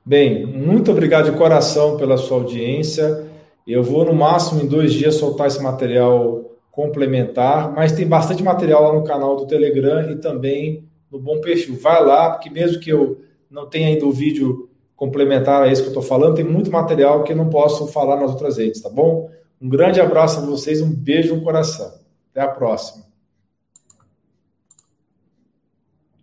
Bem, 0.05 0.45
muito 0.45 0.91
obrigado 0.91 1.31
de 1.31 1.37
coração 1.37 1.95
pela 1.95 2.17
sua 2.17 2.37
audiência. 2.37 3.25
Eu 3.65 3.81
vou, 3.81 4.03
no 4.03 4.13
máximo, 4.13 4.61
em 4.61 4.67
dois 4.67 4.93
dias, 4.93 5.15
soltar 5.15 5.47
esse 5.47 5.63
material 5.63 6.43
complementar, 6.69 7.71
mas 7.71 7.93
tem 7.93 8.05
bastante 8.05 8.43
material 8.43 8.83
lá 8.83 8.93
no 8.93 9.05
canal 9.05 9.37
do 9.37 9.47
Telegram 9.47 10.11
e 10.11 10.17
também 10.17 10.83
no 11.09 11.17
Bom 11.19 11.39
Perfil. 11.39 11.79
Vai 11.79 12.03
lá, 12.03 12.31
porque 12.31 12.49
mesmo 12.49 12.81
que 12.81 12.89
eu 12.89 13.21
não 13.49 13.69
tenha 13.69 13.87
ainda 13.87 14.05
o 14.05 14.11
vídeo 14.11 14.69
complementar 14.93 15.63
a 15.63 15.71
esse 15.71 15.81
que 15.81 15.87
eu 15.87 15.91
estou 15.91 16.03
falando, 16.03 16.35
tem 16.35 16.43
muito 16.43 16.69
material 16.69 17.23
que 17.23 17.31
eu 17.31 17.37
não 17.37 17.49
posso 17.49 17.87
falar 17.87 18.17
nas 18.17 18.31
outras 18.31 18.57
redes, 18.57 18.81
tá 18.81 18.89
bom? 18.89 19.29
Um 19.61 19.69
grande 19.69 20.01
abraço 20.01 20.39
a 20.39 20.45
vocês, 20.45 20.81
um 20.81 20.93
beijo 20.93 21.35
no 21.35 21.43
coração. 21.43 21.93
Até 22.31 22.41
a 22.41 22.47
próxima. 22.49 23.02